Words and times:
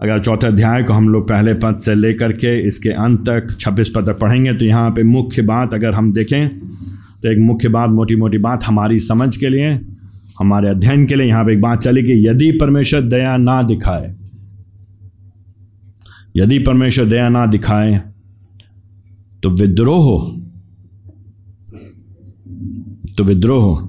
अगर 0.00 0.20
चौथे 0.22 0.46
अध्याय 0.46 0.82
को 0.82 0.92
हम 0.92 1.08
लोग 1.08 1.28
पहले 1.28 1.54
पद 1.54 1.78
से 1.80 1.94
लेकर 1.94 2.32
के 2.32 2.58
इसके 2.68 2.90
अंत 3.04 3.20
तक 3.28 3.56
छब्बीस 3.60 3.90
पद 3.96 4.06
तक 4.06 4.18
पढ़ेंगे 4.20 4.52
तो 4.54 4.64
यहाँ 4.64 4.90
पे 4.90 5.02
मुख्य 5.02 5.42
बात 5.42 5.74
अगर 5.74 5.94
हम 5.94 6.12
देखें 6.12 6.48
तो 6.48 7.30
एक 7.30 7.38
मुख्य 7.38 7.68
बात 7.68 7.90
मोटी 7.90 8.16
मोटी 8.16 8.38
बात 8.38 8.64
हमारी 8.64 8.98
समझ 9.00 9.36
के 9.36 9.48
लिए, 9.48 9.78
हमारे 10.38 10.68
अध्ययन 10.68 11.06
के 11.06 11.14
लिए 11.14 11.26
यहाँ 11.26 11.44
पे 11.44 11.52
एक 11.52 11.60
बात 11.60 11.82
चली 11.82 12.02
कि 12.02 12.26
यदि 12.26 12.50
परमेश्वर 12.60 13.00
दया 13.02 13.36
ना 13.36 13.60
दिखाए, 13.62 14.14
यदि 16.36 16.58
परमेश्वर 16.58 17.06
दया 17.06 17.28
ना 17.28 17.44
दिखाए 17.46 18.00
तो 19.42 19.50
विद्रोह 19.52 20.04
हो 20.04 20.18
तो 23.16 23.24
विद्रोह 23.24 23.88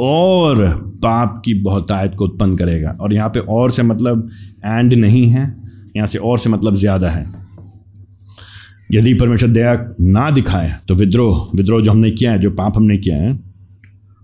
और 0.00 0.62
पाप 1.02 1.40
की 1.44 1.54
बहुतायत 1.62 2.14
को 2.14 2.24
उत्पन्न 2.24 2.56
करेगा। 2.56 2.96
और 3.00 3.12
यहाँ 3.14 3.28
पे 3.28 3.40
और 3.40 3.70
से 3.70 3.82
मतलब 3.84 4.28
एंड 4.66 4.94
नहीं 4.94 5.26
है, 5.28 5.42
यहाँ 5.96 6.06
से 6.06 6.18
और 6.20 6.38
से 6.38 6.50
मतलब 6.50 6.74
ज़्यादा 6.76 7.10
है। 7.10 7.24
यदि 8.92 9.14
परमेश्वर 9.14 9.48
दया 9.50 9.72
ना 10.02 10.30
दिखाए 10.30 10.74
तो 10.88 10.94
विद्रोह 10.96 11.50
विद्रोह 11.56 11.82
जो 11.82 11.90
हमने 11.90 12.10
किया 12.10 12.32
है, 12.32 12.38
जो 12.38 12.50
पाप 12.52 12.76
हमने 12.76 12.96
किया 12.98 13.16
है, 13.16 13.32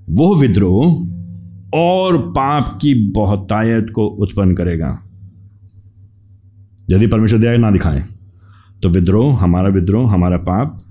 वो 0.09 0.35
विद्रोह 0.37 1.77
और 1.77 2.19
पाप 2.31 2.79
की 2.83 2.95
बहुतायत 3.13 3.87
को 3.95 4.07
उत्पन्न 4.07 4.55
करेगा। 4.55 4.99
यदि 6.91 7.07
परमेश्वर 7.07 7.39
दया 7.39 7.57
ना 7.57 7.71
दिखाए 7.71 8.05
तो 8.83 8.89
विद्रोह, 8.89 9.39
हमारा 9.39 9.69
विद्रोह, 9.71 10.11
हमारा 10.13 10.37
पाप 10.39 10.83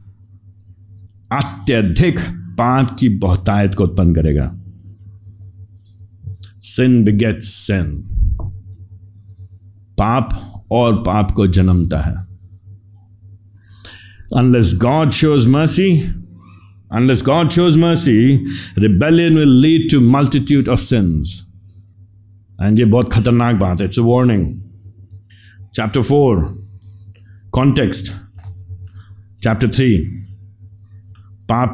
अत्यधिक 1.33 2.19
पाप 2.57 2.95
की 2.99 3.09
बहुतायत 3.17 3.75
को 3.75 3.83
उत्पन्न 3.83 4.13
करेगा। 4.15 4.45
सिन 6.65 7.03
बिगेट 7.03 7.41
सिन 7.41 7.91
पाप 9.97 10.29
और 10.71 10.95
पाप 10.95 11.31
को 11.31 11.47
जन्मता 11.47 11.99
है। 11.99 12.15
Unless 14.37 14.73
God 14.75 15.11
shows 15.11 15.47
mercy 15.49 15.99
unless 16.93 17.23
God 17.25 17.49
shows 17.49 17.79
mercy 17.79 18.35
rebellion 18.77 19.37
will 19.37 19.49
lead 19.49 19.91
to 19.91 19.99
multitude 19.99 20.67
of 20.69 20.79
sins 20.79 21.47
and 22.61 22.79
ये 22.79 22.85
बहुत 22.85 23.13
खतरनाक 23.13 23.55
बात 23.55 23.81
है। 23.81 23.85
It's 23.85 23.99
a 23.99 24.01
warning 24.01 24.61
chapter 25.75 26.01
four 26.01 26.67
context 27.51 28.11
chapter 29.43 29.67
three 29.67 29.97
पाप. 31.49 31.73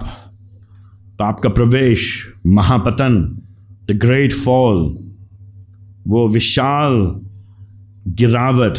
पाप 1.19 1.39
का 1.39 1.49
प्रवेश, 1.49 2.27
महापतन। 2.47 3.40
ग्रेट 3.93 4.33
फॉल 4.33 4.97
वो 6.07 6.27
विशाल 6.27 7.21
गिरावट 8.07 8.77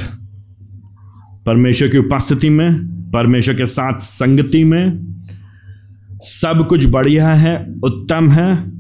परमेश्वर 1.46 1.88
की 1.88 1.98
उपस्थिति 1.98 2.50
में, 2.50 2.86
परमेश्वर 3.10 3.55
के 3.55 3.66
साथ 3.66 3.98
संगति 3.98 4.64
में, 4.64 5.12
सब 6.22 6.66
कुछ 6.68 6.86
बढ़िया 6.86 7.34
है, 7.34 7.74
उत्तम 7.84 8.30
है, 8.30 8.70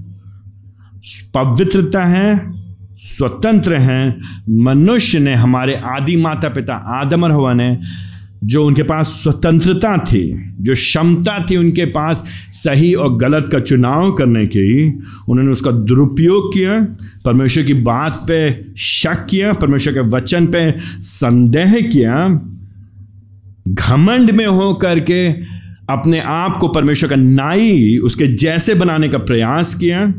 पवित्रता 1.34 2.04
है, 2.04 2.52
स्वतंत्र 2.96 3.76
हैं। 3.76 4.20
मनुष्य 4.50 5.18
ने 5.18 5.34
हमारे 5.34 5.74
आदि 5.74 6.16
माता 6.16 6.48
पिता 6.48 6.74
आदम 6.74 7.24
और 7.24 7.32
हवा 7.32 7.54
ने 7.54 7.78
जो 8.44 8.66
उनके 8.66 8.82
पास 8.82 9.08
स्वतंत्रता 9.08 9.96
थी, 9.98 10.52
जो 10.60 10.74
क्षमता 10.74 11.46
थी 11.50 11.56
उनके 11.56 11.84
पास 11.84 12.24
सही 12.52 12.94
और 12.94 13.16
गलत 13.16 13.48
का 13.52 13.58
चुनाव 13.60 14.12
करने 14.12 14.46
की 14.46 14.88
उन्होंने 15.28 15.52
उसका 15.52 15.70
दुरुपयोग 15.70 16.54
किया, 16.54 16.80
परमेश्वर 17.24 17.64
की 17.64 17.74
बात 17.74 18.24
पे 18.30 18.64
शक 18.76 19.26
किया, 19.30 19.52
परमेश्वर 19.52 19.92
के 19.92 20.00
वचन 20.00 20.46
पे 20.46 20.74
संदेह 21.00 21.80
किया, 21.80 22.40
घमंड 23.68 24.30
में 24.30 24.46
हो 24.46 24.74
करके 24.74 25.32
अपने 25.90 26.20
आप 26.20 26.58
को 26.60 26.68
परमेश्वर 26.68 27.10
का 27.10 27.16
नाई, 27.16 27.96
उसके 27.96 28.26
जैसे 28.26 28.74
बनाने 28.74 29.08
का 29.08 29.18
प्रयास 29.18 29.74
किया। 29.74 30.14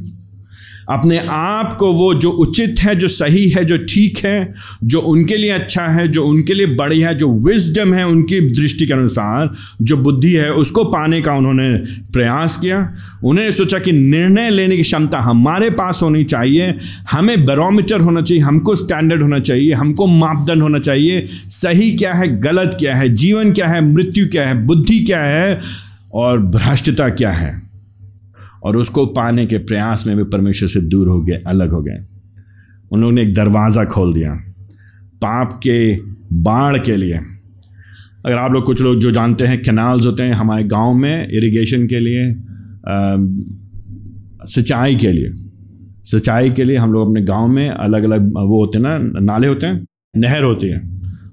अपने 0.89 1.17
आप 1.29 1.77
को 1.77 1.93
वो 1.93 2.13
जो 2.13 2.29
उचित 2.29 2.75
है, 2.79 2.95
जो 2.95 3.07
सही 3.07 3.49
है, 3.49 3.65
जो 3.65 3.77
ठीक 3.77 4.17
है, 4.17 4.53
जो 4.83 4.99
उनके 4.99 5.37
लिए 5.37 5.49
अच्छा 5.49 5.87
है, 5.87 6.07
जो 6.07 6.25
उनके 6.25 6.53
लिए 6.53 6.65
बढ़िया 6.65 7.09
है, 7.09 7.15
जो 7.15 7.33
विजडम 7.33 7.93
है 7.93 8.07
उनकी 8.07 8.39
दृष्टि 8.39 8.85
के 8.85 8.93
अनुसार, 8.93 9.53
जो 9.81 9.97
बुद्धि 9.97 10.33
है, 10.33 10.51
उसको 10.51 10.83
पाने 10.83 11.21
का 11.21 11.33
उन्होंने 11.33 11.77
प्रयास 12.13 12.57
किया। 12.57 12.93
उन्होंने 13.23 13.51
सोचा 13.51 13.79
कि 13.79 13.91
निर्णय 13.91 14.49
लेने 14.49 14.77
की 14.77 14.83
क्षमता 14.83 15.19
हमारे 15.19 15.69
पास 15.69 15.99
होनी 16.03 16.23
चाहिए। 16.23 16.75
हमें 17.11 17.45
बैरोमीटर 17.45 17.99
होना 17.99 18.21
चाहिए, 18.21 18.43
हमको 18.43 18.75
स्टैंडर्ड 18.75 19.21
होना 19.21 19.39
चाहिए, 19.39 19.73
हमको 19.73 20.07
मापदंड 20.07 20.61
होना 20.61 20.79
चाहिए। 20.79 21.27
सही 21.49 21.97
क्या 21.97 22.13
है, 22.13 22.39
गलत 22.39 22.77
क्या 22.79 22.95
है, 22.95 23.09
जीवन 23.09 23.53
क्या 23.53 23.67
है, 23.67 23.93
मृत्यु 23.93 24.27
क्या 24.27 24.47
है, 24.47 24.65
बुद्धि 24.65 24.99
क्या 24.99 25.21
है 25.21 25.59
और 26.13 26.39
भ्रष्टता 26.39 27.09
क्या 27.09 27.31
है? 27.31 27.62
और 28.63 28.77
उसको 28.77 29.05
पाने 29.15 29.45
के 29.45 29.57
प्रयास 29.59 30.05
में 30.07 30.15
भी 30.17 30.23
परमेश्वर 30.23 30.69
से 30.69 30.79
दूर 30.81 31.07
हो 31.07 31.21
गए, 31.21 31.41
अलग 31.47 31.71
हो 31.71 31.81
गए। 31.81 31.97
उन्होंने 32.91 33.21
एक 33.21 33.33
दरवाज़ा 33.33 33.83
खोल 33.85 34.13
दिया, 34.13 34.33
पाप 35.21 35.59
के 35.63 35.95
बाढ़ 36.43 36.77
के 36.77 36.95
लिए। 36.95 37.19
अगर 38.25 38.37
आप 38.37 38.51
लोग 38.51 38.65
कुछ 38.65 38.81
लोग 38.81 38.99
जो 38.99 39.11
जानते 39.11 39.45
हैं 39.45 39.61
कैनाल्स 39.61 40.05
होते 40.05 40.23
हैं 40.23 40.33
हमारे 40.33 40.63
गाँव 40.65 40.93
में 40.93 41.27
इरिगेशन 41.27 41.87
के 41.87 41.99
लिए 41.99 42.33
सिंचाई 44.47 44.95
के 44.95 45.11
लिए। 45.11 45.31
सिंचाई 46.05 46.49
के 46.49 46.63
लिए 46.63 46.77
हम 46.77 46.93
लोग 46.93 47.07
अपने 47.07 47.21
गाँव 47.23 47.47
में 47.47 47.69
अलग 47.69 48.03
अलग 48.03 48.27
वो 48.29 48.59
होते 48.59 48.77
हैं 48.77 48.83
ना, 48.83 48.97
नाले 49.21 49.47
होते 49.47 49.67
हैं, 49.67 49.85
नहर 50.15 50.43
होती 50.43 50.67
है। 50.67 50.81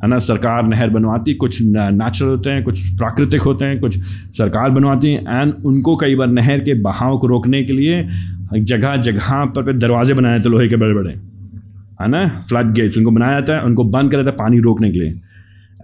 है 0.02 0.08
ना? 0.08 0.18
सरकार 0.20 0.66
नहर 0.66 0.90
बनवाती, 0.90 1.34
कुछ 1.34 1.58
नेचुरल 1.62 2.30
होते 2.30 2.50
हैं, 2.50 2.62
कुछ 2.64 2.86
प्राकृतिक 2.88 3.42
होते 3.42 3.64
हैं, 3.64 3.80
कुछ 3.80 3.98
सरकार 4.32 4.70
बनवाती 4.70 5.08
है 5.08 5.20
एंड 5.20 5.54
उनको 5.64 5.96
कई 5.96 6.14
बार 6.14 6.28
नहर 6.28 6.60
के 6.60 6.74
बहाव 6.82 7.18
को 7.18 7.26
रोकने 7.26 7.62
के 7.64 7.72
लिए 7.72 8.06
जगह 8.54 8.96
जगह 8.98 9.44
पर 9.46 9.72
दरवाजे 9.72 10.14
बनाए 10.14 10.38
जाते 10.38 10.48
लोहे 10.48 10.68
के 10.68 10.76
बड़े 10.76 10.94
बड़े 10.94 11.10
है 12.00 12.08
ना? 12.08 12.28
फ्लड 12.48 12.72
गेट्स 12.74 12.98
उनको 12.98 13.10
बनाया 13.10 13.32
जाता 13.32 13.56
है, 13.56 13.62
उनको 13.62 13.84
बंद 13.84 14.10
कर 14.10 14.16
देता 14.16 14.30
है 14.30 14.36
पानी 14.36 14.58
रोकने 14.60 14.90
के 14.90 14.98
लिए। 14.98 15.20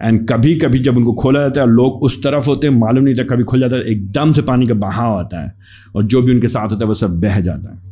एंड 0.03 0.27
कभी 0.29 0.55
कभी 0.55 0.79
जब 0.79 0.97
उनको 0.97 1.13
खोला 1.13 1.39
जाता 1.39 1.61
है, 1.61 1.67
लोग 1.67 2.03
उस 2.03 2.21
तरफ़ 2.23 2.45
होते 2.47 2.67
हैं, 2.67 2.73
मालूम 2.75 3.03
नहीं 3.03 3.15
था 3.15 3.23
कभी 3.23 3.43
खुल 3.43 3.59
जाता 3.59 3.75
है, 3.75 3.81
एकदम 3.81 4.31
से 4.31 4.41
पानी 4.41 4.65
का 4.65 4.73
बहाव 4.73 5.17
आता 5.19 5.43
है, 5.43 5.53
और 5.95 6.03
जो 6.03 6.21
भी 6.21 6.33
उनके 6.33 6.47
साथ 6.47 6.71
होता 6.71 6.85
है, 6.85 6.87
वो 6.87 6.93
सब 6.93 7.19
बह 7.21 7.39
जाता 7.39 7.73
है। 7.73 7.86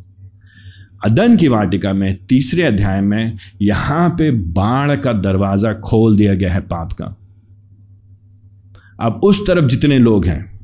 अदन 1.06 1.36
की 1.36 1.48
वाटिका 1.48 1.92
में, 1.92 2.16
तीसरे 2.28 2.62
अध्याय 2.62 3.00
में, 3.00 3.38
यहाँ 3.62 4.08
पे 4.08 4.30
बाढ़ 4.30 4.96
का 4.96 5.12
दरवाज़ा 5.12 5.72
खोल 5.72 6.16
दिया 6.16 6.34
गया 6.34 6.52
है 6.54 6.60
पाप 6.60 6.92
का। 6.92 7.16
अब 9.00 9.20
उस 9.24 9.46
तरफ़ 9.46 9.64
जितने 9.64 9.98
लोग 9.98 10.26
हैं, 10.26 10.60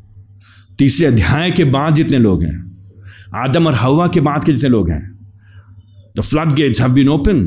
तीसरे 0.79 1.07
अध्याय 1.07 1.51
के 1.51 1.65
बाद 1.65 1.95
जितने 1.95 2.19
लोग 2.19 2.43
हैं, 2.43 2.77
आदम 3.35 3.67
और 3.67 3.75
हवा 3.75 4.09
के 4.09 4.21
बाद 4.21 4.45
के 4.45 4.53
जितने 4.53 4.69
लोग 4.69 4.91
हैं 4.91 5.13
the 6.17 6.21
floodgates 6.55 6.81
have 6.81 6.93
been 6.93 7.09
open 7.09 7.39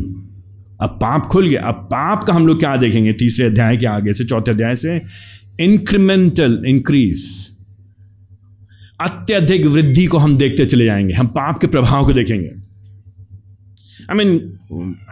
अब 0.81 0.89
पाप 0.89 1.25
खुल 1.25 1.47
गया। 1.47 1.61
अब 1.61 1.73
पाप 1.73 2.23
का 2.23 2.33
हम 2.33 2.47
लोग 2.47 2.59
क्या 2.59 2.75
देखेंगे? 2.77 3.13
तीसरे 3.13 3.45
अध्याय 3.45 3.77
के 3.77 3.85
आगे 3.85 4.13
से, 4.13 4.25
चौथे 4.25 4.51
अध्याय 4.51 4.75
से 4.75 5.01
इंक्रीमेंटल 5.59 6.63
इंक्रीज 6.67 7.51
अत्यधिक 9.01 9.65
वृद्धि 9.65 10.05
को 10.05 10.17
हम 10.17 10.37
देखते 10.37 10.65
चले 10.65 10.85
जाएँगे। 10.85 11.13
हम 11.13 11.27
पाप 11.27 11.59
के 11.59 11.67
प्रभाव 11.67 12.05
को 12.05 12.13
देखेंगे। 12.13 12.64
आई 14.11 14.17
मीन 14.17 14.59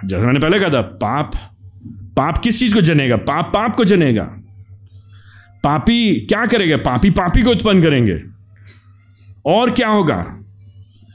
जैसे 0.05 0.23
मैंने 0.23 0.39
पहले 0.39 0.59
कहा 0.59 0.69
था, 0.69 0.81
पाप 0.81 1.31
पाप 2.17 2.37
किस 2.37 2.59
चीज़ 2.59 2.75
को 2.75 2.81
जनेगा? 2.81 3.17
पाप 3.17 3.51
पाप 3.53 3.75
को 3.75 3.85
जनेगा। 3.85 4.23
पापी 5.63 6.19
क्या 6.19 6.45
करेगा? 6.45 6.77
पापी 6.77 7.09
पापी 7.09 7.41
को 7.41 7.51
उत्पन्न 7.51 7.81
करेंगे। 7.81 8.21
और 9.45 9.71
क्या 9.71 9.89
होगा? 9.89 10.39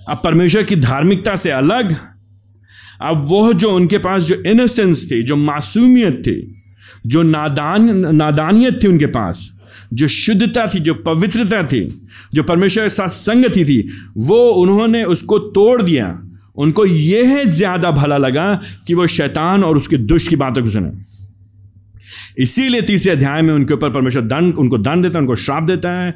अब 0.08 0.20
परमेश्वर 0.24 0.62
की 0.62 0.76
धार्मिकता 0.76 1.36
से 1.36 1.50
अलग, 1.50 1.92
अब 3.02 3.26
वह 3.28 3.52
जो 3.52 3.70
उनके 3.70 3.98
पास 3.98 4.22
जो 4.22 4.34
इनोसेंस 4.34 5.08
थी, 5.10 5.22
जो 5.22 5.36
मासूमियत 5.36 6.14
थी, 6.14 6.62
जो 7.06 7.22
नादान, 7.22 8.14
नादानियत 8.16 8.80
थी 8.82 8.88
उनके 8.88 9.06
पास, 9.06 9.58
जो 9.92 10.08
शुद्धता 10.08 10.66
थी, 10.66 10.78
जो 10.80 10.94
पवित्रता 10.94 11.62
थी, 11.62 12.08
जो 12.34 12.42
परमेश्वर 12.42 12.84
के 12.84 12.88
साथ 12.88 13.08
संगति 13.08 13.64
थी, 13.64 13.90
वो 14.16 14.38
उन्होंने 14.38 15.04
उसको 15.04 15.38
तोड़ 15.38 15.82
दिया। 15.82 16.22
उनको 16.58 16.84
यह 16.86 17.44
ज़्यादा 17.46 17.90
भला 17.92 18.16
लगा 18.18 18.52
कि 18.86 18.94
वो 18.94 19.06
शैतान 19.08 19.64
और 19.64 19.76
उसके 19.76 19.96
दुष्ट 19.98 20.28
की 20.28 20.36
बातों 20.36 20.62
को 20.62 20.70
सुने। 20.70 20.90
इसीलिए 22.38 22.82
तीसरे 22.82 23.12
अध्याय 23.12 23.42
में 23.42 23.52
उनके 23.54 23.74
ऊपर 23.74 23.90
परमेश्वर 23.90 24.22
दंड, 24.24 24.54
उनको 24.54 24.78
दंड 24.78 25.02
देता 25.02 25.18
है, 25.18 25.20
उनको 25.20 25.34
श्राप 25.36 25.62
देता 25.62 25.90
है 25.92 26.14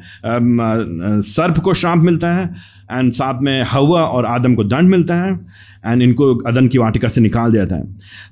सर्प 1.23 1.59
को 1.59 1.73
श्राप 1.73 1.97
मिलता 1.99 2.33
है 2.33 2.45
एंड 2.91 3.11
साथ 3.13 3.41
में 3.41 3.61
हवा 3.63 4.03
और 4.05 4.25
आदम 4.27 4.55
को 4.55 4.63
दंड 4.65 4.89
मिलता 4.89 5.15
है 5.15 5.31
एंड 5.85 6.01
इनको 6.01 6.33
अदन 6.41 6.67
की 6.67 6.77
वाटिका 6.77 7.07
से 7.07 7.21
निकाल 7.21 7.51
देता 7.51 7.75
है। 7.75 7.83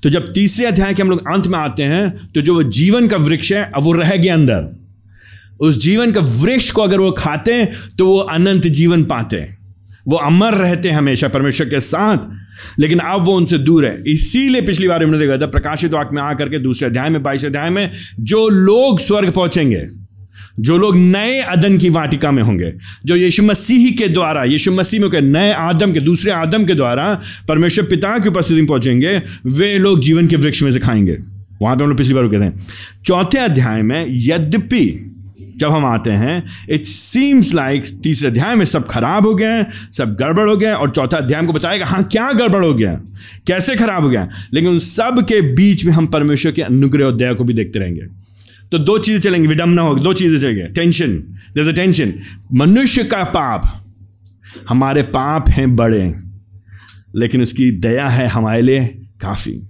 तो 0.04 0.10
जब 0.10 0.32
तीसरे 0.34 0.66
अध्याय 0.66 0.94
के 0.94 1.02
हम 1.02 1.10
लोग 1.10 1.28
अंत 1.28 1.48
में 1.48 1.58
आते 1.60 1.84
हैं 1.86 2.32
तो 2.34 2.42
जो 2.42 2.62
जीवन 2.64 3.08
का 3.08 3.18
वृक्ष 3.20 3.52
है, 3.52 3.64
अब 3.66 3.84
वो 3.84 3.94
रह 3.94 4.16
गया 4.16 4.34
अंदर। 4.34 4.70
उस 5.60 5.82
जीवन 5.82 6.12
का 6.12 6.22
वृक्ष 6.22 6.70
को 6.72 6.82
अगर 6.82 7.00
वो 7.00 7.12
खाते 7.18 7.54
हैं 7.54 7.96
तो 7.98 8.08
वो 8.08 8.18
अनंत 8.20 8.68
जीवन 8.70 9.04
पाते। 9.06 9.38
हैं 9.38 9.58
वो 10.08 10.18
अमर 10.18 10.54
रहते 10.54 10.90
हैं 10.90 10.96
हमेशा 10.96 11.28
परमेश्वर 11.28 11.68
के 11.68 11.80
साथ, 11.80 12.18
लेकिन 12.80 13.00
अब 13.00 13.26
वो 13.26 13.36
उनसे 13.38 13.58
दूर 13.58 13.86
है। 13.86 14.04
इसीलिए 14.08 14.62
पिछली 14.62 14.88
बार 14.88 15.04
हमने 15.04 15.20
देखा 15.20 15.38
था, 15.38 15.46
प्रकाशित 15.46 15.94
वाक्य 15.94 16.16
में 16.16 16.22
आकर 16.22 16.50
के 16.50 16.60
दूसरे 16.60 16.90
अध्याय 16.90 17.10
में 17.10 17.24
बाईस 17.24 17.46
अध्याय 17.46 17.70
में, 17.70 17.90
जो 18.20 18.48
लोग 18.50 19.00
स्वर्ग 19.00 19.32
पहुँचेंगे, 19.32 19.88
जो 20.60 20.78
लोग 20.78 20.98
नए 20.98 21.40
अदन 21.40 21.78
की 21.78 21.90
वाटिका 21.90 22.32
में 22.32 22.44
होंगे, 22.44 22.74
जो 23.06 23.16
यीशु 23.16 23.44
मसीह 23.44 23.92
के 23.92 24.08
द्वारा, 24.08 24.44
यीशु 24.44 24.72
मसीह 24.72 25.02
में 25.02 25.22
नए 25.22 25.52
आदम 25.52 25.94
के, 25.94 26.00
दूसरे 26.00 26.32
आदम 26.32 26.66
के 26.66 26.74
द्वारा 26.74 27.22
परमेश्वर 27.48 27.86
पिता 27.86 28.18
की 28.20 28.30
उपस्थिति 28.30 28.62
में 28.62 28.68
पहुँचेंगे, 28.68 29.22
वे 29.46 29.78
लोग 29.78 30.00
जीवन 30.00 30.28
के 30.28 30.36
वृक्ष 30.36 30.64
में 30.64 30.72
से 30.72 30.80
खाएँगे। 30.80 31.18
वहाँ 31.62 31.76
पे 31.76 31.84
हम 31.84 31.90
लोग 31.90 31.98
पिछली 31.98 32.14
बार 32.14 32.28
कहते 32.28 32.44
हैं, 32.44 32.68
चौथे 33.06 33.38
अध्याय 33.38 33.82
में, 33.82 34.06
यद्यपि 34.10 35.08
जब 35.62 35.72
हम 35.72 35.86
आते 35.86 36.12
हैं 36.12 36.44
इट 36.70 36.86
सीम्स 36.86 37.54
लाइक 37.54 37.86
तीसरे 38.04 38.30
अध्याय 38.30 38.56
में 38.56 38.66
सब 38.66 38.88
खराब 38.88 39.26
हो 39.26 39.34
गया 39.36 39.66
सब 39.92 40.16
गड़बड़ 40.16 40.50
हो 40.50 40.56
गया 40.58 40.76
और 40.76 40.90
चौथा 40.90 41.18
अध्याय 41.18 41.46
को 41.46 41.54
बताएगा 41.54 41.86
हाँ 41.86 42.04
क्या 42.04 42.32
गड़बड़ 42.34 42.66
हो 42.66 42.74
गया? 42.74 42.94
कैसे 43.48 43.76
खराब 43.76 44.04
हो 44.04 44.10
गया? 44.10 44.28
लेकिन 44.54 44.70
उन 44.70 44.80
सब 44.80 45.26
के 45.30 45.42
बीच 45.56 45.86
में 45.86 45.94
हम 45.94 46.08
परमेश्वर 46.08 46.52
के 46.52 46.62
अनुग्रह 46.62 47.06
और 47.06 47.16
दया 47.16 47.34
को 47.34 47.44
भी 47.44 47.54
देखते 47.54 47.80
रहेंगे। 47.80 48.02
तो 48.72 48.78
दो 48.78 48.98
चीज़ें 48.98 49.20
चलेंगी 49.20 49.48
विडम्बना 49.48 49.82
होगी, 49.82 50.02
दो 50.04 50.14
चीज़ें 50.14 50.40
चलेंगे 50.40 50.68
टेंशन 50.74 51.18
जैसे 51.56 51.72
अ 51.72 51.74
टेंशन 51.74 52.14
मनुष्य 52.54 53.04
का 53.04 53.24
पाप, 53.24 53.64
हमारे 54.70 55.02
पाप 55.02 55.50
हैं 55.50 55.76
बड़े, 55.76 56.04
लेकिन 57.16 57.42
उसकी 57.42 57.72
दया 57.80 58.08
है 58.10 58.28
हमारे 58.28 58.62
लिए 58.62 58.86
काफ़ी। 59.22 59.62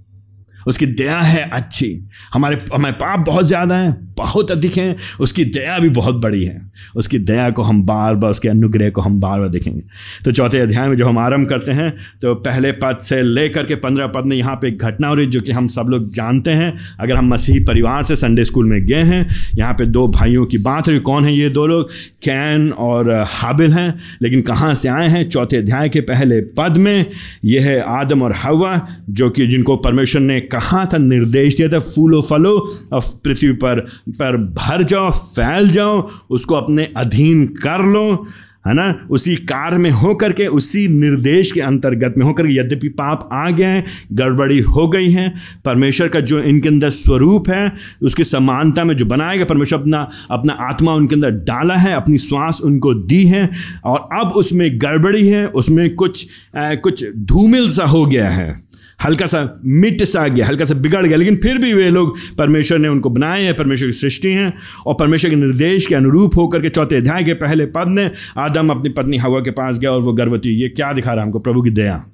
उसकी 0.67 0.85
दया 0.85 1.19
है 1.21 1.49
अच्छी। 1.49 2.07
हमारे 2.33 2.57
हमारे 2.73 2.93
पाप 2.93 3.19
बहुत 3.19 3.45
ज़्यादा 3.45 3.75
हैं, 3.75 4.13
बहुत 4.17 4.51
अधिक 4.51 4.77
हैं, 4.77 4.95
उसकी 5.19 5.45
दया 5.45 5.79
भी 5.79 5.89
बहुत 5.89 6.15
बड़ी 6.15 6.43
है। 6.43 6.70
उसकी 6.95 7.19
दया 7.19 7.49
को 7.49 7.63
हम 7.63 7.83
बार 7.83 8.15
बार 8.15 8.31
उसके 8.31 8.49
अनुग्रह 8.49 8.89
को 8.89 9.01
हम 9.01 9.19
बार 9.19 9.39
बार 9.39 9.49
देखेंगे। 9.49 9.81
तो 10.25 10.31
चौथे 10.31 10.59
अध्याय 10.59 10.87
में 10.87 10.95
जब 10.95 11.07
हम 11.07 11.17
आरंभ 11.19 11.47
करते 11.49 11.71
हैं 11.71 11.89
तो 12.21 12.33
पहले 12.35 12.71
पद 12.73 12.97
से 13.01 13.21
लेकर 13.23 13.65
के 13.65 13.75
पंद्रह 13.75 14.07
पद 14.07 14.25
में 14.25 14.35
यहाँ 14.37 14.55
पे 14.55 14.67
एक 14.67 14.81
घटना 14.81 15.07
हो 15.07 15.13
रही 15.13 15.27
जो 15.27 15.41
कि 15.41 15.51
हम 15.51 15.67
सब 15.67 15.87
लोग 15.89 16.09
जानते 16.11 16.51
हैं। 16.51 16.73
अगर 16.99 17.15
हम 17.15 17.33
मसीही 17.33 17.59
परिवार 17.59 18.03
से 18.03 18.15
संडे 18.15 18.43
स्कूल 18.43 18.65
में 18.65 18.85
गए 18.85 19.03
हैं, 19.03 19.27
यहाँ 19.55 19.73
पे 19.73 19.85
दो 19.85 20.07
भाइयों 20.07 20.45
की 20.45 20.57
बात 20.57 20.87
है 20.89 20.99
कौन 21.01 21.25
है 21.25 21.33
ये 21.33 21.49
दो 21.49 21.65
लोग? 21.67 21.89
कैन 22.23 22.69
और 22.71 23.11
हाबिल 23.29 23.73
हैं। 23.73 23.93
लेकिन 24.21 24.41
कहाँ 24.41 24.73
से 24.75 24.89
आए 24.89 25.07
हैं? 25.07 25.29
चौथे 25.29 25.57
अध्याय 25.57 25.89
के 25.89 26.01
पहले 26.01 26.39
पद 26.57 26.77
में 26.77 27.05
यह 27.45 27.65
है 27.65 27.79
आदम 27.91 28.21
और 28.21 28.33
हवा, 28.37 28.87
जो 29.09 29.29
कि 29.29 29.47
जिनको 29.47 29.75
परमेश्वर 29.77 30.21
ने 30.21 30.39
कहा 30.41 30.85
था, 30.85 30.97
निर्देश 30.97 31.55
दिया 31.55 31.69
था, 31.69 31.79
फूलो 31.79 32.21
फलो 32.21 32.57
और 32.93 33.01
पृथ्वी 33.23 33.51
पर 33.53 33.79
पर 34.11 34.37
भर 34.37 34.83
जाओ, 34.83 35.09
फैल 35.11 35.69
जाओ, 35.69 36.01
उसको 36.29 36.55
अपने 36.55 36.70
अधीन 36.79 37.45
कर 37.45 37.85
लो 37.85 38.27
है 38.67 38.73
ना? 38.73 39.07
उसी 39.09 39.35
कार 39.35 39.77
में 39.77 39.89
होकर 39.89 40.31
के 40.31 40.47
उसी 40.47 40.87
निर्देश 40.87 41.51
के 41.51 41.61
अंतर्गत 41.61 42.15
में 42.17 42.25
होकर 42.25 42.45
यद्यपि 42.49 42.87
पाप 42.87 43.29
आ 43.33 43.49
गए 43.49 43.63
हैं 43.63 43.85
गड़बड़ी 44.13 44.59
हो 44.59 44.87
गई 44.87 45.09
है 45.09 45.33
परमेश्वर 45.65 46.07
का 46.07 46.19
जो 46.19 46.39
इनके 46.39 46.69
अंदर 46.69 46.89
स्वरूप 46.89 47.49
है 47.49 47.71
उसकी 48.03 48.23
समानता 48.23 48.83
में 48.83 48.95
जो 48.95 49.05
बनाया 49.05 49.35
गया 49.35 49.45
परमेश्वर 49.45 49.79
अपना 49.79 50.09
अपना 50.31 50.53
आत्मा 50.53 50.93
उनके 50.93 51.15
अंदर 51.15 51.31
डाला 51.31 51.75
है 51.75 51.93
अपनी 51.93 52.17
श्वास 52.17 52.61
उनको 52.61 52.93
दी 52.93 53.25
है 53.25 53.49
और 53.83 54.09
अब 54.13 54.27
उसमें 54.27 54.81
गड़बड़ी 54.81 55.27
है 55.27 55.47
उसमें 55.47 55.95
कुछ 55.95 56.27
आ, 56.57 56.75
कुछ 56.75 57.05
धूमिल 57.17 57.69
सा 57.69 57.85
हो 57.85 58.05
गया 58.05 58.29
है। 58.29 58.70
हल्का 59.05 59.25
सा 59.25 59.59
मिट 59.65 60.03
सा 60.03 60.27
गया, 60.27 60.47
हल्का 60.47 60.65
सा 60.65 60.73
बिगड़ 60.73 61.07
गया, 61.07 61.17
लेकिन 61.17 61.35
फिर 61.35 61.57
भी 61.57 61.73
वे 61.73 61.89
लोग 61.89 62.17
परमेश्वर 62.37 62.77
ने 62.77 62.87
उनको 62.87 63.09
बनाए 63.09 63.43
हैं, 63.43 63.55
परमेश्वर 63.55 63.87
की 63.87 63.93
सृष्टि 63.93 64.31
हैं, 64.31 64.53
और 64.85 64.95
परमेश्वर 64.99 65.29
के 65.29 65.35
निर्देश 65.35 65.85
के 65.85 65.95
अनुरूप 65.95 66.35
होकर 66.35 66.61
के 66.61 66.69
चौथे 66.69 66.95
अध्याय 66.95 67.23
के 67.23 67.33
पहले 67.33 67.65
पद 67.65 67.85
ने 67.87 68.11
आदम 68.37 68.69
अपनी 68.69 68.89
पत्नी 68.89 69.17
हवा 69.17 69.39
के 69.39 69.51
पास 69.51 69.79
गया 69.79 69.91
और 69.91 70.01
वो 70.01 70.13
गर्भवती 70.13 70.49
ये 70.49 70.69
क्या 70.69 70.93
दिखा 70.93 71.13
रहा 71.13 71.23
हमको? 71.23 71.39
प्रभु 71.39 71.61
की 71.61 71.69
दया। 71.69 72.05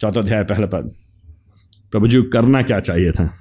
चौथा 0.00 0.20
अध्याय, 0.20 0.44
पहला 0.44 0.66
पद। 0.66 0.90
प्रभु 1.92 2.08
जी 2.08 2.22
करना 2.22 2.62
क्या 2.62 2.80
चाहिए 2.80 3.12
था? 3.12 3.38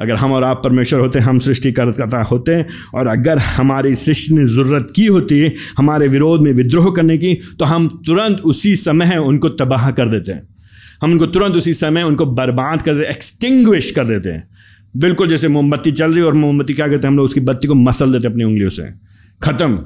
अगर 0.00 0.14
हम 0.14 0.32
और 0.32 0.44
आप 0.44 0.60
परमेश्वर 0.64 1.00
होते, 1.00 1.18
हम 1.18 1.38
सृष्टि 1.38 1.70
सृष्टिकर्ता 1.70 2.22
होते, 2.22 2.62
और 2.94 3.06
अगर 3.06 3.38
हमारी 3.38 3.94
सृष्टि 3.94 4.34
ने 4.34 4.46
ज़रूरत 4.46 4.92
की 4.96 5.06
होती, 5.06 5.52
हमारे 5.78 6.08
विरोध 6.08 6.40
में 6.40 6.52
विद्रोह 6.52 6.92
करने 6.96 7.18
की 7.18 7.34
तो 7.58 7.64
हम 7.64 7.88
तुरंत 8.06 8.38
उसी 8.38 8.76
समय 8.76 9.16
उनको 9.16 9.48
तबाह 9.48 9.90
कर 9.90 10.08
देते 10.08 10.32
हैं। 10.32 10.51
हम 11.02 11.12
उनको 11.12 11.26
तुरंत 11.26 11.54
उसी 11.54 11.72
समय 11.72 12.02
उनको 12.02 12.26
बर्बाद 12.26 12.82
कर 12.82 12.94
देते 12.94 13.10
एक्सटिंग्विश 13.10 13.90
कर 13.90 14.04
देते 14.04 14.28
हैं। 14.28 14.48
बिल्कुल 14.96 15.28
जैसे 15.28 15.48
मोमबत्ती 15.48 15.92
चल 15.92 16.10
रही 16.10 16.20
है 16.20 16.24
और 16.24 16.34
मोमबत्ती 16.34 16.74
क्या 16.74 16.86
करते 16.86 17.06
हैं, 17.06 17.08
हम 17.08 17.16
लोग 17.16 17.24
उसकी 17.24 17.40
बत्ती 17.40 17.68
को 17.68 17.74
मसल 17.74 18.12
देते 18.12 18.28
अपनी 18.28 18.44
उंगलियों 18.44 18.70
से। 18.70 18.82
ख़त्म। 19.42 19.84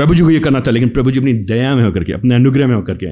प्रभु 0.00 0.14
जी 0.14 0.22
को 0.22 0.30
ये 0.30 0.38
करना 0.40 0.60
था, 0.60 0.70
लेकिन 0.70 0.88
प्रभु 0.88 1.10
जी 1.10 1.20
अपनी 1.20 1.32
दया 1.32 1.74
में 1.76 1.82
होकर 1.84 2.04
के, 2.04 2.12
अपने 2.12 2.34
अनुग्रह 2.34 2.66
में 2.66 2.74
होकर 2.74 2.94
के 2.94 3.06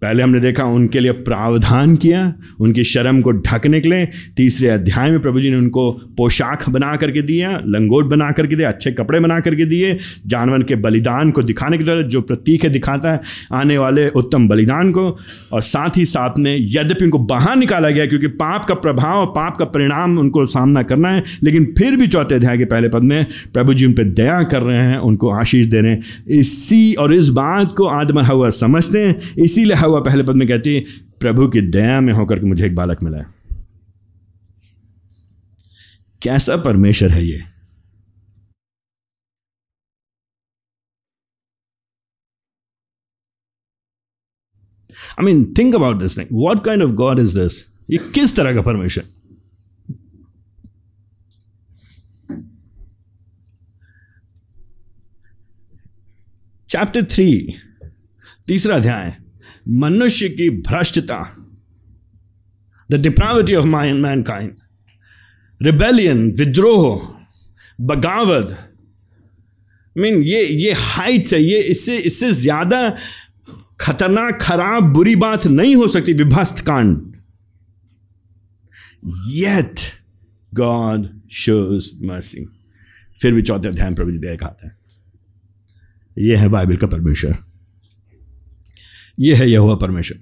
पहले 0.00 0.22
हमने 0.22 0.40
देखा 0.40 0.64
उनके 0.64 1.00
लिए 1.00 1.12
प्रावधान 1.12 1.96
किया, 1.96 2.34
उनकी 2.60 2.84
शर्म 2.84 3.20
को 3.22 3.30
ढकने 3.30 3.80
के 3.80 3.88
लिए। 3.88 4.08
तीसरे 4.36 4.68
अध्याय 4.68 5.10
में 5.10 5.20
प्रभु 5.20 5.40
जी 5.40 5.50
ने 5.50 5.56
उनको 5.56 5.90
पोशाक 6.16 6.68
बना 6.70 6.94
करके 6.96 7.22
दिया, 7.22 7.50
लंगोट 7.66 8.06
बना 8.06 8.30
करके 8.32 8.56
दिया, 8.56 8.68
अच्छे 8.68 8.92
कपड़े 8.92 9.20
बना 9.20 9.40
करके 9.40 9.64
दिए, 9.64 9.98
जानवर 10.26 10.62
के 10.62 10.74
बलिदान 10.74 11.30
को 11.30 11.42
दिखाने 11.42 11.78
के 11.78 11.84
द्वारा 11.84 12.02
जो 12.02 12.20
प्रतीक 12.20 12.64
है 12.64 12.70
दिखाता 12.70 13.12
है, 13.12 13.20
आने 13.52 13.78
वाले 13.78 14.08
उत्तम 14.08 14.48
बलिदान 14.48 14.92
को। 14.92 15.18
और 15.52 15.62
साथ 15.62 15.96
ही 15.96 16.04
साथ 16.04 16.38
में 16.38 16.56
यद्यपि 16.60 17.04
उनको 17.04 17.18
बाहर 17.18 17.56
निकाला 17.56 17.90
गया, 17.90 18.06
क्योंकि 18.06 18.26
पाप 18.26 18.64
का 18.64 18.74
प्रभाव, 18.74 19.26
पाप 19.26 19.56
का 19.56 19.64
परिणाम 19.64 20.18
उनको 20.18 20.46
सामना 20.46 20.82
करना 20.82 21.08
है, 21.08 21.22
लेकिन 21.42 21.74
फिर 21.78 21.96
भी 21.96 22.06
चौथे 22.06 22.34
अध्याय 22.34 22.58
के 22.58 22.64
पहले 22.64 22.88
पद 22.88 23.02
में 23.02 23.26
प्रभु 23.54 23.74
जी 23.74 23.86
उन 23.86 23.92
पर 23.92 24.04
दया 24.04 24.42
कर 24.42 24.62
रहे 24.62 24.86
हैं, 24.86 24.98
उनको 24.98 25.30
आशीष 25.30 25.66
दे 25.66 25.80
रहे 25.80 25.92
हैं। 25.92 26.28
इसी 26.30 26.94
और 26.94 27.14
इस 27.14 27.28
बात 27.28 27.74
को 27.76 27.86
आदम 27.86 28.18
हवा 28.18 28.50
समझते 28.50 29.06
हैं। 29.06 29.34
इसीलिए 29.38 29.76
हवा 29.76 30.00
पहले 30.00 30.24
पद 30.24 30.34
में 30.34 30.48
कहती 30.48 30.74
है, 30.74 30.80
प्रभु 31.20 31.48
की 31.48 31.60
दया 31.60 32.00
में 32.00 32.12
होकर 32.12 32.38
के 32.38 32.46
मुझे 32.46 32.66
एक 32.66 32.74
बालक 32.74 33.02
मिला 33.02 33.18
है। 33.18 33.26
कैसा 36.22 36.56
परमेश्वर 36.56 37.10
है 37.10 37.26
ये? 37.26 37.38
I 45.20 45.24
mean 45.24 45.54
think 45.58 45.74
about 45.74 45.96
this 45.96 46.18
thing 46.18 46.28
what 46.32 46.64
kind 46.64 46.82
of 46.82 46.90
God 46.90 47.18
is 47.18 47.38
this 47.38 47.66
ये 47.90 47.98
किस 48.14 48.36
तरह 48.36 48.54
का 48.54 48.62
परमेश्वर? 48.62 49.04
चैप्टर 56.70 57.04
थ्री 57.04 57.30
तीसरा 58.48 58.76
अध्याय, 58.76 59.12
मनुष्य 59.68 60.28
की 60.30 60.48
भ्रष्टता 60.62 61.18
the 62.90 63.00
depravity 63.02 63.54
of 63.54 63.66
mine 63.66 63.96
mankind 64.22 64.52
rebellion 65.60 66.24
विद्रोह, 66.38 67.00
बगावत। 67.78 68.56
मीन 69.96 70.22
ये 70.22 70.44
ये 70.44 70.72
हाइट्स 70.74 71.32
है, 71.34 71.42
ये 71.42 71.60
इससे 71.60 71.96
इससे 71.98 72.32
ज़्यादा 72.32 72.96
खतरनाक, 73.80 74.38
खराब, 74.42 74.92
बुरी 74.92 75.16
बात 75.16 75.46
नहीं 75.48 75.76
हो 75.76 75.88
सकती 75.88 76.12
विभस्त 76.14 76.60
कांड। 76.66 76.96
येट 79.28 79.80
गॉड 80.52 81.08
शोज़ 81.34 81.94
मर्सी 82.06 82.44
फिर 83.18 83.32
भी 83.32 83.42
चौथे 83.42 83.68
अध्याय 83.68 83.94
प्रभु 83.94 84.10
जी 84.10 84.18
दिखाता 84.18 84.66
है। 84.66 84.78
ये 86.20 86.36
है 86.36 86.48
बाइबल 86.48 86.76
का 86.76 86.86
परमेश्वर। 86.86 87.38
ये 89.20 89.34
है 89.34 89.50
यह 89.50 89.58
हुआ 89.58 89.76
परमेश्वर 89.76 90.18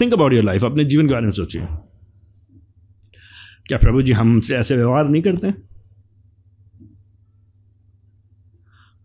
थिंक 0.00 0.12
अबाउट 0.12 0.32
योर 0.32 0.44
लाइफ 0.44 0.64
अपने 0.64 0.84
जीवन 0.84 1.08
के 1.08 1.14
बारे 1.14 1.24
में 1.24 1.32
सोचिए। 1.32 1.66
क्या 3.66 3.78
प्रभु 3.78 4.02
जी 4.02 4.12
हमसे 4.12 4.56
ऐसे 4.56 4.76
व्यवहार 4.76 5.08
नहीं 5.08 5.22
करते? 5.22 5.52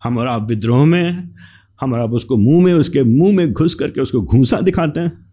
हम 0.04 0.18
और 0.18 0.28
आप 0.28 0.50
विद्रोह 0.50 0.86
में, 0.86 1.36
हम 1.82 1.94
और 1.94 2.00
आप 2.00 2.10
उसको 2.10 2.38
मुँह 2.38 2.66
में, 2.66 2.74
उसके 2.74 3.04
मुँह 3.04 3.36
में 3.36 3.54
घुस 3.54 3.76
करके 3.76 4.02
उसको 4.02 4.22
घूसा 4.22 4.62
दिखाते 4.62 5.00
हैं। 5.00 5.26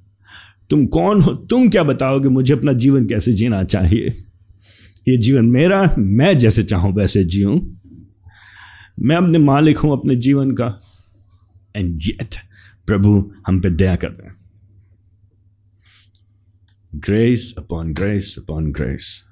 तुम 0.71 0.87
कौन 0.87 1.23
हो? 1.23 1.35
तुम 1.35 1.69
क्या 1.69 1.85
बताओगे? 1.85 2.29
मुझे 2.29 2.55
अपना 2.55 2.73
जीवन 2.73 3.07
कैसे 3.07 3.33
जीना 3.33 3.65
चाहिए? 3.65 4.25
ये 5.09 5.17
जीवन 5.17 5.45
मेरा 5.45 5.95
मैं 5.99 6.39
जैसे 6.39 6.63
चाहूँ 6.63 6.93
वैसे 6.93 7.25
जीऊँ। 7.25 7.61
मैं 9.01 9.17
अपने 9.17 9.39
मालिक 9.39 9.79
हूँ 9.79 9.93
अपने 9.93 10.17
जीवन 10.17 10.51
का। 10.51 10.81
एंड 11.77 11.99
येट 12.03 12.35
प्रभु, 12.87 13.33
हम 13.47 13.61
पे 13.61 13.71
दया 13.71 13.97
कर 13.97 14.09
रहे 14.09 14.27
हैं। 14.27 14.37
Grace 16.95 17.55
upon 17.59 17.93
grace 17.93 18.37
upon 18.39 18.73
grace 18.73 19.25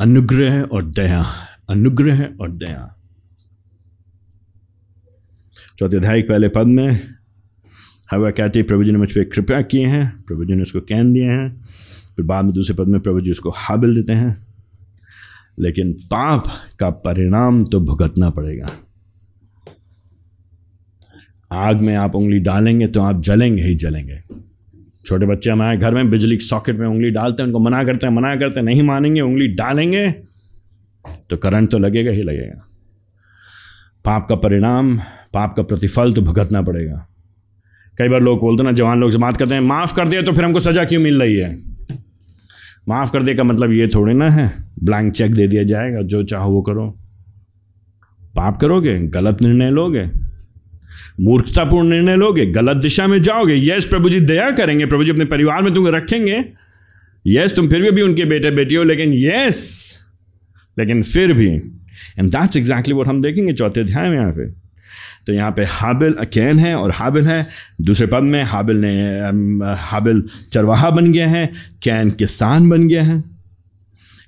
अनुग्रह 0.00 0.62
और 0.62 0.84
दया, 0.84 1.22
अनुग्रह 1.68 2.24
और 2.40 2.50
दया। 2.50 2.94
चौथे 5.78 5.96
अध्याय 5.96 6.22
पहले 6.22 6.48
पद 6.48 6.66
में, 6.66 7.08
हवा 8.10 8.30
कहती 8.30 8.62
प्रभु 8.62 8.84
जी 8.84 8.92
ने 8.92 8.98
मुझ 8.98 9.10
पर 9.12 9.24
कृपया 9.24 9.62
किए 9.62 9.86
हैं, 9.86 10.22
प्रभु 10.22 10.44
जी 10.44 10.54
ने 10.54 10.62
उसको 10.62 10.80
कैन 10.80 11.12
दिए 11.12 11.28
हैं। 11.28 11.67
फिर 12.18 12.26
बाद 12.26 12.44
में 12.44 12.52
दूसरे 12.54 12.74
पद 12.76 12.88
में 12.88 13.00
प्रभु 13.00 13.20
जी 13.20 13.30
उसको 13.30 13.50
हाबिल 13.56 13.94
देते 13.94 14.12
हैं। 14.12 14.36
लेकिन 15.58 15.92
पाप 15.92 16.44
का 16.80 16.88
परिणाम 16.90 17.64
तो 17.64 17.80
भुगतना 17.80 18.30
पड़ेगा। 18.30 18.66
आग 21.52 21.80
में 21.80 21.94
आप 21.96 22.14
उंगली 22.14 22.38
डालेंगे 22.38 22.86
तो 22.86 23.02
आप 23.02 23.20
जलेंगे 23.20 23.62
ही 23.62 23.74
जलेंगे। 23.74 24.18
छोटे 25.06 25.26
बच्चे 25.26 25.50
हमारे 25.50 25.76
घर 25.78 25.94
में 25.94 26.10
बिजली 26.10 26.36
के 26.36 26.44
सॉकेट 26.44 26.76
में 26.76 26.86
उंगली 26.86 27.10
डालते 27.10 27.42
हैं, 27.42 27.46
उनको 27.46 27.58
मना 27.58 27.84
करते 27.84 28.06
हैं, 28.06 28.14
मना 28.14 28.34
करते 28.36 28.60
हैं, 28.60 28.64
नहीं 28.64 28.82
मानेंगे, 28.82 29.20
उंगली 29.20 29.48
डालेंगे 29.54 30.10
तो 31.30 31.36
करंट 31.36 31.70
तो 31.70 31.78
लगेगा 31.78 32.10
ही 32.10 32.22
लगेगा। 32.22 32.66
पाप 34.04 34.26
का 34.28 34.34
परिणाम, 34.34 34.96
पाप 35.34 35.54
का 35.54 35.62
प्रतिफल 35.62 36.12
तो 36.12 36.22
भुगतना 36.22 36.62
पड़ेगा। 36.62 37.06
कई 37.98 38.08
बार 38.08 38.20
लोग 38.20 38.40
बोलते 38.40 38.62
ना, 38.62 38.72
जवान 38.72 39.00
लोग 39.00 39.10
से 39.10 39.18
बात 39.18 39.36
करते 39.36 39.54
हैं, 39.54 39.62
माफ़ 39.62 39.96
कर 39.96 40.08
दिया 40.08 40.22
तो 40.22 40.32
फिर 40.32 40.44
हमको 40.44 40.60
सज़ा 40.60 40.84
क्यों 40.84 41.00
मिल 41.00 41.20
रही 41.22 41.36
है? 41.36 41.77
माफ़ 42.88 43.12
कर 43.12 43.22
दे 43.22 43.34
का 43.34 43.44
मतलब 43.44 43.72
ये 43.72 43.88
थोड़े 43.88 44.14
ना 44.14 44.30
है। 44.30 44.52
ब्लैंक 44.84 45.12
चेक 45.12 45.34
दे 45.34 45.46
दिया 45.48 45.62
जाएगा 45.62 46.02
जो 46.02 46.22
चाहो 46.24 46.52
वो 46.52 46.62
करो। 46.62 46.86
पाप 48.36 48.56
करोगे 48.60 48.98
गलत 49.08 49.42
निर्णय 49.42 49.70
लोगे। 49.70 50.04
मूर्खतापूर्ण 51.20 51.88
निर्णय 51.88 52.16
लोगे 52.16 52.46
गलत 52.46 52.76
दिशा 52.76 53.06
में 53.06 53.20
जाओगे। 53.22 53.54
यस 53.66 53.86
प्रभु 53.86 54.10
जी 54.10 54.20
दया 54.20 54.50
करेंगे। 54.50 54.86
प्रभु 54.86 55.04
जी 55.04 55.10
अपने 55.10 55.24
परिवार 55.24 55.62
में 55.62 55.72
तुम्हें 55.74 55.92
रखेंगे। 55.92 56.44
यस 57.26 57.54
तुम 57.56 57.68
फिर 57.68 57.90
भी, 57.90 58.02
उनके 58.02 58.24
बेटे 58.24 58.50
बेटी 58.50 58.74
हो 58.74 58.84
लेकिन 58.84 59.12
यस 59.14 59.98
लेकिन 60.78 61.02
फिर 61.02 61.32
भी 61.32 61.48
एंड 61.48 62.30
दैट्स 62.30 62.56
एग्जैक्टली 62.56 62.94
वॉट 62.94 63.06
हम 63.06 63.20
देखेंगे 63.22 63.52
चौथे 63.52 63.80
अध्याय 63.80 64.08
में 64.08 64.16
यहाँ 64.16 64.32
पे। 64.32 64.67
तो 65.28 65.32
यहाँ 65.32 65.50
पे 65.52 65.64
हाबिल 65.64 66.14
कैन 66.32 66.58
है 66.58 66.74
और 66.74 66.90
हाबिल 66.90 67.26
है। 67.26 67.46
दूसरे 67.80 68.06
पद 68.06 68.22
में 68.24 68.42
हाबिल 68.42 68.76
ने 68.76 68.92
हाबिल 69.80 70.22
चरवाहा 70.52 70.90
बन 70.90 71.12
गया 71.12 71.28
है, 71.28 71.46
कैन 71.82 72.10
किसान 72.10 72.68
बन 72.68 72.88
गया 72.88 73.02
है। 73.02 73.18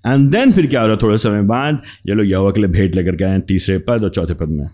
एंड 0.07 0.31
देन 0.31 0.53
फिर 0.53 0.67
क्या 0.67 0.81
हो 0.81 0.87
रहा 0.87 0.95
है? 0.95 1.01
थोड़े 1.03 1.17
समय 1.19 1.43
बाद 1.43 1.81
ये 2.09 2.15
लोग 2.15 2.27
यहोवा 2.27 2.51
के 2.51 2.61
लिए 2.61 2.71
भेंट 2.71 2.95
लेकर 2.97 3.17
गए 3.17 3.27
हैं 3.27 3.41
तीसरे 3.41 3.79
पद 3.79 4.05
और 4.05 4.11
चौथे 4.11 4.35
पद 4.35 4.49
में। 4.49 4.69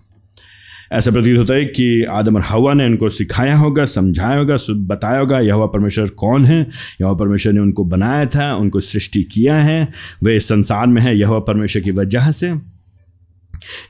ऐसा 0.92 1.10
प्रतीत 1.10 1.38
होता 1.38 1.54
है 1.54 1.64
कि 1.66 2.04
आदम 2.04 2.36
और 2.36 2.42
हवा 2.42 2.74
ने 2.74 2.84
उनको 2.86 3.08
सिखाया 3.10 3.56
होगा, 3.56 3.84
समझाया 3.84 4.38
होगा 4.38 4.56
बताया 4.86 5.18
होगा 5.18 5.40
यह 5.40 5.66
परमेश्वर 5.66 6.08
कौन 6.08 6.44
है। 6.44 6.60
यह 7.00 7.12
परमेश्वर 7.12 7.52
ने 7.52 7.60
उनको 7.60 7.84
बनाया 7.84 8.26
था, 8.26 8.54
उनको 8.54 8.80
सृष्टि 8.80 9.22
किया 9.22 9.58
है। 9.58 9.88
वे 10.24 10.36
इस 10.36 10.48
संसार 10.48 10.86
में 10.86 11.02
है 11.02 11.18
यह 11.18 11.38
परमेश्वर 11.38 11.82
की 11.82 11.90
वजह 11.90 12.30
से। 12.30 12.75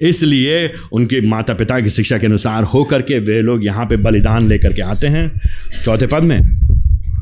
इसलिए 0.00 0.72
उनके 0.92 1.20
माता 1.20 1.54
पिता 1.54 1.80
की 1.80 1.90
शिक्षा 1.90 2.18
के 2.18 2.26
अनुसार 2.26 2.62
होकर 2.64 3.02
के 3.02 3.18
वे 3.18 3.42
लोग 3.42 3.64
यहाँ 3.64 3.86
पे 3.86 3.96
बलिदान 3.96 4.48
लेकर 4.48 4.72
के 4.72 4.82
आते 4.82 5.06
हैं। 5.06 5.40
चौथे 5.84 6.06
पद 6.06 6.22
में, 6.22 6.40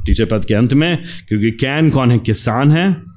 तीसरे 0.06 0.26
पद 0.26 0.44
के 0.44 0.54
अंत 0.54 0.72
में, 0.72 0.98
क्योंकि 1.28 1.50
कैन 1.50 1.90
कौन 1.90 2.10
है? 2.10 2.18
किसान 2.18 2.72
है। 2.72 3.14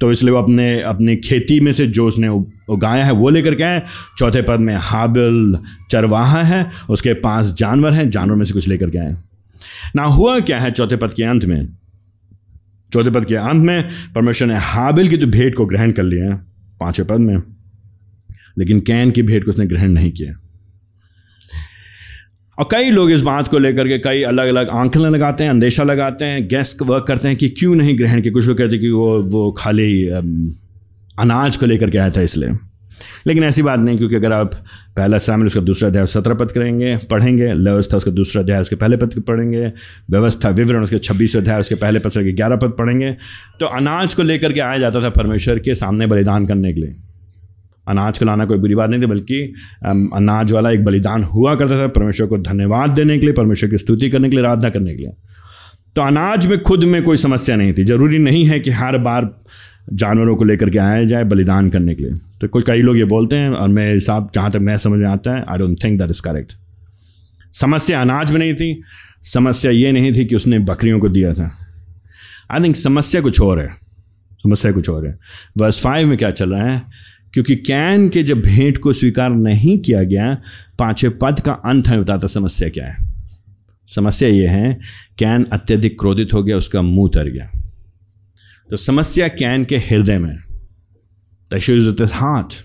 तो 0.00 0.10
इसलिए 0.12 0.32
वो 0.32 0.38
अपने, 0.38 0.80
अपनी 0.80 1.16
खेती 1.16 1.60
में 1.60 1.72
से 1.72 1.86
जो 1.86 2.06
उसने 2.06 2.28
उगाया 2.68 3.04
है, 3.04 3.12
वो 3.12 3.30
लेकर 3.30 3.54
के 3.54 3.62
आए। 3.62 3.82
चौथे 4.18 4.42
पद 4.42 4.60
में 4.60 4.76
हाबिल 4.76 5.58
चरवाहा 5.90 6.42
है, 6.42 6.70
उसके 6.90 7.12
पास 7.12 7.54
जानवर 7.54 7.92
हैं, 7.92 8.10
जानवर 8.10 8.36
में 8.36 8.44
से 8.44 8.52
कुछ 8.52 8.68
लेकर 8.68 8.90
के 8.90 8.98
आए। 8.98 9.16
ना 9.96 10.04
हुआ 10.04 10.38
क्या 10.40 10.58
है 10.60 10.70
चौथे 10.70 10.96
पद 10.96 11.14
के 11.14 11.22
अंत 11.22 11.44
में? 11.44 11.68
चौथे 12.92 13.10
पद 13.10 13.24
के 13.24 13.34
अंत 13.34 13.62
में 13.62 13.88
परमेश्वर 14.14 14.48
ने 14.48 14.56
हाबिल 14.56 15.08
की 15.08 15.16
तो 15.16 15.26
भेंट 15.26 15.54
को 15.54 15.66
ग्रहण 15.66 15.92
कर 15.92 16.02
लिया 16.02 16.24
है, 16.24 16.40
पाँचवें 16.80 17.08
पद 17.08 17.18
में। 17.18 17.38
लेकिन 18.56 18.80
कैन 18.80 19.10
की 19.10 19.22
भेंट 19.22 19.44
को 19.44 19.50
उसने 19.50 19.66
ग्रहण 19.66 19.90
नहीं 19.90 20.10
किया। 20.12 20.34
और 22.58 22.68
कई 22.70 22.90
लोग 22.90 23.10
इस 23.10 23.22
बात 23.22 23.48
को 23.48 23.58
लेकर 23.58 23.88
के 23.88 23.98
कई 23.98 24.22
अलग 24.22 24.48
अलग 24.48 24.68
आंकलन 24.70 25.10
लगाते 25.10 25.44
हैं, 25.44 25.50
अंदेशा 25.50 25.82
लगाते 25.82 26.24
हैं 26.24 26.46
गैस 26.48 26.76
वर्क 26.82 27.04
करते 27.08 27.28
हैं 27.28 27.36
कि 27.36 27.48
क्यों 27.48 27.74
नहीं 27.74 27.98
ग्रहण 27.98 28.20
किया। 28.20 28.32
कुछ 28.32 28.46
लोग 28.48 28.58
कहते 28.58 28.72
हैं 28.72 28.80
कि 28.80 28.90
वो 28.90 29.22
वो 29.22 29.50
खाली 29.52 30.06
अनाज 30.08 31.56
को 31.56 31.66
लेकर 31.66 31.90
के 31.90 31.98
आया 31.98 32.10
था 32.10 32.22
इसलिए। 32.22 32.50
लेकिन 33.26 33.44
ऐसी 33.44 33.62
बात 33.62 33.78
नहीं, 33.78 33.96
क्योंकि 33.98 34.16
अगर 34.16 34.32
आप 34.32 34.54
पहला 34.96 35.18
शामिल 35.18 35.46
उसका 35.46 35.60
दूसरा 35.60 35.88
अध्याय 35.88 36.06
सत्रह 36.06 36.34
पद 36.34 36.50
करेंगे, 36.50 36.96
पढ़ेंगे, 37.10 37.52
व्यवस्था 37.52 37.96
उसका 37.96 38.10
दूसरा 38.10 38.42
अध्याय 38.42 38.60
उसके 38.60 38.76
पहले 38.76 38.96
पद 38.96 39.20
पढ़ेंगे, 39.20 39.72
व्यवस्था 40.10 40.48
विवरण 40.50 40.84
उसके 40.84 40.98
छब्बीस 40.98 41.36
अध्याय 41.36 41.60
उसके 41.60 41.74
पहले 41.74 41.98
पद 41.98 42.10
से 42.10 42.32
ग्यारह 42.32 42.56
पद 42.56 42.74
पढ़ेंगे 42.78 43.10
तो 43.60 43.66
अनाज 43.68 44.14
को 44.14 44.22
लेकर 44.22 44.52
के 44.52 44.60
आया 44.60 44.78
जाता 44.78 45.02
था 45.02 45.10
परमेश्वर 45.10 45.58
के 45.58 45.74
सामने 45.74 46.06
बलिदान 46.06 46.46
करने 46.46 46.72
के 46.72 46.80
लिए। 46.80 46.94
अनाज 47.88 48.18
को 48.18 48.24
लाना 48.24 48.44
कोई 48.44 48.58
बुरी 48.58 48.74
बात 48.74 48.90
नहीं 48.90 49.02
थी, 49.02 49.06
बल्कि 49.06 49.42
अनाज 49.86 50.52
वाला 50.52 50.70
एक 50.70 50.84
बलिदान 50.84 51.24
हुआ 51.24 51.54
करता 51.54 51.82
था 51.82 51.86
परमेश्वर 51.88 52.26
को 52.26 52.38
धन्यवाद 52.38 52.90
देने 52.90 53.18
के 53.18 53.26
लिए, 53.26 53.34
परमेश्वर 53.34 53.70
की 53.70 53.78
स्तुति 53.78 54.10
करने 54.10 54.30
के 54.30 54.36
लिए, 54.36 54.44
आराधना 54.44 54.70
करने 54.70 54.94
के 54.94 55.02
लिए। 55.02 55.12
तो 55.96 56.02
अनाज 56.02 56.46
में, 56.46 56.62
खुद 56.62 56.84
में 56.84 57.02
कोई 57.02 57.16
समस्या 57.16 57.56
नहीं 57.56 57.72
थी। 57.72 57.84
ज़रूरी 57.84 58.18
नहीं 58.18 58.44
है 58.44 58.60
कि 58.60 58.70
हर 58.70 58.98
बार 58.98 59.28
जानवरों 59.92 60.36
को 60.36 60.44
लेकर 60.44 60.70
के 60.70 60.78
आया 60.78 61.04
जाए 61.04 61.24
बलिदान 61.24 61.68
करने 61.70 61.94
के 61.94 62.04
लिए। 62.04 62.18
तो 62.40 62.48
कोई 62.48 62.62
कई 62.66 62.82
लोग 62.82 62.96
ये 62.96 63.04
बोलते 63.04 63.36
हैं, 63.36 63.50
और 63.50 63.68
मैं 63.68 63.92
हिसाब, 63.94 64.30
जहाँ 64.34 64.50
तक 64.50 64.58
मैं 64.58 64.76
समझ 64.76 64.98
में 64.98 65.08
आता 65.08 65.34
है 65.36 65.44
I 65.48 65.58
don't 65.58 65.82
think 65.84 65.98
that 66.00 66.10
is 66.10 66.22
correct 66.22 66.52
समस्या 67.52 68.00
अनाज 68.00 68.32
में 68.32 68.38
नहीं 68.38 68.54
थी, 68.54 68.82
समस्या 69.24 69.72
ये 69.72 69.92
नहीं 69.92 70.12
थी 70.12 70.24
कि 70.24 70.36
उसने 70.36 70.58
बकरियों 70.60 70.98
को 71.00 71.08
दिया 71.08 71.32
था। 71.34 71.50
आई 72.50 72.62
थिंक 72.62 72.76
समस्या 72.76 73.20
कुछ 73.20 73.40
और 73.40 73.60
है। 73.60 73.68
समस्या 74.38 74.72
कुछ 74.72 74.88
और 74.90 75.06
है। 75.06 75.18
वर्स 75.58 75.80
फाइव 75.80 76.08
में 76.08 76.16
क्या 76.18 76.30
चल 76.30 76.50
रहा 76.50 76.70
है? 76.70 76.82
क्योंकि 77.34 77.56
कैन 77.56 78.08
के 78.08 78.22
जब 78.22 78.40
भेंट 78.40 78.78
को 78.78 78.92
स्वीकार 78.92 79.30
नहीं 79.30 79.78
किया 79.78 80.02
गया, 80.02 80.36
पाँचवें 80.78 81.18
पद 81.18 81.40
का 81.40 81.52
अंत 81.64 81.88
है 81.88 82.00
बताता 82.00 82.26
समस्या 82.26 82.68
क्या 82.68 82.86
है? 82.86 82.96
समस्या 83.88 84.28
यह 84.28 84.50
है, 84.50 84.72
कैन 85.18 85.44
अत्यधिक 85.52 85.98
क्रोधित 86.00 86.32
हो 86.34 86.42
गया, 86.42 86.56
उसका 86.56 86.82
मुँह 86.82 87.10
तर 87.14 87.28
गया। 87.28 87.50
तो 88.70 88.76
समस्या 88.76 89.28
कैन 89.30 89.64
के 89.64 89.76
हृदय 89.78 90.18
में 90.18 90.36
हाथ 92.12 92.56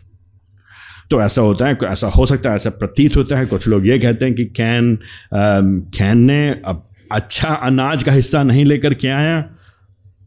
तो 1.11 1.21
ऐसा 1.21 1.41
होता 1.41 1.67
है, 1.67 1.77
ऐसा 1.83 2.07
हो 2.07 2.25
सकता 2.25 2.49
है, 2.49 2.55
ऐसा 2.55 2.69
प्रतीत 2.69 3.15
होता 3.17 3.37
है। 3.37 3.45
कुछ 3.45 3.67
लोग 3.67 3.87
ये 3.87 3.97
कहते 3.99 4.25
हैं 4.25 4.33
कि 4.33 4.45
कैन 4.45 4.97
कैन 5.33 6.17
ने 6.17 6.49
अब 6.65 6.83
अच्छा 7.11 7.47
अनाज 7.47 8.03
का 8.03 8.11
हिस्सा 8.11 8.43
नहीं 8.43 8.65
लेकर 8.65 8.93
के 8.93 9.07
आया। 9.07 9.39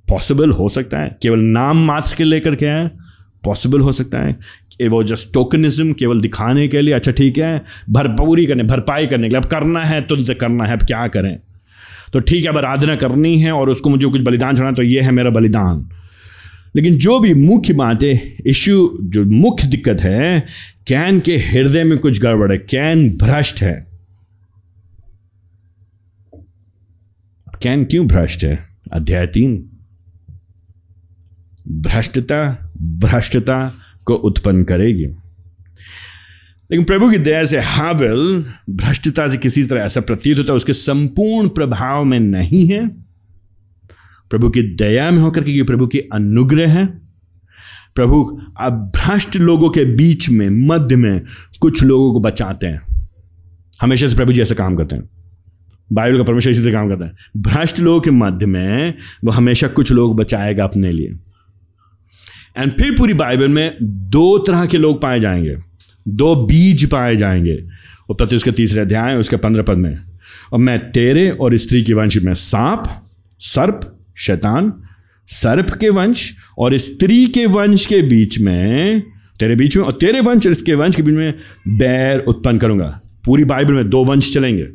पॉसिबल 0.09 0.51
हो 0.51 0.69
सकता 0.69 1.01
है, 1.01 1.17
केवल 1.23 1.39
नाम 1.39 1.85
मात्र 1.87 2.17
के 2.17 2.25
लेकर 2.25 2.55
के 2.55 2.67
आया। 2.67 2.91
पॉसिबल 3.45 3.81
हो 3.81 3.93
सकता 3.93 4.19
है 4.19 4.63
वो 4.89 5.03
जस्ट 5.03 5.33
टोकनिज्म 5.35 5.93
केवल 5.93 6.21
दिखाने 6.21 6.67
के 6.69 6.81
लिए 6.81 6.95
अच्छा 6.95 7.13
ठीक 7.13 7.39
है, 7.39 7.63
भरपूरी 7.91 8.47
करने, 8.47 8.63
भरपाई 8.63 9.07
करने 9.07 9.29
के 9.29 9.29
लिए, 9.29 9.39
अब 9.39 9.45
करना 9.45 9.85
है, 9.85 10.01
तुरंत 10.03 10.39
करना 10.41 10.65
है, 10.65 10.73
अब 10.73 10.83
क्या 10.83 11.07
करें? 11.09 11.39
तो 12.13 12.21
ठीक 12.21 12.45
है, 12.45 12.51
अब 12.51 12.57
आराधना 12.57 12.97
करनी 12.97 13.41
है 13.41 13.53
और 13.53 13.71
उसको 13.71 13.91
मुझे 13.91 14.07
कुछ 14.07 14.21
बलिदान 14.21 14.55
चढ़ाना 14.55 14.73
तो 14.73 14.83
ये 14.83 15.01
है 15.01 15.11
मेरा 15.11 15.31
बलिदान। 15.31 15.89
लेकिन 16.77 16.97
जो 16.97 17.19
भी 17.21 17.35
मुख्य 17.35 17.73
बात 17.73 18.03
है 18.03 18.37
इश्यू 18.47 18.99
जो 19.03 19.25
मुख्य 19.25 19.69
दिक्कत 19.69 20.01
है, 20.01 20.47
कैन 20.87 21.21
के 21.21 21.37
हृदय 21.37 21.85
में 21.85 21.99
कुछ 21.99 22.21
गड़बड़ 22.21 22.53
है, 22.53 22.59
कैन 22.59 23.09
भ्रष्ट 23.17 23.63
है। 23.63 23.87
कैन 27.63 27.85
क्यों 27.85 28.07
भ्रष्ट 28.07 28.45
है? 28.45 28.59
अध्याय 28.93 29.27
तीन। 29.27 29.71
भ्रष्टता 31.69 32.62
भ्रष्टता 32.83 33.75
को 34.05 34.15
उत्पन्न 34.15 34.65
करेगी। 34.65 35.07
लेकिन 36.71 36.85
प्रभु 36.85 37.11
की 37.11 37.19
दया 37.19 37.45
से 37.45 37.61
हाबिल 37.61 38.47
भ्रष्टता 38.71 39.29
से 39.29 39.37
किसी 39.37 39.65
तरह 39.65 39.81
ऐसा 39.81 40.01
प्रतीत 40.01 40.39
होता 40.39 40.53
है, 40.53 40.57
उसके 40.57 40.73
संपूर्ण 40.73 41.49
प्रभाव 41.49 42.05
में 42.05 42.21
नहीं 42.21 42.69
है। 42.69 42.89
प्रभु 44.31 44.51
की 44.51 44.63
दया 44.63 45.11
में 45.11 45.19
होकर 45.19 45.43
के 45.43 45.63
प्रभु 45.63 45.87
की 45.87 45.99
अनुग्रह 45.99 46.73
है। 46.73 46.87
प्रभु 47.95 48.41
अब 48.61 48.93
भ्रष्ट 48.97 49.37
लोगों 49.37 49.71
के 49.71 49.85
बीच 49.85 50.29
में, 50.29 50.67
मध्य 50.67 50.97
में 50.97 51.23
कुछ 51.61 51.83
लोगों 51.83 52.13
को 52.13 52.21
बचाते 52.21 52.67
हैं। 52.67 52.83
हमेशा 53.83 54.07
से 54.07 54.17
प्रभु 54.17 54.33
जी 54.33 54.41
ऐसा 54.41 54.55
काम 54.55 54.77
करते 54.77 54.97
हैं। 54.97 55.11
बाइबल 55.93 56.19
का 56.19 56.25
परमेश्वर 56.25 56.53
इसी 56.53 56.63
तरह 56.63 56.73
काम 56.73 56.89
करता 56.89 57.05
है। 57.05 57.13
भ्रष्ट 57.37 57.81
लोगों 57.81 58.01
के 58.01 58.11
मध्य 58.11 58.47
में, 58.47 58.95
वो 59.25 59.31
हमेशा 59.31 59.69
कुछ 59.69 59.93
लोग 59.93 60.17
बचाएगा 60.17 60.65
अपने 60.65 60.93
लिए। 60.93 61.15
एंड 62.59 62.73
फिर 62.73 62.99
पूरी 62.99 63.15
बाइबल 63.15 63.49
में 63.49 63.77
दो 63.83 64.39
तरह 64.39 64.67
के 64.67 64.79
लोग 64.79 65.03
पाए 65.03 65.21
जाएँगे। 65.21 65.57
दो 66.09 66.35
बीज 66.35 66.91
पाए 66.91 67.17
जाएँगे। 67.17 67.55
वो 68.09 68.15
प्रति 68.15 68.37
उसके 68.37 68.53
तीसरे 68.53 68.81
अध्याय 68.81 69.17
उसके 69.17 69.37
पंद्रह 69.37 69.63
पद 69.63 69.77
में, 69.77 69.99
और 70.53 70.59
मैं 70.59 70.93
तेरे 70.93 71.31
और 71.31 71.57
स्त्री 71.57 71.83
के 71.83 71.95
वंश 71.95 72.17
में 72.17 72.35
सांप, 72.35 72.83
सर्प, 73.41 73.99
शैतान, 74.17 74.73
सर्प 75.29 75.71
के 75.71 75.89
वंश 75.89 76.37
और 76.59 76.77
स्त्री 76.77 77.27
के 77.27 77.47
वंश 77.47 77.87
के 77.87 78.03
बीच 78.03 78.39
में, 78.39 79.01
तेरे 79.41 79.57
बीच 79.57 79.77
में, 79.77 79.85
और 79.85 79.93
तेरे 79.93 80.21
वंश 80.21 80.47
और 80.47 80.53
इसके 80.53 80.75
वंश 80.75 80.97
के 80.97 81.03
बीच 81.03 81.15
में 81.15 81.35
बैर 81.69 82.19
उत्पन्न 82.19 82.59
करूँगा। 82.59 83.01
पूरी 83.25 83.45
बाइबल 83.45 83.73
में 83.73 83.91
दो 83.91 84.05
वंश 84.05 84.35
चलेंगे। 84.35 84.69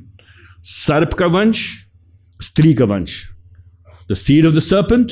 सर्प 0.62 1.13
का 1.13 1.25
वंश, 1.25 1.69
स्त्री 2.41 2.74
का 2.74 2.86
वंश। 2.86 3.29
The 4.12 4.13
seed 4.13 4.46
of 4.46 4.53
the 4.53 4.60
serpent 4.60 5.12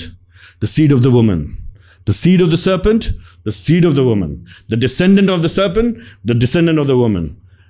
the 0.63 0.65
seed 0.65 0.93
of 0.93 0.99
the 0.99 1.05
woman 1.05 1.57
The 2.07 2.13
seed 2.13 2.41
of 2.41 2.51
the 2.51 2.57
serpent, 2.57 3.09
the 3.43 3.51
seed 3.51 3.85
of 3.85 3.95
the 3.95 4.03
woman. 4.03 4.45
The 4.69 4.77
descendant 4.77 5.29
of 5.29 5.41
the 5.41 5.49
serpent, 5.49 5.97
the 6.23 6.35
descendant 6.35 6.79
of 6.79 6.87
the 6.87 6.97
woman. 6.97 7.27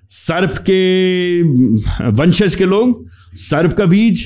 सर्प 0.09 0.57
के 0.69 1.41
वंशज 2.17 2.55
के 2.55 2.65
लोग 2.65 3.05
सर्प 3.43 3.73
का 3.77 3.85
बीज 3.93 4.19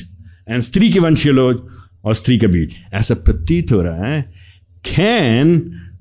एंड 0.50 0.62
स्त्री 0.62 0.90
के 0.92 1.00
वंश 1.00 1.24
के 1.24 1.32
लोग 1.32 1.70
और 2.06 2.16
स्त्री 2.16 2.38
का 2.40 2.48
बीज 2.48 2.76
ऐसा 2.94 3.16
प्रतीत 3.26 3.72
हो 3.72 3.82
रहा 3.82 4.08
है 4.08 4.22
खैन 4.86 5.54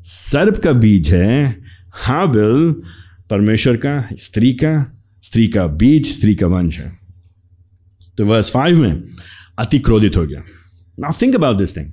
सर्प 0.04 0.56
का 0.64 0.72
बीज 0.84 1.12
है 1.14 1.44
हाबिल 2.06 2.72
परमेश्वर 3.30 3.76
का 3.84 3.98
स्त्री 4.26 4.52
का 4.62 4.72
स्त्री 5.22 5.46
का 5.56 5.66
बीज 5.82 6.10
स्त्री 6.12 6.34
का 6.42 6.46
वंश 6.56 6.78
है 6.78 6.90
तो 8.18 8.26
वर्स 8.26 8.50
फाइव 8.50 8.80
में 8.80 9.02
अति 9.58 9.78
क्रोधित 9.88 10.16
हो 10.16 10.26
गया 10.26 10.42
now 11.00 11.12
think 11.22 11.34
about 11.34 11.58
this 11.58 11.76
thing 11.76 11.92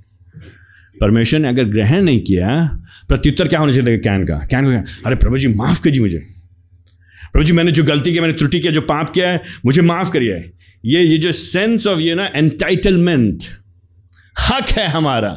परमेश्वर 1.00 1.40
ने 1.40 1.48
अगर 1.48 1.64
ग्रहण 1.64 2.02
नहीं 2.02 2.20
किया, 2.20 2.78
प्रत्युत्तर 3.08 3.48
क्या 3.48 3.60
होना 3.60 3.72
चाहिए 3.72 3.98
कैन 3.98 4.24
का? 4.24 4.34
कैन 4.34 4.64
को 4.64 5.02
अरे 5.06 5.16
प्रभु 5.16 5.38
जी, 5.38 5.48
माफ़ 5.48 5.82
कीजिए 5.82 6.00
मुझे। 6.00 6.18
प्रभु 7.32 7.44
जी, 7.44 7.52
मैंने 7.52 7.72
जो 7.72 7.84
गलती 7.84 8.12
की, 8.12 8.20
मैंने 8.20 8.34
त्रुटि 8.34 8.60
किया 8.60 8.72
जो 8.72 8.80
पाप 8.80 9.10
किया 9.10 9.28
है, 9.28 9.40
मुझे 9.66 9.82
माफ़ 9.82 10.10
करिए। 10.10 10.52
ये 10.84 11.02
ये 11.02 11.18
जो 11.18 11.32
सेंस 11.32 11.86
ऑफ़ 11.86 11.98
ये 11.98 12.14
ना 12.14 12.30
एंटाइटलमेंट 12.34 13.42
हक 14.48 14.70
है 14.70 14.88
हमारा। 14.88 15.30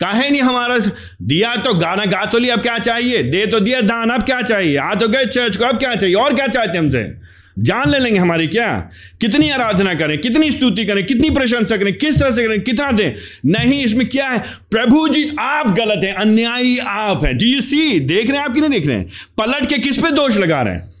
काहे 0.00 0.30
नहीं 0.30 0.42
हमारा? 0.42 0.78
दिया 1.22 1.56
तो 1.56 1.74
गाना 1.74 2.04
गा 2.04 2.26
तो 2.26 2.38
लिया, 2.38 2.54
अब 2.54 2.62
क्या 2.62 2.78
चाहिए? 2.78 3.22
दे 3.22 3.46
तो 3.46 3.60
दिया, 3.60 3.80
दान, 3.80 4.10
अब 4.10 4.22
क्या 4.22 4.42
चाहिए? 4.42 4.76
आ 4.76 4.94
तो 4.94 5.08
गए 5.08 5.24
चर्च 5.24 5.56
को, 5.56 5.64
अब 5.64 5.78
क्या 5.78 5.94
चाहिए? 5.94 6.16
और 6.16 6.34
क्या 6.34 6.46
चाहते 6.46 6.78
हमसे? 6.78 7.21
जान 7.58 7.90
ले 7.90 7.98
लेंगे 7.98 8.18
हमारी 8.18 8.48
क्या? 8.48 8.90
कितनी 9.20 9.50
आराधना 9.50 9.94
करें, 9.94 10.18
कितनी 10.18 10.50
स्तुति 10.50 10.84
करें, 10.84 11.06
कितनी 11.06 11.30
प्रशंसा 11.30 11.76
करें, 11.76 11.98
किस 11.98 12.18
तरह 12.18 12.30
से 12.30 12.44
करें, 12.44 12.60
कितना 12.60 12.92
दें? 12.92 13.12
नहीं, 13.46 13.84
इसमें 13.84 14.08
क्या 14.08 14.28
है? 14.28 14.38
प्रभु 14.70 15.08
जी, 15.08 15.32
आप 15.38 15.66
गलत 15.66 16.00
हैं, 16.04 16.14
अन्यायी 16.14 16.78
आप 16.78 17.24
हैं। 17.24 17.36
डी 17.36 17.54
यू 17.54 17.60
सी 17.60 18.00
देख 18.00 18.30
रहे 18.30 18.38
हैं 18.38 18.44
आप 18.44 18.54
कि 18.54 18.60
नहीं 18.60 18.70
देख 18.70 18.86
रहे 18.86 18.96
हैं? 18.96 19.06
पलट 19.38 19.66
के 19.66 19.78
किस 19.78 19.96
पे 19.96 20.10
दोष 20.10 20.36
लगा 20.36 20.62
रहे 20.62 20.74
हैं? 20.74 20.92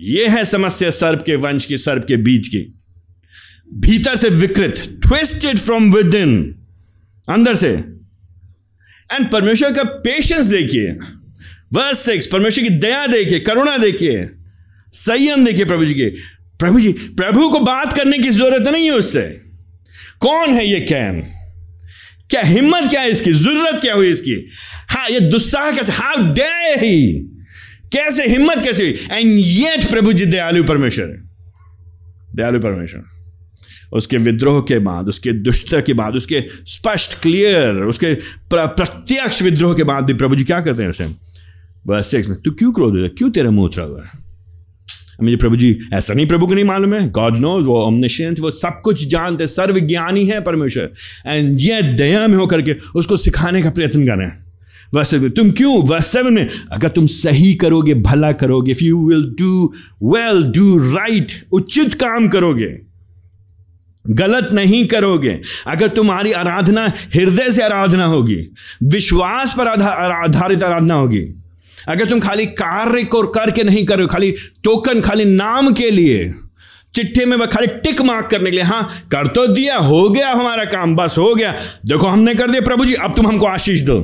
यह 0.00 0.32
है 0.32 0.44
समस्या 0.44 0.90
सर्प 0.90 1.22
के 1.26 1.36
वंश 1.36 1.64
की, 1.64 1.76
सर्प 1.76 2.04
के 2.04 2.16
बीज 2.16 2.48
की। 2.48 2.74
भीतर 3.74 4.16
से 4.16 4.28
विकृत 4.28 5.00
ट्विस्टेड 5.06 5.58
फ्रॉम 5.58 5.94
विद 5.94 6.14
इन 6.14 6.54
अंदर 7.28 7.54
से। 7.54 7.68
एंड 9.12 9.30
परमेश्वर 9.30 9.72
का 9.72 9.84
पेशेंस 9.84 10.46
देखिए। 10.46 10.98
वर्स 11.72 11.98
सिक्स 11.98 12.26
परमेश्वर 12.26 12.64
की 12.64 12.70
दया 12.70 13.06
देखिए, 13.06 13.40
करुणा 13.40 13.76
देखिए, 13.78 14.28
संयम 14.92 15.44
देखिए 15.44 15.64
प्रभु 15.64 15.84
जी 15.84 15.94
के। 15.94 16.08
प्रभु 16.58 16.80
जी, 16.80 16.92
प्रभु 16.92 17.48
को 17.48 17.60
बात 17.60 17.92
करने 17.92 18.18
की 18.18 18.28
ज़रूरत 18.28 18.68
नहीं 18.68 18.84
है 18.84 18.90
उससे। 18.90 19.22
कौन 20.20 20.52
है 20.52 20.66
ये 20.66 20.80
कैन? 20.80 21.20
क्या 22.30 22.40
हिम्मत 22.44 22.88
क्या 22.90 23.00
है 23.00 23.10
इसकी? 23.10 23.32
ज़रूरत 23.32 23.80
क्या 23.80 23.94
हुई 23.94 24.10
इसकी? 24.10 24.32
हाँ 24.88 25.08
ये 25.10 25.20
दुस्साह 25.20 25.70
कैसे? 25.72 25.92
हाउ 25.92 26.32
डे 26.34 26.48
ही 26.80 27.12
कैसे 27.92 28.26
हिम्मत 28.28 28.62
कैसे 28.64 28.84
हुई? 28.84 29.18
एंड 29.18 29.30
येट 29.32 29.90
प्रभु 29.90 30.12
जी 30.12 30.26
दयालु 30.26 30.64
परमेश्वर 30.64 31.06
दयालु 32.36 32.60
परमेश्वर। 32.60 33.02
उसके 33.92 34.16
विद्रोह 34.16 34.60
के 34.60 34.78
बाद, 34.78 35.08
उसके 35.08 35.32
दुष्टता 35.32 35.80
के 35.80 35.92
बाद, 35.92 36.14
उसके 36.14 36.42
स्पष्ट 36.66 37.14
क्लियर 37.22 37.74
उसके 37.84 38.14
प्रत्यक्ष 38.54 39.42
विद्रोह 39.42 39.74
के 39.74 39.84
बाद 39.84 40.04
भी 40.04 40.14
प्रभु 40.14 40.36
जी 40.36 40.44
क्या 40.44 40.60
करते 40.60 40.82
हैं 40.82 40.90
उसे? 40.90 41.27
बस 41.86 42.10
सिक्स 42.10 42.28
में 42.28 42.38
तू 42.42 42.50
क्यों 42.50 42.72
क्रोध 42.72 42.96
है 42.96 43.08
क्यों 43.08 43.30
तेरा 43.30 43.50
मुँह 43.50 43.66
उतरा 43.66 43.84
हुआ 43.84 44.02
है 44.04 44.28
मुझे 45.22 45.36
प्रभु 45.36 45.56
जी 45.56 45.78
ऐसा 45.94 46.14
नहीं 46.14 46.26
प्रभु 46.26 46.46
को 46.46 46.54
नहीं 46.54 46.64
मालूम 46.64 46.94
है 46.94 47.10
गॉड 47.10 47.36
नो 47.36 47.60
वो 47.60 47.90
omniscient 47.90 48.40
वो 48.40 48.50
सब 48.50 48.80
कुछ 48.84 49.06
जानते 49.06 49.46
सर्वज्ञानी 49.46 50.24
है 50.26 50.40
परमेश्वर 50.40 50.92
एंड 51.26 51.60
ये 51.60 51.82
दया 51.82 52.26
में 52.28 52.36
होकर 52.38 52.62
के 52.62 52.76
उसको 52.94 53.16
सिखाने 53.16 53.62
का 53.62 53.70
प्रयत्न 53.70 54.06
कर 54.06 54.16
रहे 54.16 54.26
हैं 54.26 54.46
वैसे 54.94 55.30
तुम 55.30 55.50
क्यों 55.50 56.00
सेवन 56.00 56.32
में 56.32 56.48
अगर 56.72 56.88
तुम 56.88 57.06
सही 57.06 57.54
करोगे 57.54 57.94
भला 57.94 58.32
करोगे 58.32 58.70
if 58.70 58.84
you 58.84 59.08
will 59.08 59.24
do 59.38 59.74
well 60.02 60.42
do 60.42 60.76
right 60.76 61.32
उचित 61.52 61.94
काम 61.94 62.28
करोगे 62.28 62.78
गलत 64.10 64.48
नहीं 64.52 64.86
करोगे 64.86 65.40
अगर 65.66 65.88
तुम्हारी 65.88 66.32
आराधना 66.32 66.86
हृदय 67.14 67.50
से 67.52 67.62
आराधना 67.62 68.04
होगी 68.04 68.50
विश्वास 68.82 69.54
पर 69.58 69.66
आधारित 69.66 70.62
आराधना 70.62 70.94
होगी 70.94 71.37
अगर 71.88 72.08
तुम 72.08 72.20
खाली 72.20 72.46
कार्य 72.46 73.04
को 73.04 73.22
करके 73.28 73.62
नहीं 73.62 73.84
कर 73.86 73.96
रहे 73.96 74.02
हो, 74.02 74.08
खाली 74.08 74.30
टोकन 74.64 75.00
खाली 75.00 75.24
नाम 75.24 75.72
के 75.72 75.90
लिए, 75.90 76.34
चिट्ठे 76.94 77.24
में 77.26 77.38
खाली 77.48 77.66
टिक 77.82 78.00
मार्क 78.00 78.28
करने 78.30 78.50
के 78.50 78.56
लिए 78.56 78.64
हाँ 78.64 78.82
कर 79.10 79.26
तो 79.26 79.46
दिया, 79.46 79.76
हो 79.76 80.08
गया 80.10 80.30
हमारा 80.30 80.64
काम, 80.64 80.94
बस 80.96 81.14
हो 81.18 81.34
गया। 81.34 81.54
देखो, 81.86 82.06
हमने 82.06 82.34
कर 82.34 82.50
दिया 82.50 82.60
प्रभु 82.60 82.84
जी, 82.84 82.94
अब 82.94 83.14
तुम 83.16 83.26
हमको 83.26 83.46
आशीष 83.46 83.82
दो। 83.82 83.98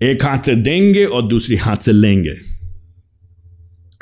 एक 0.00 0.24
हाथ 0.24 0.38
से 0.38 0.54
देंगे 0.54 1.04
और 1.04 1.22
दूसरी 1.22 1.56
हाथ 1.56 1.76
से 1.76 1.92
लेंगे। 1.92 2.53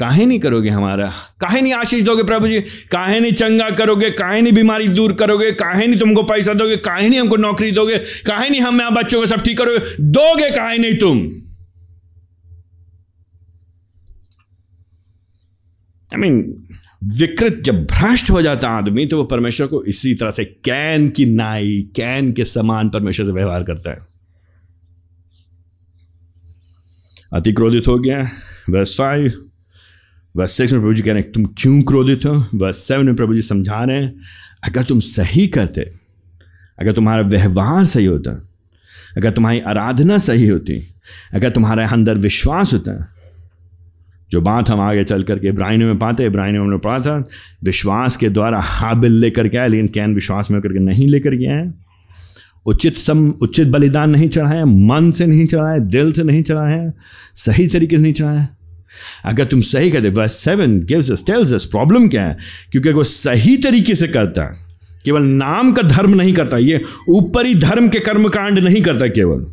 काहे 0.03 0.25
नहीं 0.27 0.39
करोगे 0.41 0.69
हमारा? 0.69 1.07
काहे 1.41 1.61
नहीं 1.61 1.73
आशीष 1.73 2.03
दोगे 2.03 2.23
प्रभु 2.23 2.49
जी? 2.49 2.61
काहे 2.61 3.21
नहीं 3.21 3.33
चंगा 3.33 3.71
करोगे? 3.71 4.11
काहे 4.11 4.41
नहीं 4.41 4.53
बीमारी 4.53 4.89
दूर 4.89 5.13
करोगे? 5.13 5.53
काहे 5.53 5.87
नहीं 5.87 6.01
तुमको 6.01 6.23
पैसा 6.23 6.55
दोगे? 6.55 6.77
काहे 6.77 7.09
नहीं 7.09 7.21
हमको 7.21 7.37
नौकरी 7.37 7.71
दोगे? 7.71 7.99
काहे 7.99 8.49
नहीं 8.51 8.61
हम 8.61 8.81
यहाँ 8.81 8.93
बच्चों 8.93 9.21
को 9.21 9.27
सब 9.27 9.43
ठीक 9.43 9.59
करोगे? 9.59 9.79
दोगे 10.01 10.51
काहे 10.51 10.79
नहीं 10.79 10.95
तुम? 10.95 11.19
आई 16.15 16.21
मीन 16.21 16.67
विकृत 17.19 17.63
जब 17.63 17.85
भ्रष्ट 17.85 18.31
हो 18.31 18.43
जाता 18.43 18.69
आदमी 18.69 19.07
तो 19.07 19.17
वो 19.17 19.25
परमेश्वर 19.25 19.67
को 19.67 19.85
इसी 19.85 20.15
तरह 20.15 20.31
से 20.31 20.45
कैन 20.45 21.09
की 21.09 21.25
नाई, 21.27 21.91
कैन 21.97 22.33
के 22.33 22.45
समान 22.45 22.91
परमेश्वर 22.91 23.27
से 23.27 23.33
व्यवहार 23.33 23.63
करता 23.63 23.91
है। 23.91 24.07
अति 27.33 27.53
क्रोधित 27.53 27.89
हो 27.89 27.99
गया 27.99 28.31
वर्स 28.71 28.95
फाइव 28.95 29.52
वर्स 30.37 30.53
सिक्स 30.53 30.73
में 30.73 30.83
प्रभु 30.83 30.95
जी 30.95 31.03
कह 31.03 31.13
रहे 31.13 31.23
हैं, 31.23 31.33
तुम 31.33 31.45
क्यों 31.45 31.83
क्रोधित 31.83 32.27
हो? 32.27 32.47
वर्स 32.55 32.77
सेवन 32.77 33.07
में 33.07 33.17
प्रभु 33.17 33.35
जी 33.35 33.43
समझा 33.43 33.85
रहे 33.85 34.03
हैं, 34.03 34.15
अगर 34.65 34.85
तुम 34.85 35.01
सही 35.01 35.47
करते, 35.47 35.93
अगर 36.81 36.93
तुम्हारा 36.93 37.23
व्यवहार 37.23 37.85
सही 37.85 38.05
होता, 38.05 38.49
अगर 39.17 39.31
तुम्हारी 39.31 39.61
आराधना 39.61 40.19
सही 40.19 40.47
होती, 40.47 40.89
अगर 41.35 41.51
तुम्हारे 41.51 41.85
अंदर 41.85 42.15
विश्वास 42.15 42.73
होता, 42.73 43.15
जो 44.31 44.41
बात 44.41 44.71
हम 44.71 44.81
आगे 44.81 45.05
चल 45.05 45.23
करके 45.23 45.49
इब्राहिम 45.49 45.81
में 45.81 45.99
पाते, 45.99 46.27
इब्राहिम 46.27 46.63
में 46.63 46.79
पढ़ा 46.79 46.99
था, 46.99 47.29
विश्वास 47.65 48.17
के 48.17 48.29
द्वारा 48.29 48.61
हाबिल 48.61 49.13
लेकर 49.13 49.49
के 49.49 49.57
आया 49.59 49.67
लेकिन 49.67 49.89
कैन 49.89 50.15
विश्वास 50.15 50.51
में 50.51 50.59
होकर 50.59 50.73
के 50.73 50.79
नहीं 50.79 51.09
लेकर 51.09 51.35
गया 51.35 51.57
है 51.57 51.75
उचित 52.67 52.97
सम, 52.97 53.31
उचित 53.31 53.69
बलिदान 53.69 54.11
नहीं 54.11 54.29
चढ़ाया, 54.29 54.65
मन 54.65 55.11
से 55.11 55.27
नहीं 55.27 55.47
चढ़ाया, 55.47 55.79
दिल 55.79 56.13
से 56.13 56.23
नहीं 56.23 56.43
चढ़ाया, 56.43 56.93
सही 57.35 57.67
तरीके 57.67 57.97
से 57.97 58.03
नहीं 58.03 58.13
चढ़ाया। 58.13 58.49
अगर 59.25 59.45
तुम 59.45 59.61
सही 59.61 59.91
करते 59.91 60.11
verse 60.11 60.33
seven 60.35 60.79
gives 60.81 61.11
us 61.11 61.25
tells 61.27 61.53
us 61.53 61.65
problem 61.65 62.09
क्या 62.09 62.25
है? 62.25 62.37
क्योंकि 62.73 62.91
वो 62.91 63.05
सही 63.05 63.57
तरीके 63.57 63.95
से 63.95 64.09
करता 64.09 64.45
केवल 65.05 65.23
नाम 65.23 65.73
का 65.73 65.83
धर्म 65.83 66.15
नहीं 66.15 66.33
करता, 66.35 66.59
ये 66.59 66.83
ऊपरी 67.09 67.55
धर्म 67.55 67.89
के 67.89 68.01
कर्मकांड 68.01 68.59
नहीं 68.59 68.83
करता 68.83 69.07
केवल। 69.07 69.45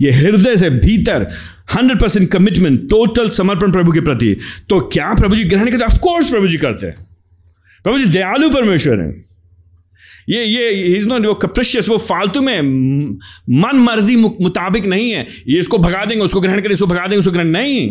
ये 0.00 0.10
हृदय 0.10 0.56
से 0.56 0.70
भीतर 0.70 1.26
हंड्रेड 1.74 2.00
परसेंट 2.00 2.30
कमिटमेंट 2.30 2.80
टोटल 2.90 3.28
समर्पण 3.28 3.72
प्रभु 3.72 3.92
के 3.92 4.00
प्रति। 4.00 4.36
तो 4.68 4.80
क्या 4.80 5.12
प्रभु 5.14 5.36
जी 5.36 5.44
ग्रहण 5.44 5.70
करते? 5.70 5.84
ऑफकोर्स 5.84 6.30
प्रभु 6.30 6.48
जी 6.48 6.56
करते 6.56 6.86
हैं। 6.86 6.94
प्रभु 7.84 7.98
जी 7.98 8.04
दयालु 8.04 8.50
परमेश्वर 8.50 9.00
है। 9.00 9.10
ये 10.30 10.44
ये 10.44 10.70
इज़ 10.96 11.06
नॉट 11.08 11.26
वो 11.26 11.34
कप्रिशियस 11.34 11.88
वो 11.88 11.98
फालतू 11.98 12.40
में 12.40 12.60
मन 13.50 13.78
मर्ज़ी 13.78 14.16
मुताबिक 14.16 14.86
नहीं 14.86 15.10
है। 15.10 15.26
ये 15.48 15.58
इसको 15.60 15.78
भगा 15.78 16.04
देंगे, 16.04 16.24
उसको 16.24 16.40
ग्रहण 16.40 16.60
करें, 16.60 16.74
इसको 16.74 16.86
भगा 16.86 17.02
देंगे, 17.02 17.18
उसको 17.18 17.32
ग्रहण 17.32 17.46
नहीं। 17.46 17.88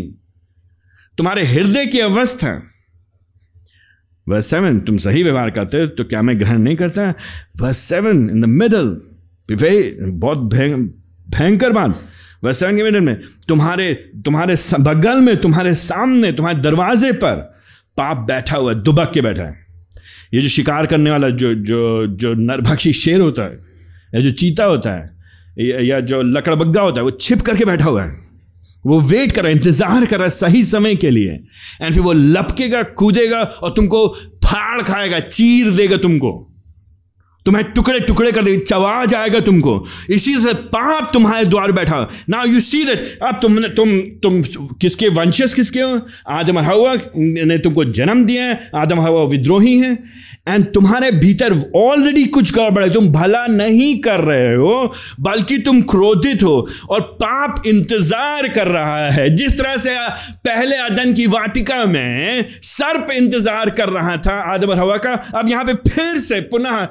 तुम्हारे 1.18 1.44
हृदय 1.46 1.86
की 1.86 2.00
अवस्था। 2.00 2.62
वह 4.28 4.42
सेवन 4.42 4.80
तुम 4.80 4.98
सही 4.98 5.24
व्यवहार 5.24 5.50
करते 5.50 5.86
तो 5.88 6.04
क्या 6.04 6.22
मैं 6.22 6.40
ग्रहण 6.40 6.58
नहीं 6.60 6.76
करता? 6.76 7.14
वह 7.62 7.72
सेवन 7.72 8.30
इन 8.30 8.42
द 8.42 8.46
मिडल 8.46 8.86
बहुत 9.50 10.38
भयंकर 11.28 11.72
बात। 11.72 12.02
वह 12.44 12.52
सेवन 12.52 12.78
के 12.78 12.84
मिडल 12.84 13.02
में, 13.02 13.22
तुम्हारे 13.48 13.94
तुम्हारे 14.26 14.56
बगल 14.80 15.20
में, 15.20 15.36
तुम्हारे 15.38 15.74
सामने, 15.76 16.32
तुम्हारे 16.32 16.60
दरवाजे 16.60 17.12
पर 17.14 17.36
पाप 17.98 18.18
बैठा 18.28 18.58
हुआ 18.58 18.74
है 18.74 18.82
दुबक 18.84 19.12
के 19.14 19.22
बैठा 19.22 19.44
है। 19.44 19.66
ये 20.34 20.42
जो 20.42 20.48
शिकार 20.48 20.86
करने 20.86 21.12
वाला, 21.12 21.30
जो 21.30 21.54
जो 21.56 22.08
जो 22.08 22.34
नरभक्षी 22.34 22.94
शेर 22.94 23.22
होता 23.22 23.44
है, 23.44 23.60
या 24.16 24.22
जो 24.22 24.32
चीता 24.34 24.66
होता 24.66 24.92
है 24.92 25.16
या 25.88 26.00
जो 26.02 26.22
लकड़बग्गा 26.22 26.82
होता 26.82 27.00
है, 27.00 27.04
वो 27.04 27.12
छिप 27.12 27.42
करके 27.42 27.66
बैठा 27.66 27.86
हुआ 27.86 28.04
है। 28.04 28.27
वो 28.88 29.00
वेट 29.00 29.32
कर 29.32 29.44
रहा 29.44 29.52
है, 29.52 29.58
इंतज़ार 29.58 30.06
कर 30.06 30.18
रहा 30.18 30.24
है 30.24 30.30
सही 30.30 30.64
समय 30.64 30.96
के 30.96 31.10
लिए। 31.10 31.32
एंड 31.82 31.94
फिर 31.94 32.02
वो 32.02 32.14
लपकेगा, 32.14 32.84
कूदेगा 32.84 33.40
और 33.40 33.70
तुमको 33.70 34.08
फाड़ 34.44 34.82
खाएगा, 34.82 35.20
चीर 35.20 35.72
देगा 35.72 35.98
तुमको। 35.98 36.47
तुम्हें 37.48 37.64
टुकड़े 37.74 38.00
टुकड़े 38.02 38.32
कर 38.32 38.44
देगा 38.44 38.64
चबा 38.66 39.06
जाएगा 39.08 39.40
तुमको। 39.42 39.74
इसी 40.10 40.34
से 40.42 40.54
पाप 40.68 41.10
तुम्हारे 41.14 41.46
द्वार 41.46 41.72
बैठा। 41.72 42.00
ना 42.30 42.44
यू 42.44 42.60
सी 42.62 42.84
दैट 42.86 43.20
अब 43.24 43.40
तुमने 43.42 43.68
तुम 43.72 44.00
तुम 44.24 44.42
किसके 44.82 45.08
वंशस 45.10 45.54
किसके 45.54 45.80
हो? 45.80 46.00
आदम 46.30 46.60
हवा 46.60 46.96
ने 47.16 47.58
तुमको 47.58 47.86
जन्म 47.94 48.26
दिया 48.26 48.44
है, 48.44 48.60
आदम 48.76 49.00
हवा 49.02 49.24
विद्रोही 49.26 49.78
हैं। 49.80 49.98
एंड 50.48 50.66
तुम्हारे 50.74 51.12
भीतर 51.14 51.54
ऑलरेडी 51.76 52.26
कुछ 52.28 52.54
गड़बड़ 52.54 52.84
है। 52.84 52.90
तुम 52.94 53.08
भला 53.12 53.46
नहीं 53.48 53.98
कर 54.02 54.20
रहे 54.22 54.54
हो, 54.56 54.94
बल्कि 55.22 55.58
तुम 55.60 55.82
क्रोधित 55.86 56.44
हो 56.44 56.56
और 56.90 57.02
पाप 57.22 57.64
इंतज़ार 57.68 58.48
कर 58.50 58.68
रहा 58.70 59.10
है। 59.10 59.30
जिस 59.36 59.58
तरह 59.58 59.78
से 59.78 59.96
पहले 60.46 60.76
अदन 60.78 61.14
की 61.14 61.28
वाटिका 61.28 61.84
में 61.86 62.46
सर्प 62.64 63.12
इंतज़ार 63.14 63.70
कर 63.72 63.90
रहा 63.90 64.16
था 64.18 64.40
आदम 64.54 64.72
हवा 64.74 64.98
का, 64.98 65.14
अब 65.36 65.50
यहाँ 65.50 65.66
पे 65.66 65.74
फिर 65.90 66.18
से 66.20 66.40
पुनः 66.48 66.88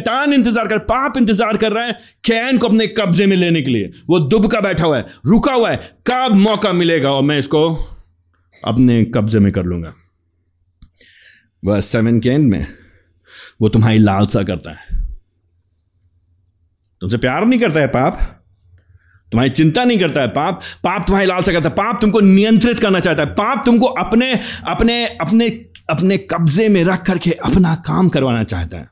शैतान 0.00 0.32
इंतज़ार 0.32 0.68
कर, 0.68 0.78
पाप 0.80 1.16
इंतज़ार 1.18 1.56
कर 1.56 1.72
रहा 1.72 1.84
है 1.84 1.92
कैन 2.24 2.58
को 2.58 2.66
अपने 2.66 2.86
कब्जे 2.88 3.26
में 3.26 3.36
लेने 3.36 3.62
के 3.62 3.70
लिए। 3.70 3.90
वो 4.08 4.18
दुबका 4.20 4.60
बैठा 4.60 4.84
हुआ 4.84 4.96
है, 4.96 5.04
रुका 5.26 5.52
हुआ 5.52 5.70
है, 5.70 5.76
कब 6.06 6.36
मौका 6.36 6.72
मिलेगा? 6.72 7.10
और 7.10 7.22
मैं 7.22 7.38
इसको 7.38 7.62
अपने 8.62 9.02
कब्जे 9.14 9.38
में 9.38 9.50
कर 9.52 9.64
लूँगा। 9.64 9.92
वह 11.62 11.80
सेवन 11.82 12.20
कैन 12.20 12.44
में, 12.44 12.66
वो 13.62 13.68
तुम्हारी 13.68 13.98
लालसा 13.98 14.42
करता 14.42 14.70
है। 14.70 14.98
तुमसे 17.02 17.16
प्यार 17.16 17.44
नहीं 17.44 17.60
करता 17.60 17.80
है 17.80 17.86
पाप। 17.88 18.18
तुम्हारी 19.32 19.50
चिंता 19.50 19.84
नहीं 19.84 19.98
करता 19.98 20.20
है 20.20 20.28
पाप। 20.28 20.60
पाप 20.84 21.04
तुम्हारी 21.06 21.26
लालसा 21.26 21.52
करता 21.52 21.68
है। 21.68 21.74
पाप 21.74 22.00
तुमको 22.00 22.20
नियंत्रित 22.20 22.78
करना 22.78 23.00
चाहता 23.00 23.22
है। 23.22 23.28
पाप 23.32 23.62
तुमको 23.66 23.86
अपने 24.02 24.32
अपने 24.66 25.04
अपने 25.18 25.48
अपने 25.90 26.18
कब्जे 26.30 26.68
में 26.68 26.82
रख 26.84 27.04
करके 27.06 27.30
अपना 27.44 27.74
काम 27.86 28.08
करवाना 28.08 28.42
चाहता 28.44 28.78
है। 28.78 28.88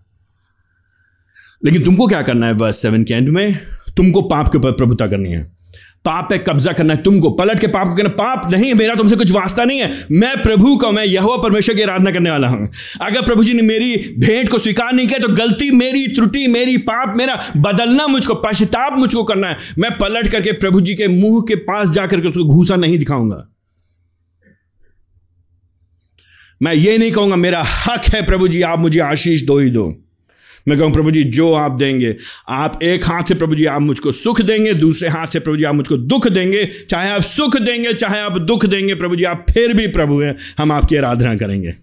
लेकिन 1.64 1.84
तुमको 1.84 2.06
क्या 2.06 2.22
करना 2.22 2.46
है 2.46 2.52
वर्स 2.52 2.82
सेवन 2.82 3.04
के 3.04 3.14
एंड 3.14 3.28
में? 3.28 3.58
तुमको 3.96 4.22
पाप 4.22 4.48
के 4.48 4.58
ऊपर 4.58 4.72
प्रभुता 4.72 5.06
करनी 5.06 5.32
है। 5.32 5.58
पाप 6.04 6.30
पे 6.30 6.38
कब्जा 6.38 6.72
करना 6.72 6.94
है 6.94 7.02
तुमको। 7.02 7.30
पलट 7.30 7.60
के 7.60 7.66
पाप 7.66 7.88
को 7.88 7.94
कहना, 7.94 8.08
पाप 8.08 8.50
नहीं, 8.50 8.74
मेरा 8.74 8.94
तुमसे 8.94 9.16
कुछ 9.16 9.30
वास्ता 9.30 9.64
नहीं 9.64 9.80
है। 9.80 9.92
मैं 10.12 10.42
प्रभु 10.42 10.76
का 10.76 10.90
मैं 10.90 11.04
यह 11.04 11.22
परमेश्वर 11.22 11.74
की 11.74 11.82
आराधना 11.82 12.10
करने 12.10 12.30
वाला 12.30 12.48
हूँ। 12.48 12.70
अगर 13.00 13.22
प्रभु 13.22 13.44
जी 13.44 13.54
ने 13.54 13.62
मेरी 13.62 14.14
भेंट 14.18 14.48
को 14.48 14.58
स्वीकार 14.58 14.92
नहीं 14.92 15.08
किया 15.08 15.18
तो 15.18 15.28
गलती 15.28 15.70
मेरी, 15.70 16.06
त्रुटि 16.06 16.46
मेरी, 16.46 16.76
पाप 16.76 17.16
मेरा, 17.16 17.52
बदलना 17.56 18.06
मुझको, 18.06 18.34
पश्चाताप 18.34 18.98
मुझको 18.98 19.24
करना 19.24 19.48
है। 19.48 19.56
मैं 19.78 19.98
पलट 19.98 20.28
करके 20.28 20.52
प्रभु 20.52 20.80
जी 20.80 20.94
के 20.94 21.08
मुँह 21.08 21.40
के 21.48 21.54
पास 21.54 21.90
जाकर 21.90 22.20
के 22.20 22.28
उसको 22.28 22.44
घूसा 22.44 22.76
नहीं 22.76 22.98
दिखाऊँगा। 22.98 23.48
मैं 26.62 26.74
ये 26.74 26.98
नहीं 26.98 27.12
कहूँगा, 27.12 27.36
मेरा 27.36 27.62
हक 27.62 28.02
है 28.14 28.26
प्रभु 28.26 28.48
जी, 28.48 28.62
आप 28.62 28.78
मुझे 28.78 29.00
आशीष 29.00 29.42
दो 29.42 29.58
ही 29.58 29.70
दो। 29.70 30.07
मैं 30.68 30.78
कहूँ, 30.78 30.92
प्रभु 30.92 31.10
जी, 31.10 31.24
जो 31.24 31.52
आप 31.54 31.76
देंगे, 31.76 32.16
आप 32.48 32.82
एक 32.82 33.04
हाथ 33.04 33.22
से 33.22 33.34
प्रभु 33.34 33.54
जी, 33.54 33.64
आप 33.64 33.80
मुझको 33.80 34.12
सुख 34.12 34.40
देंगे, 34.40 34.74
दूसरे 34.74 35.08
हाथ 35.08 35.26
से 35.26 35.40
प्रभु 35.40 35.56
जी, 35.56 35.64
आप 35.64 35.74
मुझको 35.74 35.96
दुख 35.96 36.28
देंगे। 36.28 36.64
चाहे 36.64 37.10
आप 37.10 37.20
सुख 37.20 37.56
देंगे, 37.56 37.92
चाहे 37.92 38.20
आप 38.20 38.38
दुख 38.38 38.66
देंगे, 38.66 38.94
प्रभु 38.94 39.16
जी, 39.16 39.24
आप 39.24 39.46
फिर 39.50 39.74
भी 39.74 39.86
प्रभु 39.86 40.20
हैं, 40.20 40.36
हम 40.58 40.72
आपकी 40.72 40.96
आराधना 40.96 41.36
करेंगे। 41.36 41.74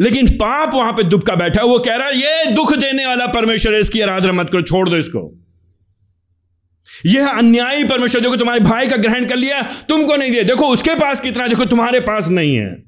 लेकिन 0.00 0.26
पाप 0.26 0.74
वहाँ 0.74 0.92
पे 0.92 1.02
दुख 1.02 1.26
का 1.26 1.34
बैठा 1.34 1.62
वो 1.62 1.78
कह 1.78 1.96
रहा 1.96 2.08
है, 2.08 2.16
ये 2.16 2.52
दुख 2.52 2.76
देने 2.76 3.06
वाला 3.06 3.26
परमेश्वर 3.26 3.74
है, 3.74 3.80
इसकी 3.80 4.00
आराधना 4.00 4.32
मत 4.32 4.50
करो, 4.50 4.62
छोड़ 4.62 4.88
दो 4.88 4.96
इसको। 4.96 5.44
यह 7.06 7.28
अन्यायी 7.28 7.84
परमेश्वर, 7.84 8.20
जो 8.20 8.30
कि 8.30 8.36
तुम्हारे 8.36 8.60
भाई 8.60 8.86
का 8.86 8.96
ग्रहण 8.96 9.24
कर 9.24 9.36
लिया, 9.36 9.62
तुमको 9.62 10.16
नहीं 10.16 10.30
दिया। 10.30 10.42
देखो, 10.42 10.66
उसके 10.66 10.94
पास 10.94 11.20
कितना, 11.20 11.46
देखो, 11.46 11.64
तुम्हारे 11.64 12.00
पास 12.00 12.28
नहीं 12.28 12.56
है। 12.56 12.87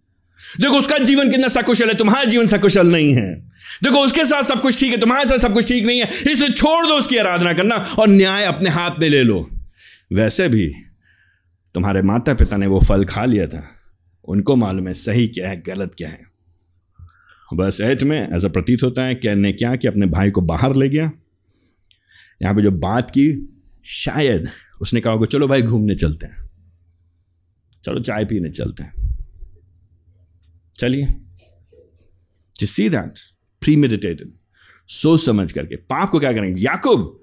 देखो, 0.61 0.79
उसका 0.79 0.99
जीवन 0.99 1.31
कितना 1.31 1.49
सकुशल 1.49 1.89
है, 1.89 1.95
तुम्हारा 1.95 2.25
जीवन 2.25 2.47
सकुशल 2.47 2.87
नहीं 2.87 3.15
है। 3.15 3.35
देखो, 3.83 3.99
उसके 3.99 4.25
साथ 4.25 4.43
सब 4.43 4.61
कुछ 4.61 4.81
ठीक 4.81 4.91
है, 4.91 5.01
तुम्हारे 5.01 5.27
साथ 5.27 5.39
सब 5.39 5.55
कुछ 5.55 5.69
ठीक 5.69 5.87
नहीं 5.87 6.01
है, 6.01 6.09
इसलिए 6.33 6.51
छोड़ 6.51 6.87
दो 6.87 6.95
उसकी 6.95 7.17
आराधना 7.17 7.53
करना 7.53 7.75
और 7.75 8.09
न्याय 8.09 8.45
अपने 8.45 8.71
हाथ 8.71 8.99
में 8.99 9.09
ले 9.09 9.23
लो। 9.23 9.49
वैसे 10.13 10.49
भी 10.49 10.73
तुम्हारे 11.75 12.03
माता 12.03 12.35
पिता 12.35 12.57
ने 12.57 12.67
वो 12.67 12.81
फल 12.81 13.05
खा 13.05 13.25
लिया 13.25 13.47
था, 13.47 13.63
उनको 14.25 14.57
मालूम 14.57 14.89
है 14.89 14.95
सही 14.95 15.29
क्या 15.29 15.49
है, 15.49 15.63
गलत 15.63 15.95
क्या 15.99 16.09
है। 16.09 16.27
बस 17.55 17.81
एट 17.81 18.03
में 18.03 18.29
ऐसा 18.29 18.49
प्रतीत 18.49 18.83
होता 18.83 19.03
है 19.03 19.15
कि 19.15 19.35
ने 19.35 19.53
क्या 19.53 19.77
कि 19.77 19.89
अपने 19.89 20.07
भाई 20.07 20.31
को 20.31 20.41
बाहर 20.41 20.77
ले 20.77 20.89
गया। 20.89 21.11
यहाँ 22.43 22.55
पे 22.55 22.63
जो 22.63 22.71
बात 22.71 23.11
की, 23.11 23.49
शायद 23.85 24.49
उसने 24.81 25.01
कहा 25.01 25.25
चलो 25.25 25.49
भाई, 25.49 25.63
घूमने 25.63 25.95
चलते 25.95 26.27
हैं। 26.27 26.51
चलो 27.85 28.01
चाय 28.01 28.25
पीने 28.25 28.49
चलते 28.49 28.83
हैं। 28.83 29.00
चलिए। 30.81 31.07
सी 32.57 32.89
दैट 32.89 33.19
प्री 33.63 33.77
मेडिटेटेड 33.77 34.33
सोच 34.89 35.21
समझ 35.21 35.51
करके, 35.53 35.77
पाप 35.77 36.11
को 36.11 36.19
क्या 36.21 36.33
करेंगे? 36.33 36.63
याकूब, 36.63 37.17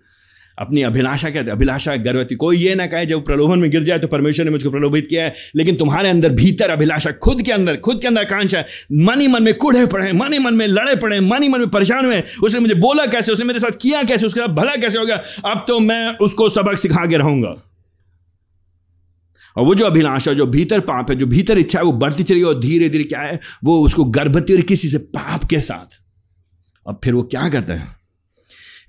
अपनी 0.57 0.81
अभिलाषा 0.81 1.29
कहते 1.29 1.51
अभिलाषा 1.51 1.95
गर्भवती, 1.95 2.35
कोई 2.35 2.57
ये 2.57 2.75
ना 2.75 2.85
कहे, 2.87 3.05
जब 3.05 3.23
प्रलोभन 3.25 3.59
में 3.59 3.69
गिर 3.71 3.83
जाए 3.83 3.99
तो 3.99 4.07
परमेश्वर 4.07 4.45
ने 4.45 4.51
मुझको 4.51 4.71
प्रलोभित 4.71 5.07
किया 5.07 5.23
है, 5.25 5.33
लेकिन 5.55 5.75
तुम्हारे 5.75 6.09
अंदर 6.09 6.33
भीतर 6.33 6.69
अभिलाषा, 6.69 7.11
खुद 7.11 7.41
के 7.41 7.51
अंदर, 7.51 7.77
खुद 7.77 8.01
के 8.01 8.07
अंदर 8.07 8.21
आकांक्षा 8.21 8.63
मन 8.93 9.21
ही। 9.21 9.27
मन 9.27 9.43
में 9.43 9.53
कूढ़े 9.53 9.85
पड़े 9.85 10.11
मन 10.13 10.33
ही, 10.33 10.39
मन 10.39 10.53
में 10.53 10.67
लड़े 10.67 10.95
पड़े 10.95 11.19
मन 11.19 11.43
ही, 11.43 11.49
मन 11.49 11.59
में 11.59 11.69
परेशान 11.69 12.05
हुए 12.05 12.23
उसने 12.43 12.59
मुझे 12.59 12.75
बोला 12.75 13.05
कैसे? 13.05 13.31
उसने 13.31 13.45
मेरे 13.45 13.59
साथ 13.59 13.77
किया 13.81 14.03
कैसे? 14.03 14.25
उसके 14.25 14.39
साथ 14.39 14.55
भला 14.55 14.75
कैसे 14.75 14.99
हो 14.99 15.05
गया? 15.05 15.21
अब 15.45 15.63
तो 15.67 15.79
मैं 15.79 16.17
उसको 16.17 16.49
सबक 16.49 16.77
सिखा 16.77 17.05
के 17.05 17.17
रहूँगा। 17.17 17.55
और 19.57 19.65
वो 19.65 19.75
जो 19.75 19.85
अभिलाषा, 19.85 20.33
जो 20.33 20.47
भीतर 20.47 20.79
पाप 20.79 21.09
है, 21.09 21.15
जो 21.15 21.25
भीतर 21.25 21.57
इच्छा 21.57 21.79
है, 21.79 21.85
वो 21.85 21.91
बढ़ती 21.91 22.23
चली 22.23 22.41
और 22.41 22.59
धीरे 22.59 22.89
धीरे 22.89 23.03
क्या 23.03 23.19
है, 23.19 23.39
वो 23.63 23.79
उसको 23.79 24.05
गर्भवती 24.05 24.53
और 24.53 24.61
किसी 24.61 24.87
से 24.87 24.97
पाप 24.97 25.43
के 25.43 25.59
साथ। 25.59 26.01
अब 26.87 26.99
फिर 27.03 27.13
वो 27.13 27.23
क्या 27.23 27.49
करता 27.49 27.73
है? 27.73 27.97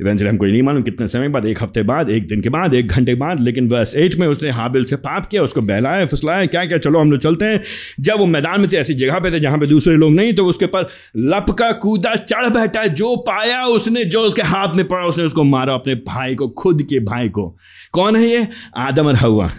इवेंचुअली 0.00 0.28
हमको 0.30 0.44
नहीं 0.44 0.62
मालूम 0.62 0.82
कितने 0.82 1.08
समय 1.08 1.28
बाद, 1.28 1.46
एक 1.46 1.62
हफ़्ते 1.62 1.82
बाद, 1.82 2.10
एक 2.10 2.28
दिन 2.28 2.40
के 2.40 2.48
बाद, 2.48 2.74
एक 2.74 2.88
घंटे 2.88 3.12
के 3.12 3.14
बाद, 3.14 3.40
लेकिन 3.40 3.68
बस 3.68 3.94
एट 3.96 4.14
में 4.14 4.26
उसने 4.26 4.50
हाबिल 4.50 4.84
से 4.84 4.96
पाप 4.96 5.26
किया, 5.26 5.42
उसको 5.42 5.60
बहलाया, 5.60 6.06
फुसलाया, 6.06 6.46
क्या 6.46 6.66
क्या? 6.66 6.78
चलो 6.78 6.98
हम 6.98 7.12
लोग 7.12 7.20
चलते 7.20 7.44
हैं। 7.44 7.62
जब 8.00 8.18
वो 8.18 8.26
मैदान 8.26 8.60
में 8.60 8.72
थे, 8.72 8.76
ऐसी 8.76 8.94
जगह 8.94 9.18
पे 9.18 9.30
थे 9.30 9.40
जहाँ 9.40 9.58
पे 9.58 9.66
दूसरे 9.66 9.96
लोग 9.96 10.12
नहीं 10.12 10.32
तो 10.32 10.44
उसके 10.46 10.66
पर 10.66 10.88
लपका 11.16 11.72
कूदा, 11.72 12.14
चढ़ 12.14 12.48
बैठा, 12.48 12.86
जो 12.86 13.16
पाया 13.16 13.64
उसने, 13.64 14.04
जो 14.04 14.20
उसके 14.20 14.42
हाथ 14.42 14.74
में 14.74 14.88
पड़ा, 14.88 15.06
उसने 15.06 15.24
उसको 15.24 15.44
मारा 15.44 15.74
अपने 15.74 15.94
भाई 15.94 16.34
को, 16.34 16.48
खुद 16.48 16.82
के 16.82 17.00
भाई 17.00 17.28
को। 17.28 17.56
कौन 17.92 18.16
है 18.16 18.30
ये? 18.30 18.48
आदम 18.76 19.06
और 19.06 19.14
हवा। 19.14 19.52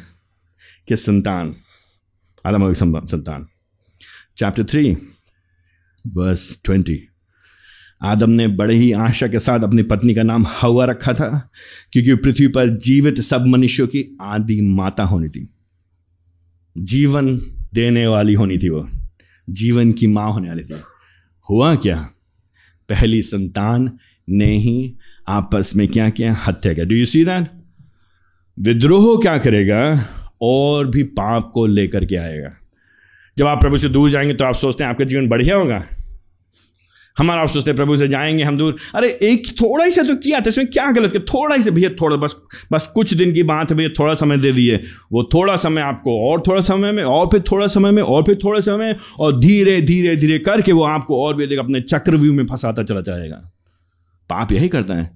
के 0.90 0.96
संतान 0.96 1.56
आदम 2.46 2.74
संतान। 2.74 3.48
चैप्टर 4.38 4.64
थ्री 4.64 4.92
बस 6.08 6.62
ट्वेंटी 6.66 7.00
आदम 8.02 8.30
ने 8.30 8.48
बड़े 8.48 8.76
ही 8.76 8.92
आशा 8.92 9.28
के 9.28 9.40
साथ 9.40 9.64
अपनी 9.64 9.84
पत्नी 9.84 10.14
का 10.16 10.24
नाम 10.24 10.46
हवा 10.62 10.86
रखा 10.86 11.14
था, 11.14 11.50
क्योंकि 11.92 12.16
पृथ्वी 12.16 12.48
पर 12.48 12.70
जीवित 12.78 13.20
सब 13.20 13.46
मनुष्यों 13.48 13.88
की 13.88 14.18
आदि 14.22 14.60
माता 14.62 15.04
होनी 15.04 15.30
थी। 15.30 15.48
जीवन 16.78 17.38
देने 17.74 18.08
वाली 18.08 18.34
होनी 18.34 18.58
थी 18.58 18.70
वो। 18.70 18.88
जीवन 19.50 19.92
की 19.92 20.08
माँ 20.08 20.32
होने 20.32 20.50
वाली 20.50 20.64
थी। 20.64 20.76
हुआ 21.50 21.76
क्या? 21.76 21.98
पहली 22.90 23.22
संतान 23.22 23.92
ने 24.30 24.58
ही 24.58 24.96
आपस 25.28 25.74
में 25.76 25.88
क्या 25.88 26.10
किया? 26.10 26.34
हत्या 26.48 26.74
किया। 26.74 26.86
डू 26.86 26.96
यू 26.96 27.06
सी 27.06 27.26
दैट 27.26 27.52
विद्रोह 28.60 29.22
क्या 29.22 29.38
करेगा? 29.38 29.82
और 30.42 30.88
भी 30.88 31.04
पाप 31.04 31.52
को 31.54 31.66
लेकर 31.66 32.06
के 32.06 32.16
आएगा। 32.16 32.52
जब 33.38 33.48
आप 33.48 33.62
प्रभु 33.62 33.78
से 33.78 33.90
दूर 33.90 34.12
जाएँगे 34.12 34.34
तो 34.34 34.46
आप 34.46 34.56
सोचते 34.56 34.84
हैं 34.84 34.92
आपका 34.92 35.06
जीवन 35.06 35.28
बढ़िया 35.28 35.56
होगा। 35.56 35.84
हमारा 37.18 37.42
आप 37.42 37.48
सोचते 37.48 37.70
हैं 37.70 37.76
प्रभु 37.76 37.98
से 37.98 38.08
जाएँगे, 38.08 38.44
हम 38.44 38.58
दूर। 38.58 38.76
अरे 38.96 39.08
एक 39.24 39.48
थोड़ा 39.62 39.86
ही 39.86 39.92
से 39.92 40.04
तो 40.04 40.16
किया 40.16 40.40
था, 40.40 40.44
इसमें 40.48 40.68
क्या 40.68 40.92
गलत 40.92 41.12
किया? 41.12 41.24
थोड़ा 41.24 41.56
ही 41.56 41.64
से 41.64 41.72
भैया, 41.72 41.90
थोड़ा 41.90 42.18
बस 42.18 42.36
बस 42.72 42.92
कुछ 42.94 43.14
दिन 43.14 43.34
की 43.34 43.44
बात 43.44 43.72
है 43.72 43.78
भैया, 43.78 43.90
थोड़ा 43.90 44.14
समय 44.14 44.38
दे 44.38 44.52
दिए 44.52 44.84
वो 45.12 45.24
थोड़ा 45.24 45.56
समय 45.56 45.82
आपको 45.82 46.32
और 46.32 46.44
थोड़ा 46.48 46.62
समय 46.62 46.92
में, 46.92 47.04
और 47.04 47.28
फिर 47.28 47.44
थोड़ा 47.52 47.68
समय 47.68 47.92
में, 47.92 48.04
और 48.04 48.24
फिर 48.24 48.36
थोड़ा 48.44 48.60
समय 48.60 48.78
में, 48.78 48.96
और 49.20 49.40
धीरे 49.40 49.82
धीरे 49.82 50.16
धीरे 50.16 50.40
करके 50.40 50.72
वो 50.72 50.84
आपको 50.84 51.26
और 51.26 51.36
भी 51.36 51.44
अधिक 51.44 51.60
अपने 51.60 51.82
चक्रव्यूह 51.82 52.36
में 52.36 52.46
फंसाता 52.46 52.84
चला 52.84 53.02
जाएगा। 53.02 53.36
पाप 54.30 54.52
यही 54.52 54.68
करता 54.68 54.94
है। 54.94 55.12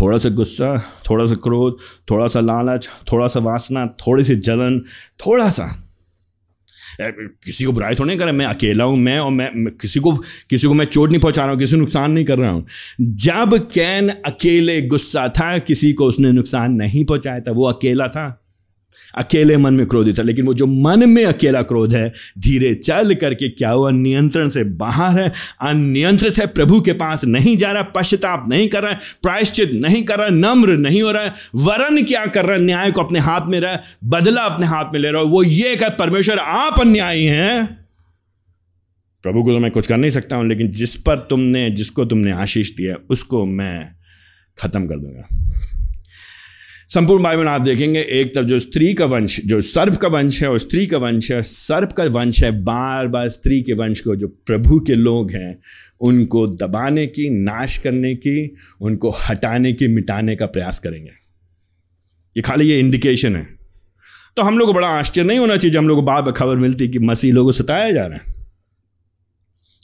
थोड़ा 0.00 0.18
सा 0.18 0.28
गुस्सा 0.28 0.76
थोड़ा 1.10 1.26
सा 1.26 1.34
क्रोध 1.34 1.78
थोड़ा 2.10 2.26
सा 2.26 2.40
लालच 2.40 2.88
थोड़ा 3.12 3.26
सा 3.28 3.40
वासना 3.40 3.86
थोड़ी 3.86 4.24
सी 4.24 4.36
जलन 4.36 4.78
थोड़ा 5.26 5.48
सा। 5.50 5.88
किसी 7.00 7.64
को 7.64 7.72
बुराई 7.72 7.94
थोड़ी 7.94 8.08
नहीं 8.08 8.18
कर 8.18 8.32
मैं 8.32 8.46
अकेला 8.46 8.84
हूँ 8.84 8.96
मैं 8.96 9.18
और 9.18 9.30
मैं, 9.30 9.50
मैं 9.54 9.72
किसी 9.74 10.00
को 10.00 10.12
किसी 10.50 10.66
को 10.66 10.74
मैं 10.74 10.84
चोट 10.84 11.10
नहीं 11.10 11.20
पहुँचा 11.20 11.42
रहा 11.42 11.50
हूँ 11.50 11.58
किसी 11.58 11.76
को 11.76 11.80
नुकसान 11.80 12.10
नहीं 12.12 12.24
कर 12.24 12.38
रहा 12.38 12.50
हूँ। 12.50 12.66
जब 13.00 13.68
कैन 13.74 14.08
अकेले 14.08 14.80
गुस्सा 14.82 15.28
था 15.28 15.58
किसी 15.58 15.92
को 15.92 16.04
उसने 16.04 16.32
नुकसान 16.32 16.72
नहीं 16.72 17.04
पहुँचाया 17.04 17.40
था 17.40 17.52
वो 17.52 17.64
अकेला 17.64 18.08
था। 18.08 18.41
अकेले 19.14 19.56
मन 19.56 19.74
में 19.74 19.86
क्रोधित 19.86 20.18
है। 20.18 20.24
लेकिन 20.24 20.46
वो 20.46 20.54
जो 20.54 20.66
मन 20.66 21.08
में 21.08 21.24
अकेला 21.24 21.62
क्रोध 21.62 21.94
है, 21.94 22.12
धीरे 22.38 22.74
चल 22.74 23.14
करके 23.14 23.48
क्या 23.48 23.70
हुआ? 23.70 23.90
नियंत्रण 23.90 24.48
से 24.48 24.64
बाहर 24.64 25.20
है, 25.20 25.32
अनियंत्रित 25.60 26.38
है, 26.38 26.46
प्रभु 26.46 26.80
के 26.80 26.92
पास 26.92 27.24
नहीं 27.24 27.56
जा 27.56 27.72
रहा, 27.72 27.82
पश्चाताप 27.82 28.44
नहीं 28.48 28.68
कर 28.68 28.82
रहा 28.82 28.92
है 28.92 28.98
प्रायश्चित 29.22 29.72
नहीं 29.74 30.04
कर 30.04 30.18
रहा, 30.18 30.28
नम्र 30.28 30.76
नहीं 30.76 31.02
हो 31.02 31.12
रहा 31.12 31.22
है 31.22 31.32
वरण 31.54 32.02
क्या 32.02 32.26
कर 32.26 32.44
रहा 32.44 32.56
है? 32.56 32.62
न्याय 32.62 32.92
को 32.92 33.00
अपने 33.00 33.18
हाथ 33.18 33.46
में 33.46 33.60
रहा, 33.60 33.78
बदला 34.04 34.42
अपने 34.42 34.66
हाथ 34.66 34.84
में 34.92 35.00
ले 35.00 35.10
रहा 35.10 35.22
है। 35.22 35.28
वो 35.28 35.42
ये 35.42 35.76
कह, 35.76 35.88
परमेश्वर, 35.88 36.38
आप 36.38 36.80
अन्यायी 36.80 37.24
हैं। 37.24 37.78
प्रभु 39.22 39.42
को 39.42 39.50
तो 39.50 39.58
मैं 39.58 39.70
कुछ 39.70 39.86
कर 39.86 39.96
नहीं 39.96 40.10
सकता 40.10 40.36
हूँ, 40.36 40.48
लेकिन 40.48 40.68
जिस 40.68 40.96
पर 40.96 41.18
तुमने, 41.18 41.70
जिसको 41.70 42.04
तुमने 42.04 42.32
आशीष 42.32 42.70
दिया 42.70 42.96
उसको 43.10 43.44
मैं 43.46 43.88
खत्म 44.58 44.86
कर 44.86 44.98
दूँगा। 44.98 45.41
संपूर्ण 46.94 47.22
बाइबल 47.22 47.46
आप 47.46 47.60
देखेंगे, 47.60 48.00
एक 48.00 48.34
तरफ़ 48.34 48.46
जो 48.46 48.58
स्त्री 48.58 48.94
का 48.94 49.04
वंश, 49.04 49.40
जो 49.44 49.60
सर्प 49.60 49.96
का 49.96 50.08
वंश 50.08 50.42
है 50.42 50.48
और 50.48 50.58
स्त्री 50.58 50.86
का 50.86 50.98
वंश 50.98 51.32
है, 51.32 51.42
सर्प 51.42 51.92
का 51.92 52.04
वंश 52.04 52.44
है 52.44 52.62
बार 52.62 53.06
बार 53.06 53.28
स्त्री 53.28 53.62
के 53.62 53.72
वंश 53.72 54.00
को, 54.00 54.16
जो 54.16 54.28
प्रभु 54.28 54.80
के 54.80 54.94
लोग 54.94 55.30
हैं, 55.30 55.58
उनको 56.00 56.46
दबाने 56.46 57.06
की, 57.06 57.30
नाश 57.30 57.78
करने 57.78 58.14
की, 58.14 58.54
उनको 58.80 59.10
हटाने 59.10 59.72
की, 59.72 59.88
मिटाने 59.88 60.36
का 60.36 60.46
प्रयास 60.46 60.78
करेंगे। 60.78 61.10
ये 62.36 62.42
खाली 62.42 62.64
ये 62.64 62.78
इंडिकेशन 62.78 63.36
है। 63.36 63.48
तो 64.36 64.42
हम 64.42 64.58
लोग 64.58 64.68
को 64.68 64.74
बड़ा 64.74 64.88
आश्चर्य 64.88 65.26
नहीं 65.26 65.38
होना 65.38 65.56
चाहिए 65.56 65.72
जब 65.72 65.78
हम 65.78 65.88
लोग 65.88 65.98
को 65.98 66.02
बार 66.02 66.22
बार 66.22 66.32
खबर 66.32 66.56
मिलती 66.56 66.88
कि 66.88 66.98
मसीह 66.98 67.32
लोगों 67.32 67.48
को 67.48 67.52
सताया 67.52 67.90
जा 67.90 68.06
रहा 68.06 68.18
है। 68.18 68.41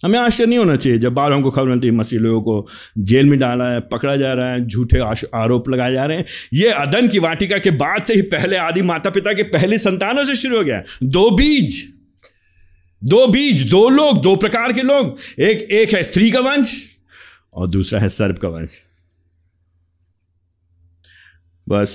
हमें 0.05 0.19
आश्चर्य 0.19 0.47
नहीं 0.47 0.59
होना 0.59 0.77
चाहिए 0.77 0.99
जब 0.99 1.15
बार 1.15 1.33
हमको 1.33 1.51
खबर 1.51 1.69
मिलती 1.69 1.87
है, 1.87 1.93
मसीह 1.93 2.21
लोगों 2.21 2.43
को 2.43 2.69
जेल 2.99 3.27
में 3.27 3.39
डाला 3.39 3.71
है, 3.71 3.81
पकड़ा 3.81 4.17
जा 4.17 4.33
रहा 4.33 4.53
है, 4.53 4.67
झूठे 4.67 4.99
आरोप 5.35 5.69
लगाए 5.69 5.93
जा 5.93 6.05
रहे 6.05 6.17
हैं। 6.17 6.25
ये 6.55 6.69
अदन 6.69 7.09
की 7.09 7.19
वाटिका 7.19 7.59
के 7.59 7.71
बाद 7.71 8.03
से 8.03 8.15
ही 8.15 8.23
पहले 8.23 8.57
आदि 8.57 8.83
माता 8.83 9.11
पिता 9.11 9.33
के 9.33 9.43
पहले 9.43 9.79
संतानों 9.79 10.25
से 10.25 10.35
शुरू 10.35 10.57
हो 10.57 10.65
गया 10.65 10.83
दो 11.03 11.31
बीज 11.31 11.87
दो 13.03 13.27
बीज, 13.27 13.71
दो 13.71 13.89
लोग, 13.89 14.23
दो 14.23 14.37
प्रकार 14.37 14.73
के 14.73 14.83
लोग। 14.83 15.19
एक 15.41 15.59
एक 15.71 15.93
है 15.95 16.03
स्त्री 16.03 16.31
का 16.31 16.41
वंश 16.41 16.73
और 17.55 17.69
दूसरा 17.69 18.01
है 18.01 18.09
सर्प 18.09 18.39
का 18.39 18.49
वंश। 18.49 18.71
बस 21.69 21.91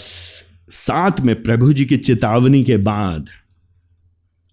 साथ 0.70 1.20
में 1.20 1.44
प्रभु 1.44 1.74
जी 1.74 1.86
की 1.86 1.98
चेतावनी 1.98 2.64
के 2.64 2.78
बाद 2.78 3.28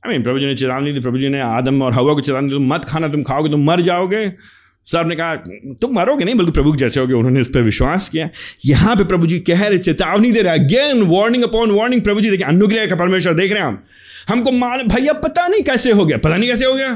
आई 0.07 0.13
मीन 0.13 0.23
प्रभु 0.23 0.39
जी 0.39 0.47
ने 0.47 0.55
चेतावनी 0.55 0.93
दी, 0.93 1.01
प्रभु 1.01 1.19
जी 1.19 1.29
ने 1.29 1.41
आदम 1.41 1.83
और 1.83 1.93
हवा 1.93 2.15
को 2.15 2.21
चेतावनी 2.21 2.49
दी 2.49 2.59
मत 2.59 2.85
खाना, 2.85 3.09
तुम 3.09 3.23
खाओगे, 3.23 3.51
तुम 3.51 3.65
मर 3.65 3.81
जाओगे। 3.81 4.33
सर 4.85 5.05
ने 5.05 5.17
कहा, 5.17 5.37
तुम 5.81 5.95
मरोगे 5.95 6.25
नहीं, 6.25 6.35
बल्कि 6.35 6.51
प्रभु 6.51 6.77
जैसे 6.77 7.01
होगे, 7.01 7.15
उन्होंने 7.15 7.41
उस 7.41 7.49
पर 7.49 7.63
विश्वास 7.63 8.09
किया। 8.09 8.29
यहाँ 8.65 8.97
पे 8.97 9.05
प्रभु 9.05 9.27
जी 9.27 9.39
कह 9.39 9.67
रहे, 9.69 9.79
चेतावनी 9.79 10.33
दे 10.33 10.43
रहे 10.43 10.59
अगेन 10.59 11.03
वार्निंग 11.03 11.45
अपॉन 11.45 11.71
वार्निंग 11.71 12.03
प्रभु 12.03 12.21
जी 12.21 12.31
देखिए, 12.31 12.47
अनुग्रह 12.47 12.87
का 12.87 12.97
परमेश्वर 12.97 13.35
देख 13.35 13.53
रहे 13.53 13.61
हैं 13.61 13.69
हम। 13.69 13.85
हमको 14.29 14.53
मान 14.53 14.89
भैया 14.89 15.13
पता 15.13 15.47
नहीं 15.47 15.63
कैसे 15.63 15.93
हो 15.93 16.07
गया। 16.07 16.19
पता 16.19 16.37
नहीं 16.37 16.51
कैसे 16.51 16.65
हो 16.65 16.75
गया? 16.75 16.95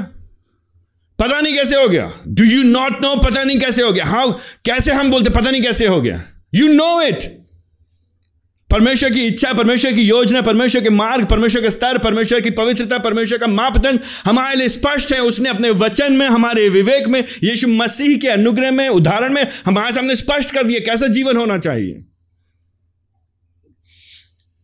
पता 1.19 1.41
नहीं 1.41 1.55
कैसे 1.55 1.75
हो 1.75 1.87
गया? 1.89 2.11
डू 2.27 2.43
यू 2.43 2.63
नॉट 2.63 2.91
नो 2.91 3.15
पता 3.15 3.43
नहीं 3.43 3.59
कैसे 3.59 3.81
हो 3.81 3.93
गया। 3.93 4.05
हाउ 4.05 4.31
कैसे 4.65 4.93
हम 4.93 5.11
बोलते, 5.11 5.29
पता 5.29 5.51
नहीं 5.51 5.61
कैसे 5.61 5.87
हो 5.87 6.01
गया? 6.01 6.23
यू 6.55 6.73
नो 6.73 7.01
इट 7.01 7.44
परमेश्वर 8.75 9.09
की 9.09 9.19
इच्छा, 9.19 9.53
परमेश्वर 9.53 9.93
की 9.93 10.01
योजना, 10.01 10.41
परमेश्वर 10.41 10.81
के 10.81 10.89
मार्ग, 10.89 11.25
परमेश्वर 11.25 11.61
के 11.61 11.69
स्तर, 11.69 11.97
परमेश्वर 11.97 12.41
की 12.41 12.49
पवित्रता, 12.49 12.97
परमेश्वर 12.97 13.37
का 13.37 13.47
मापदंड 13.47 13.99
हमारे 14.25 14.55
लिए 14.55 14.67
स्पष्ट 14.67 15.13
है। 15.13 15.19
उसने 15.19 15.49
अपने 15.49 15.69
वचन 15.69 16.13
में, 16.13 16.27
हमारे 16.27 16.69
विवेक 16.69 17.07
में, 17.07 17.23
यीशु 17.43 17.67
मसीह 17.67 18.17
के 18.17 18.27
अनुग्रह 18.27 18.71
में, 18.71 18.89
उदाहरण 18.89 19.33
में 19.33 19.47
हमारे 19.65 19.91
सामने 19.91 20.15
स्पष्ट 20.15 20.51
कर 20.51 20.63
दिया 20.63 20.79
कैसा 20.79 21.07
जीवन 21.07 21.37
होना 21.37 21.57
चाहिए। 21.57 21.99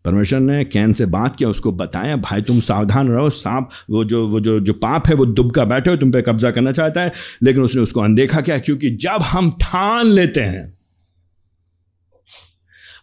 परमेश्वर 0.05 0.39
ने 0.39 0.63
कैन 0.63 0.93
से 0.93 1.05
बात 1.05 1.35
किया, 1.35 1.49
उसको 1.49 1.71
बताया, 1.71 2.15
भाई, 2.15 2.41
तुम 2.41 2.59
सावधान 2.59 3.09
रहो, 3.09 3.29
सांप, 3.29 3.69
वो 3.89 4.05
जो 4.05 4.27
वो 4.27 4.39
जो 4.39 4.59
जो 4.59 4.73
पाप 4.73 5.07
है, 5.07 5.15
वो 5.15 5.25
दुबका 5.25 5.65
बैठे 5.65 5.89
हो, 5.91 5.97
तुम 5.97 6.11
पे 6.11 6.21
कब्जा 6.21 6.51
करना 6.51 6.71
चाहता 6.71 7.01
है। 7.01 7.11
लेकिन 7.43 7.63
उसने 7.63 7.81
उसको 7.81 8.01
अनदेखा 8.01 8.41
किया, 8.41 8.59
क्योंकि 8.59 8.89
जब 8.89 9.17
हम 9.21 9.51
ठान 9.51 10.05
लेते 10.05 10.41
हैं 10.41 10.80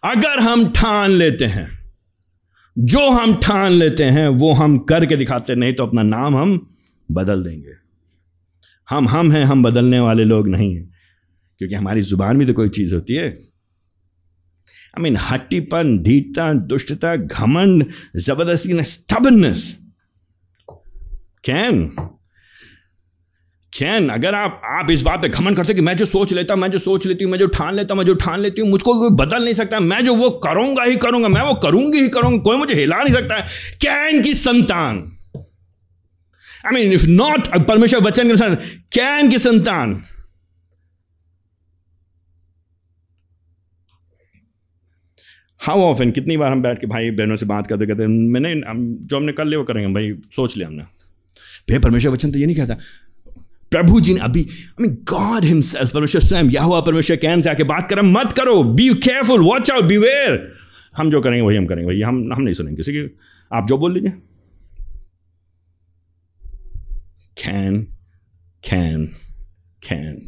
अगर 0.05 0.41
हम 0.41 0.69
ठान 0.69 1.11
लेते 1.11 1.45
हैं, 1.45 1.93
जो 2.79 3.11
हम 3.11 3.35
ठान 3.35 3.73
लेते 3.73 4.05
हैं, 4.05 4.29
वो 4.29 4.53
हम 4.53 4.79
करके 4.79 5.17
दिखाते, 5.17 5.55
नहीं 5.55 5.73
तो 5.73 5.87
अपना 5.87 6.03
नाम 6.03 6.37
हम 6.37 6.75
बदल 7.11 7.45
देंगे। 7.45 7.73
हम 8.91 9.09
हम 9.09 9.33
हैं, 9.33 9.45
हम 9.45 9.63
बदलने 9.63 10.01
वाले 10.01 10.25
लोग 10.25 10.49
नहीं 10.49 10.75
हैं। 10.75 10.91
क्योंकि 11.59 11.75
हमारी 11.75 12.03
ज़ुबान 12.03 12.39
भी 12.39 12.47
तो 12.47 12.53
कोई 12.53 12.69
चीज़ 12.69 12.95
होती 12.95 13.15
है। 13.15 13.29
आई 13.29 15.01
मीन 15.01 15.17
हट्टीपन 15.17 15.99
धीटता 15.99 16.53
दुष्टता, 16.53 17.17
घमंड, 17.17 17.87
ज़बरदस्ती 18.17 18.83
स्टबननेस 18.83 19.79
कैन 21.45 21.97
कैन 23.73 24.09
अगर 24.09 24.35
आप 24.35 24.61
आप 24.65 24.91
इस 24.91 25.03
बात 25.03 25.23
पे 25.23 25.29
घमन 25.29 25.55
करते 25.55 25.75
कि 25.75 25.81
मैं 25.81 25.97
जो 25.97 26.05
सोच 26.05 26.33
लेता, 26.33 26.57
मैं 26.57 26.71
जो 26.71 26.79
सोच 26.79 27.07
लेती 27.07 27.25
हूँ, 27.25 27.31
मैं 27.33 27.39
जो 27.39 27.47
ठान 27.49 27.75
लेता, 27.75 27.95
मैं 27.95 28.05
जो 28.05 28.15
ठान 28.17 28.41
लेती 28.41 28.61
हूँ, 28.61 28.69
मुझको 28.71 28.99
कोई 29.01 29.11
बदल 29.17 29.45
नहीं 29.45 29.55
सकता, 29.55 29.81
मैं 29.81 30.05
जो 30.05 30.15
वो 30.15 30.31
करूँगा 30.45 30.85
ही 30.85 30.97
करूँगा, 30.97 31.29
मैं 31.29 31.43
वो 31.43 31.55
करूँगी 31.63 31.99
ही 31.99 32.09
करूँगा, 32.09 32.39
कोई 32.43 32.57
मुझे 32.57 32.75
हिला 32.75 33.03
नहीं 33.03 33.15
सकता। 33.15 33.41
कैन 33.85 34.23
की 34.23 34.35
संतान। 34.35 35.03
आई 36.67 36.75
मीन 36.75 36.93
इफ़ 36.93 37.07
नॉट 37.09 37.49
परमेश्वर 37.69 38.01
वचन 38.03 38.23
के 38.23 38.29
अनुसार 38.29 38.55
कैन 38.93 39.31
की 39.31 39.39
संतान। 39.39 40.03
हाउ 45.61 45.81
ऑफन 45.83 46.11
कितनी 46.11 46.37
बार 46.37 46.53
हम 46.53 46.63
बैठ 46.63 46.79
के 46.81 46.87
भाई 46.87 47.11
बहनों 47.11 47.37
से 47.37 47.47
बात 47.47 47.67
करते 47.67 47.87
करते, 47.87 48.07
मैंने 48.07 48.55
जो 48.57 49.17
हमने 49.17 49.33
कर 49.33 49.45
लिया, 49.45 49.59
वो 49.59 49.65
करेंगे 49.65 49.93
भाई 49.95 50.13
सोच 50.37 50.57
लिया 50.57 50.69
हमने। 50.69 50.83
भैया, 50.83 51.81
परमेश्वर 51.81 52.13
वचन 52.13 52.31
तो 52.33 52.39
ये 52.39 52.47
नहीं 52.47 52.57
कहता 52.57 52.77
प्रभु 53.71 54.01
जी 54.01 54.15
ने 54.15 54.21
अभी 54.21 54.43
आई 54.43 54.83
मीन 54.83 54.95
गॉड 55.05 55.45
हिमसेल्फ 55.45 55.93
परमेश्वर 55.95 56.23
स्वयं 56.23 56.51
या 56.51 56.63
हुआ 56.63 56.81
परमेश्वर 56.81 57.17
कैन 57.17 57.43
से 57.43 57.51
आके 57.51 57.65
बात 57.65 57.89
करें, 57.91 58.03
मत 58.03 58.33
करो 58.33 58.63
be 58.65 58.89
careful 58.95 59.43
watch 59.43 59.71
out 59.71 59.85
where 59.85 60.57
हम 60.97 61.11
जो 61.11 61.21
करेंगे, 61.21 61.41
वही 61.41 61.57
हम 61.57 61.67
करेंगे 61.67 61.87
भाई 61.87 62.01
हम 62.01 62.33
हम 62.33 62.43
नहीं 62.43 62.55
सुनेंगे। 62.55 62.77
किसी 62.77 62.93
की, 62.93 63.19
आप 63.53 63.67
जो 63.67 63.79
बोल 63.79 63.95
लीजिए। 63.95 64.11
Cain 67.39 67.83
Cain 68.65 69.07
Cain 69.83 70.27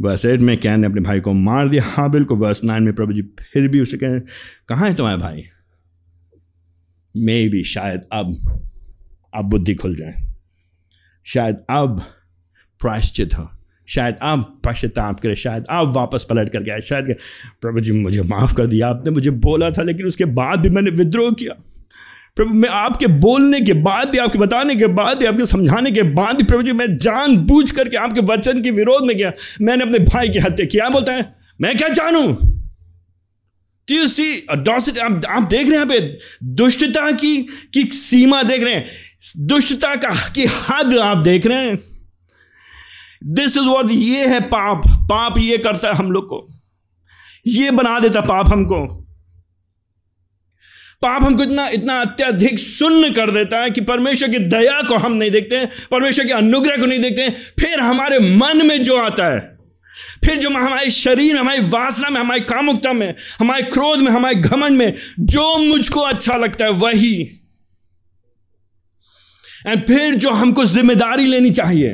verse 0.00 0.24
eight 0.26 0.40
में 0.40 0.56
कैन 0.58 0.80
ने 0.80 0.86
अपने 0.86 1.00
भाई 1.00 1.20
को 1.20 1.32
मार 1.32 1.68
दिया। 1.68 1.82
हाबिल 1.86 2.24
को 2.24 2.36
वर्स 2.36 2.62
नाइन 2.64 2.82
में 2.82 2.94
प्रभु 2.94 3.12
जी 3.12 3.22
फिर 3.22 3.68
भी 3.68 3.80
उसे 3.80 3.96
कहें, 3.96 4.20
कहाँ 4.68 4.88
है 4.88 4.94
तुम्हारे 4.94 5.18
भाई? 5.18 5.42
मे 7.14 7.48
भी 7.48 7.64
शायद 7.64 8.00
अब 8.12 8.60
अब 9.34 9.44
बुद्धि 9.44 9.74
खुल 9.74 9.96
जाए। 9.96 10.33
शायद 11.24 11.56
अब 11.70 12.04
प्रायश्चित 12.80 13.34
हो। 13.38 13.50
शायद 13.88 14.16
अब 14.22 14.60
पश्चाताप 14.64 15.20
करे 15.20 15.34
शायद 15.34 15.64
अब 15.70 15.92
वापस 15.92 16.26
पलट 16.30 16.52
कर 16.52 16.62
गया, 16.62 16.80
शायद 16.80 17.16
प्रभु 17.60 17.80
जी, 17.80 17.92
मुझे 17.92 18.22
माफ़ 18.22 18.54
कर 18.54 18.66
दिया, 18.66 18.88
आपने 18.88 19.10
मुझे 19.10 19.30
बोला 19.30 19.70
था, 19.70 19.82
लेकिन 19.82 20.06
उसके 20.06 20.24
बाद 20.24 20.60
भी 20.60 20.68
मैंने 20.68 20.90
विद्रोह 20.90 21.32
किया। 21.32 21.62
प्रभु, 22.36 22.54
मैं 22.54 22.68
आपके 22.68 23.06
बोलने 23.06 23.60
के 23.60 23.72
बाद 23.72 24.08
भी, 24.08 24.18
आपके 24.18 24.38
बताने 24.38 24.76
के 24.76 24.86
बाद 24.86 25.18
भी, 25.18 25.24
आपके 25.24 25.46
समझाने 25.46 25.92
के 25.92 26.02
बाद 26.02 26.36
भी, 26.36 26.44
प्रभु 26.44 26.62
जी, 26.62 26.72
मैं 26.72 26.96
जान 26.96 27.36
बूझ 27.36 27.70
करके 27.70 27.96
आपके 27.96 28.20
वचन 28.20 28.62
के 28.62 28.70
विरोध 28.70 29.04
में 29.04 29.16
गया। 29.16 29.32
मैंने 29.60 29.84
अपने 29.84 29.98
भाई 29.98 30.28
की 30.28 30.38
हत्या 30.38 30.66
किया। 30.66 30.88
बोलता 30.88 31.12
है, 31.12 31.34
मैं 31.60 31.76
क्या 31.76 31.88
जानू? 31.88 32.38
सी 33.92 34.46
आप 34.98 35.22
आप 35.28 35.42
देख 35.42 35.68
रहे 35.68 35.78
हैं 35.78 35.88
पे 35.88 36.18
दुष्टता 36.42 37.12
की 37.12 37.36
की 37.74 37.84
सीमा 37.84 38.42
देख 38.42 38.62
रहे 38.62 38.74
हैं। 38.74 38.86
दुष्टता 39.36 39.94
का 39.94 40.28
की 40.28 40.44
हद 40.44 40.98
आप 40.98 41.16
देख 41.16 41.46
रहे 41.46 41.66
हैं। 41.66 41.78
दिस 43.24 43.56
इज़ 43.56 43.64
वॉट 43.64 43.90
ये 43.90 44.26
है 44.26 44.40
पाप। 44.40 44.82
पाप 44.86 45.34
ये 45.38 45.58
करता 45.58 45.88
है 45.88 45.94
हम 45.94 46.12
लोग 46.12 46.24
को। 46.24 46.48
ये 47.46 47.70
बना 47.70 47.98
देता 48.00 48.20
पाप 48.20 48.48
हमको। 48.48 49.04
पाप 51.02 51.22
हमको 51.22 51.42
इतना 51.42 51.68
इतना 51.68 52.00
अत्यधिक 52.00 52.58
सुन्न 52.58 53.12
कर 53.12 53.30
देता 53.30 53.60
है 53.62 53.70
कि 53.70 53.80
परमेश्वर 53.80 54.28
की 54.28 54.38
दया 54.38 54.82
को 54.82 54.94
हम 54.94 55.12
नहीं 55.12 55.30
देखते 55.30 55.56
हैं, 55.56 55.68
परमेश्वर 55.90 56.24
के 56.24 56.32
अनुग्रह 56.32 56.76
को 56.76 56.86
नहीं 56.86 57.00
देखते 57.00 57.22
हैं। 57.22 57.34
फिर 57.60 57.80
हमारे 57.80 58.18
मन 58.18 58.66
में 58.66 58.82
जो 58.82 58.96
आता 58.96 59.34
है, 59.34 59.58
फिर 60.24 60.36
जो 60.36 60.50
हमारे 60.50 60.90
शरीर 60.90 61.34
में, 61.34 61.40
हमारी 61.40 61.60
वासना 61.60 62.10
में, 62.10 62.20
हमारी 62.20 62.40
कामुकता 62.40 62.92
में, 62.92 63.14
हमारे 63.38 63.62
क्रोध 63.62 63.98
में, 63.98 64.12
हमारे 64.12 64.34
घमंड 64.34 64.78
में, 64.78 64.94
जो 65.20 65.58
मुझको 65.58 66.00
अच्छा 66.00 66.36
लगता 66.36 66.64
है 66.64 66.70
वही। 66.70 67.40
एंड 69.66 69.86
फिर 69.86 70.14
जो 70.14 70.30
हमको 70.30 70.64
ज़िम्मेदारी 70.64 71.26
लेनी 71.26 71.50
चाहिए, 71.50 71.92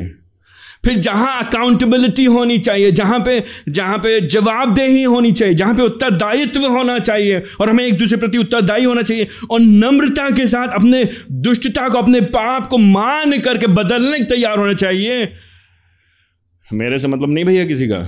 फिर 0.84 0.96
जहाँ 0.96 1.42
अकाउंटेबिलिटी 1.44 2.24
होनी 2.24 2.58
चाहिए, 2.58 2.90
जहाँ 2.90 3.18
पे 3.20 3.42
जहाँ 3.68 3.98
पे 3.98 4.20
जवाबदेही 4.20 5.02
होनी 5.02 5.32
चाहिए, 5.32 5.54
जहाँ 5.54 5.74
पे 5.74 5.82
उत्तरदायित्व 5.82 6.66
होना 6.66 6.98
चाहिए, 6.98 7.42
और 7.60 7.70
हमें 7.70 7.84
एक 7.84 7.98
दूसरे 7.98 8.18
प्रति 8.18 8.38
उत्तरदायी 8.38 8.84
होना 8.84 9.02
चाहिए, 9.02 9.26
और 9.50 9.60
नम्रता 9.60 10.30
के 10.30 10.46
साथ 10.46 10.68
अपने 10.68 11.04
दुष्टता 11.30 11.88
को, 11.88 11.98
अपने 11.98 12.20
पाप 12.20 12.66
को 12.66 12.78
मान 12.78 13.38
करके 13.38 13.66
बदलने 13.66 14.18
तैयार 14.24 14.58
होना 14.58 14.72
चाहिए। 14.74 15.32
मेरे 16.70 16.98
से 16.98 17.08
मतलब 17.08 17.30
नहीं 17.30 17.44
भैया 17.44 17.64
किसी 17.64 17.88
का? 17.88 17.98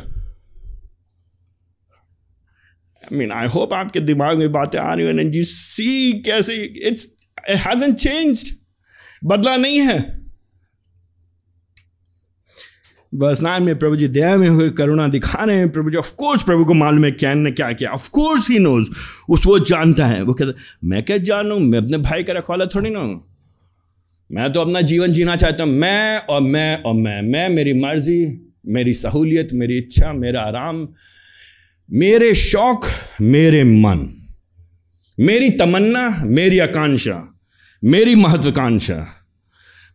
आई 3.02 3.16
मीन 3.18 3.32
आई 3.32 3.46
होप 3.46 3.72
आपके 3.74 4.00
दिमाग 4.00 4.38
में 4.38 4.50
बातें 4.52 4.78
आ 4.78 4.92
रही 4.94 5.06
हैं 5.06 5.42
सी 5.42 6.12
कैसे 6.22 6.54
इट्स 6.88 7.08
इट 7.50 7.56
हैजंट 7.58 7.96
चेंज्ड 7.96 8.54
बदला 9.24 9.56
नहीं 9.56 9.80
है। 9.80 10.22
बस 13.14 13.40
नाइन 13.42 13.62
में 13.62 13.78
प्रभु 13.78 13.96
जी 13.96 14.08
दया 14.08 14.36
में 14.36 14.48
हुए 14.48 14.70
करुणा 14.70 15.08
दिखा 15.08 15.44
रहे 15.44 15.56
हैं। 15.58 15.72
प्रभु 15.72 15.90
जी 15.90 15.96
ऑफकोर्स 15.96 16.42
प्रभु 16.42 16.64
को 16.64 16.74
मालूम 16.74 17.04
है 17.04 17.10
कैन 17.10 17.38
ने 17.38 17.50
क्या 17.50 17.72
किया। 17.72 17.90
ऑफकोर्स 17.90 18.50
ही 18.50 18.58
नोज़ 18.58 18.88
उस 19.28 19.46
वो 19.46 19.58
जानता 19.58 20.06
है। 20.06 20.22
वो 20.22 20.34
कहता, 20.34 20.52
मैं 20.84 21.02
क्या 21.02 21.16
जानू 21.16 21.58
मैं 21.58 21.78
अपने 21.78 21.98
भाई 21.98 22.22
का 22.22 22.32
रखवाला 22.32 22.66
थोड़ी 22.66 22.90
ना 22.90 23.00
मैं 24.30 24.52
तो 24.52 24.60
अपना 24.60 24.80
जीवन 24.80 25.12
जीना 25.12 25.36
चाहता 25.36 25.64
हूँ। 25.64 25.72
मैं 25.72 26.18
और 26.18 26.40
मैं 26.40 26.82
और 26.82 26.94
मैं 26.94 27.22
मैं, 27.22 27.48
मेरी 27.48 27.72
मर्ज़ी, 27.72 28.40
मेरी 28.66 28.94
सहूलियत, 28.94 29.48
मेरी 29.52 29.78
इच्छा, 29.78 30.12
मेरा 30.12 30.40
आराम, 30.40 30.88
मेरे 31.92 32.34
शौक, 32.34 32.86
मेरे 33.20 33.64
मन, 33.64 34.22
मेरी 35.20 35.50
तमन्ना, 35.50 36.22
मेरी 36.24 36.58
आकांक्षा। 36.58 37.31
मेरी 37.84 38.14
महत्वाकांक्षा। 38.14 39.18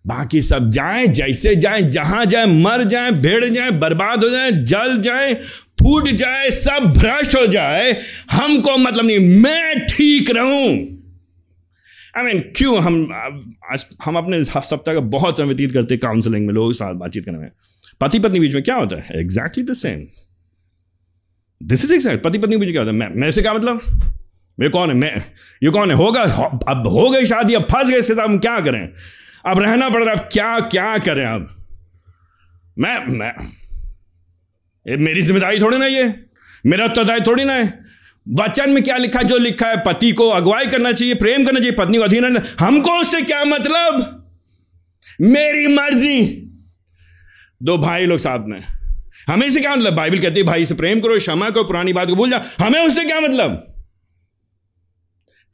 बाकी 0.07 0.41
सब 0.41 0.69
जाए, 0.69 1.07
जैसे 1.07 1.55
जाए, 1.55 1.81
जहाँ 1.81 2.25
जाए, 2.25 2.45
मर 2.45 2.83
जाए, 2.83 3.11
भेड़ 3.11 3.45
जाए, 3.45 3.71
बर्बाद 3.71 4.23
हो 4.23 4.29
जाए, 4.29 4.51
जल 4.51 4.97
जाए, 5.01 5.33
फूट 5.79 6.09
जाए, 6.09 6.49
सब 6.49 6.93
भ्रष्ट 6.97 7.35
हो 7.35 7.45
जाए, 7.47 7.91
हमको 8.31 8.77
मतलब 8.77 9.05
नहीं, 9.05 9.41
मैं 9.41 9.87
ठीक 9.87 10.29
रहूँ। 10.29 10.97
आई 12.17 12.23
मीन 12.23 12.39
क्यों 12.55 12.81
हम, 12.81 13.11
आज 13.71 13.85
हम 14.05 14.17
अपने 14.17 14.43
सप्ताह 14.45 14.93
का 14.93 14.99
बहुत 14.99 15.37
समय 15.37 15.45
व्यतीत 15.45 15.71
करते 15.71 15.93
हैं 15.93 15.99
काउंसलिंग 15.99 16.47
में, 16.47 16.53
लोगों 16.53 16.69
के 16.69 16.73
साथ 16.73 16.93
बातचीत 16.93 17.25
करने 17.25 17.37
में। 17.37 17.51
पति 18.01 18.19
पत्नी 18.19 18.39
बीच 18.39 18.53
में 18.53 18.63
क्या 18.63 18.75
होता 18.75 18.95
है? 18.95 19.19
Exactly 19.19 19.63
the 19.63 19.73
same 19.73 20.07
this 21.63 21.85
is 21.85 21.93
exact 21.93 22.23
पति 22.23 22.37
पत्नी 22.37 22.57
बीच 22.57 22.65
में 22.65 22.73
क्या 22.73 22.81
होता 22.81 22.91
है? 22.93 22.97
मैं, 22.99 23.09
मेरे 23.15 23.31
से 23.31 23.41
क्या 23.41 23.53
मतलब? 23.53 23.81
मेरे 24.57 24.69
कौन 24.69 24.89
है? 24.89 24.95
मैं, 24.95 25.15
ये 25.63 25.69
कौन 25.69 25.91
है? 25.91 25.97
होगा 25.97 26.21
अब 26.67 26.87
हो 26.87 27.09
गई 27.09 27.25
शादी, 27.25 27.53
अब 27.53 27.63
फंस 27.63 27.89
गए 27.89 27.99
इसके 27.99 28.21
हम 28.21 28.37
क्या 28.39 28.59
करें? 28.59 28.89
अब 29.45 29.59
रहना 29.59 29.89
पड़ 29.89 30.03
रहा 30.03 30.13
है, 30.13 30.19
अब 30.19 30.29
क्या 30.33 30.59
क्या 30.59 30.97
करें 30.97 31.25
अब? 31.25 31.49
मैं 32.79 33.05
मैं, 33.07 33.33
ये 34.85 34.97
मेरी 34.97 35.21
ज़िम्मेदारी 35.21 35.59
थोड़ी 35.59 35.77
ना 35.77 35.85
ये। 35.85 36.13
मेरा 36.65 36.85
उत्तरदायी 36.85 37.19
थोड़ी 37.19 37.43
ना 37.43 37.53
है। 37.53 37.87
वचन 38.27 38.69
में 38.69 38.83
क्या 38.83 38.97
लिखा 38.97 39.21
जो 39.21 39.37
लिखा 39.37 39.67
है, 39.67 39.77
पति 39.77 40.11
को 40.11 40.29
अगुवाई 40.29 40.65
करना 40.65 40.91
चाहिए, 40.91 41.13
प्रेम 41.13 41.45
करना 41.45 41.59
चाहिए, 41.59 41.75
पत्नी 41.75 41.97
को 41.97 42.03
अधीन 42.03 42.37
हमको 42.59 42.91
उससे 42.91 43.21
क्या 43.21 43.43
मतलब? 43.45 44.25
मेरी 45.21 45.67
मर्ज़ी। 45.67 46.23
दो 47.63 47.77
भाई 47.77 48.05
लोग 48.05 48.19
साथ 48.19 48.39
में। 48.39 48.61
हमें 49.27 49.49
से 49.49 49.61
क्या 49.61 49.75
मतलब? 49.75 49.93
बाइबल 49.93 50.19
कहती 50.19 50.39
है, 50.39 50.45
भाई 50.45 50.65
से 50.65 50.75
प्रेम 50.75 50.99
करो, 50.99 51.17
क्षमा 51.17 51.49
करो, 51.49 51.63
पुरानी 51.63 51.93
बात 51.93 52.07
को 52.07 52.15
भूल 52.15 52.29
जाओ। 52.29 52.65
हमें 52.65 52.79
उससे 52.87 53.05
क्या 53.05 53.19
मतलब? 53.19 53.66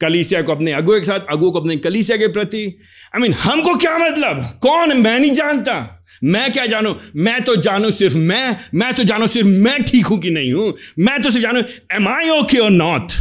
कलीसिया 0.00 0.42
को 0.42 0.52
अपने 0.52 0.72
अगुए 0.72 1.00
के 1.00 1.06
साथ 1.06 1.20
अगुओं 1.30 1.52
को 1.52 1.60
अपने 1.60 1.76
कलीसिया 1.76 2.18
के 2.18 2.28
प्रति। 2.28 2.80
आई 3.14 3.18
I 3.18 3.22
मीन 3.22 3.32
mean, 3.32 3.44
हमको 3.44 3.74
क्या 3.76 3.98
मतलब? 3.98 4.58
कौन? 4.62 4.96
मैं 4.96 5.20
नहीं 5.20 5.32
जानता। 5.32 6.00
मैं 6.24 6.52
क्या 6.52 6.66
जानू? 6.66 6.94
मैं 7.16 7.42
तो 7.42 7.56
जानू 7.56 7.90
सिर्फ़ 7.90 8.16
मैं। 8.16 8.56
मैं 8.74 8.94
तो 8.94 9.04
जानू 9.04 9.26
सिर्फ़ 9.26 9.48
मैं 9.48 9.82
ठीक 9.82 10.06
हूँ 10.06 10.18
कि 10.18 10.30
नहीं 10.30 10.52
हूँ। 10.52 10.74
मैं 10.98 11.22
तो 11.22 11.30
सिर्फ़ 11.30 11.46
जानू 11.46 11.62
एम 11.92 12.08
आई 12.08 12.28
ओके 12.30 12.58
और 12.58 12.70
not 12.70 13.12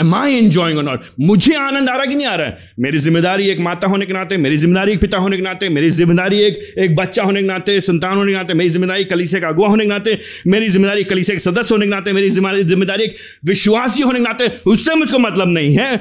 am 0.00 0.14
I 0.14 0.34
enjoying 0.34 0.78
not 0.78 1.04
मुझे 1.20 1.54
आनंद 1.54 1.88
आ 1.88 1.96
रहा 1.96 2.04
कि 2.06 2.14
नहीं 2.14 2.26
आ 2.26 2.34
रहा 2.34 2.46
है? 2.46 2.58
मेरी 2.80 2.98
ज़िम्मेदारी 2.98 3.48
एक 3.48 3.58
माता 3.58 3.86
होने 3.86 4.06
के 4.06 4.12
नाते, 4.12 4.36
मेरी 4.36 4.56
ज़िम्मेदारी 4.56 4.92
एक 4.92 5.00
पिता 5.00 5.18
होने 5.18 5.36
के 5.36 5.42
नाते, 5.42 5.68
मेरी 5.68 5.90
ज़िम्मेदारी 5.90 6.40
एक 6.40 6.60
एक 6.78 6.94
बच्चा 6.96 7.22
होने 7.22 7.40
के 7.40 7.46
नाते, 7.46 7.80
संतान 7.80 8.16
होने 8.16 8.32
के 8.32 8.36
नाते, 8.36 8.54
मेरी 8.54 8.70
ज़िम्मेदारी 8.70 9.04
कलीसे 9.04 9.40
का 9.40 9.48
अगुआ 9.48 9.68
होने 9.68 9.84
के 9.84 9.88
नाते, 9.88 10.18
मेरी 10.46 10.68
ज़िम्मेदारी 10.68 11.04
कलीसे 11.04 11.32
के 11.32 11.38
सदस्य 11.38 11.74
होने 11.74 11.86
के 11.86 11.90
नाते, 11.90 12.12
मेरी 12.12 12.30
ज़िम्मेदारी 12.30 13.04
एक 13.04 13.16
विश्वासी 13.46 14.02
होने 14.02 14.18
के 14.18 14.24
नाते, 14.24 14.48
उससे 14.66 14.94
मुझको 14.94 15.18
मतलब 15.18 15.48
नहीं 15.48 15.74
है। 15.76 15.94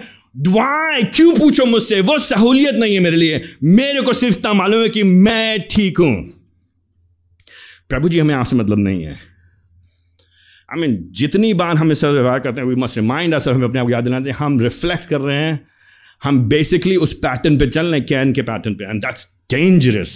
वाई 0.47 1.03
क्यों 1.03 1.33
पूछो 1.35 1.65
मुझसे? 1.65 2.01
वो 2.01 2.17
सहूलियत 2.19 2.75
नहीं 2.75 2.93
है 2.93 2.99
मेरे 2.99 3.17
लिए। 3.17 3.41
मेरे 3.63 4.01
को 4.01 4.13
सिर्फ़ 4.13 4.37
इतना 4.37 4.53
मालूम 4.53 4.81
है 4.81 4.89
कि 4.89 5.03
मैं 5.03 5.59
ठीक 5.71 5.99
हूँ। 5.99 6.15
प्रभु 7.89 8.09
जी, 8.09 8.19
हमें 8.19 8.35
आपसे 8.35 8.55
मतलब 8.55 8.79
नहीं 8.79 9.03
है। 9.03 9.36
आई 10.69 10.79
मीन 10.79 10.97
जितनी 11.11 11.53
बार 11.53 11.75
हम 11.77 11.91
इससे 11.91 12.11
व्यवहार 12.11 12.39
करते 12.39 12.61
हैं 12.61 12.67
वी 12.67 12.75
मस्ट 12.75 12.97
रिमाइंड 12.97 13.33
अस 13.33 13.47
हमें 13.47 13.67
अपने 13.67 13.79
आप 13.79 13.89
याद 13.89 14.03
दिलाते 14.03 14.29
हैं 14.29 14.37
हम 14.37 14.59
रिफ्लेक्ट 14.59 15.05
कर 15.09 15.21
रहे 15.21 15.37
हैं, 15.37 15.59
हम 16.23 16.39
बेसिकली 16.49 16.95
उस 16.97 17.13
पैटर्न 17.25 17.57
पे 17.57 17.67
चल 17.67 17.85
रहे 17.85 17.99
हैं 17.99 18.05
कैन 18.07 18.33
के 18.33 18.41
पैटर्न 18.41 18.75
पे 18.75 18.83
and 18.83 19.01
that's 19.05 19.27
dangerous 19.51 20.15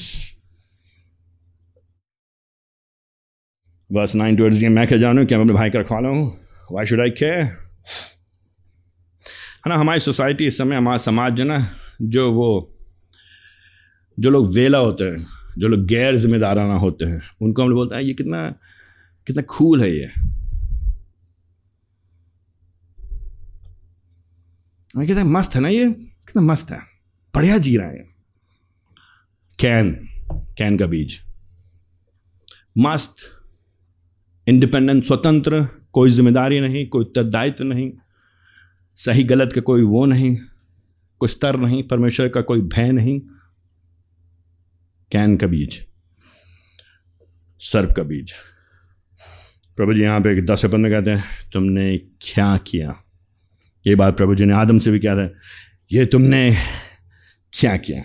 verse 3.90 4.16
nine 4.16 4.36
towards 4.38 4.64
मैं 4.64 4.88
क्या 4.88 4.98
जानूँ 4.98 5.26
क्या 5.26 5.38
मैं 5.38 5.46
अपने 5.46 5.54
भाई 5.54 5.70
का 5.70 5.80
रखवा 5.80 5.98
हूँ। 6.00 6.38
वाई 6.72 6.86
शुड 6.86 7.02
आई 7.02 7.10
केयर 7.12 7.42
है 9.64 9.70
ना, 9.70 9.76
हमारी 9.76 10.00
सोसाइटी 10.00 10.46
इस 10.48 10.58
समय, 10.58 10.76
हमारा 10.76 10.98
समाज 10.98 11.34
जो 11.34 11.44
ना, 11.44 11.58
जो 12.02 12.32
वो, 12.32 12.78
जो 14.18 14.30
लोग 14.30 14.54
वेला 14.54 14.78
होते 14.78 15.04
हैं, 15.04 15.26
जो 15.58 15.68
लोग 15.68 15.86
गैर 15.88 16.16
जिम्मेदाराना 16.16 16.78
होते 16.80 17.06
हैं, 17.06 17.22
उनको 17.42 17.62
हम 17.62 17.70
लोग 17.70 17.78
बोलते 17.78 17.96
हैं, 17.96 18.02
ये 18.04 18.14
कितना 18.14 18.48
कितना 19.28 19.42
खूल 19.50 19.82
है 19.82 19.92
ये। 19.92 20.10
कितना 24.93 25.23
मस्त 25.23 25.56
है 25.56 25.62
ना 25.62 25.67
ये? 25.69 25.89
कितना 25.89 26.41
मस्त 26.43 26.71
है। 26.71 26.80
बढ़िया 27.34 27.58
जी 27.58 27.75
रहा 27.77 27.88
है 27.88 28.06
कैन 29.60 29.91
कैन 30.58 30.77
का 30.77 30.86
बीज। 30.86 31.19
मस्त 32.77 33.15
इंडिपेंडेंट 34.47 35.04
स्वतंत्र, 35.06 35.62
कोई 35.93 36.10
ज़िम्मेदारी 36.10 36.60
नहीं, 36.60 36.86
कोई 36.88 37.01
उत्तरदायित्व 37.01 37.63
नहीं, 37.63 37.91
सही, 38.97 39.23
गलत 39.23 39.54
का 39.56 39.62
कोई 39.62 39.84
वो 39.84 40.06
नहीं, 40.06 40.36
कोई 41.21 41.30
स्तर 41.30 41.58
नहीं, 41.58 41.84
परमेश्वर 41.84 42.30
का 42.30 42.41
कोई 42.41 42.62
भय 42.62 42.91
नहीं। 42.91 43.19
कैन 45.12 45.36
का 45.38 45.47
बीज, 45.47 45.80
सर्प 47.62 47.93
का 47.97 48.04
बीज। 48.04 48.34
प्रभु 49.77 49.93
जी, 49.93 50.01
यहाँ 50.01 50.19
पे 50.19 50.41
दस 50.43 50.65
पद 50.65 50.75
में 50.75 50.91
कहते 50.91 51.12
हैं, 51.12 51.23
तुमने 51.54 51.97
क्या 51.97 52.56
किया? 52.67 53.01
ये 53.88 53.96
बात 53.96 54.17
प्रभु 54.17 54.36
जी 54.36 54.46
ने 54.46 54.54
आदम 54.54 54.78
से 54.78 54.91
भी 54.91 55.00
किया 55.00 55.15
था। 55.15 55.30
ये 55.91 56.06
तुमने 56.06 56.56
क्या 57.54 57.78
किया? 57.78 58.04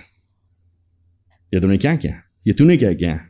ये 1.54 1.60
तुमने 1.60 1.78
क्या 1.78 1.96
किया? 1.96 2.22
ये 2.46 2.52
तूने 2.52 2.76
क्या 2.76 2.92
किया? 2.92 3.20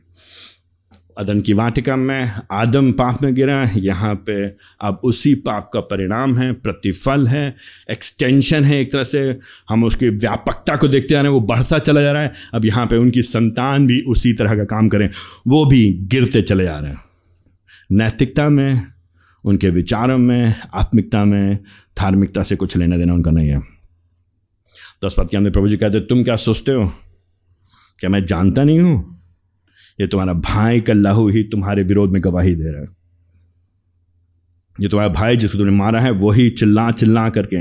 अदन 1.19 1.41
की 1.41 1.53
वाटिका 1.53 1.97
में 1.97 2.33
आदम 2.53 2.93
पाप 2.93 3.23
में 3.23 3.35
गिरा, 3.35 3.71
यहाँ 3.75 4.15
पे 4.15 4.47
अब 4.81 5.01
उसी 5.05 5.35
पाप 5.35 5.71
का 5.73 5.81
परिणाम 5.81 6.39
है, 6.39 6.53
प्रतिफल 6.53 7.27
है 7.27 7.57
एक्सटेंशन 7.91 8.65
है 8.65 8.81
एक 8.81 8.93
तरह 8.93 9.03
से। 9.03 9.39
हम 9.69 9.85
उसकी 9.85 10.09
व्यापकता 10.09 10.77
को 10.77 10.89
देखते 10.89 11.15
आ 11.15 11.19
रहे 11.19 11.27
हैं, 11.27 11.35
वो 11.35 11.41
बढ़ता 11.41 11.79
चला 11.79 12.01
जा 12.01 12.13
रहा 12.13 12.23
है। 12.23 12.33
अब 12.55 12.65
यहाँ 12.65 12.87
पे 12.87 12.97
उनकी 12.97 13.23
संतान 13.23 13.87
भी 13.87 14.01
उसी 14.01 14.33
तरह 14.33 14.57
का 14.57 14.65
काम 14.65 14.89
करें, 14.89 15.11
वो 15.47 15.67
भी 15.67 15.93
गिरते 16.03 16.43
चले 16.43 16.65
जा 16.65 16.79
रहे 16.79 16.91
हैं। 16.91 17.05
नैतिकता 17.93 18.49
में, 18.49 18.83
उनके 19.45 19.71
विचारों 19.71 20.19
में, 20.19 20.55
आत्मिकता 20.75 21.25
में 21.25 21.59
धार्मिकता 21.99 22.43
से 22.43 22.57
कुछ 22.57 22.77
लेना 22.77 22.97
देना 22.97 23.15
उनका 23.15 23.31
नहीं 23.31 23.49
है। 23.49 23.61
दस 25.05 25.15
पद 25.19 25.29
के 25.31 25.37
अंदर 25.37 25.51
प्रभु 25.51 25.69
जी, 25.69 25.77
कहते, 25.77 26.01
तुम 26.01 26.25
क्या 26.25 26.37
सोचते 26.37 26.73
हो? 26.73 26.87
क्या 28.01 28.11
मैं 28.11 28.25
जानता 28.25 28.65
नहीं 28.65 28.81
हूँ? 28.81 29.21
ये 30.01 30.07
तुम्हारा 30.07 30.33
भाई 30.33 30.81
का 30.81 30.93
लहू 30.93 31.29
ही 31.29 31.43
तुम्हारे 31.43 31.83
विरोध 31.83 32.11
में 32.11 32.25
गवाही 32.25 32.55
दे 32.55 32.73
रहा 32.73 32.83
है। 32.83 32.89
ये 34.81 34.89
तुम्हारा 34.89 35.13
भाई 35.13 35.37
जिसको 35.37 35.59
तुमने 35.59 35.73
मारा 35.73 36.01
है 36.01 36.11
वही 36.11 36.51
चिल्ला 36.51 36.91
चिल्ला 36.91 37.29
करके 37.29 37.57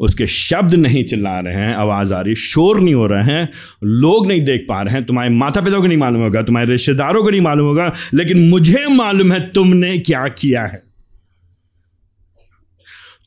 उसके 0.00 0.26
शब्द 0.26 0.74
नहीं 0.74 1.04
चिल्ला 1.04 1.40
रहे 1.40 1.54
हैं, 1.54 1.74
आवाज़ 1.74 2.14
आ 2.14 2.20
रही 2.20 2.34
शोर 2.34 2.80
नहीं 2.80 2.94
हो 2.94 3.06
रहे 3.06 3.22
हैं, 3.22 3.48
लोग 3.84 4.26
नहीं 4.26 4.44
देख 4.44 4.66
पा 4.68 4.82
रहे 4.82 4.94
हैं, 4.94 5.04
तुम्हारे 5.04 5.30
माता 5.30 5.60
पिता 5.60 5.78
को 5.78 5.86
नहीं 5.86 5.98
मालूम 5.98 6.22
होगा, 6.22 6.42
तुम्हारे 6.42 6.70
रिश्तेदारों 6.70 7.22
को 7.22 7.30
नहीं 7.30 7.40
मालूम 7.40 7.66
होगा, 7.66 7.92
लेकिन 8.14 8.48
मुझे 8.48 8.86
मालूम 8.88 9.32
है 9.32 9.52
तुमने 9.52 9.98
क्या 9.98 10.28
किया 10.28 10.64
है। 10.64 10.83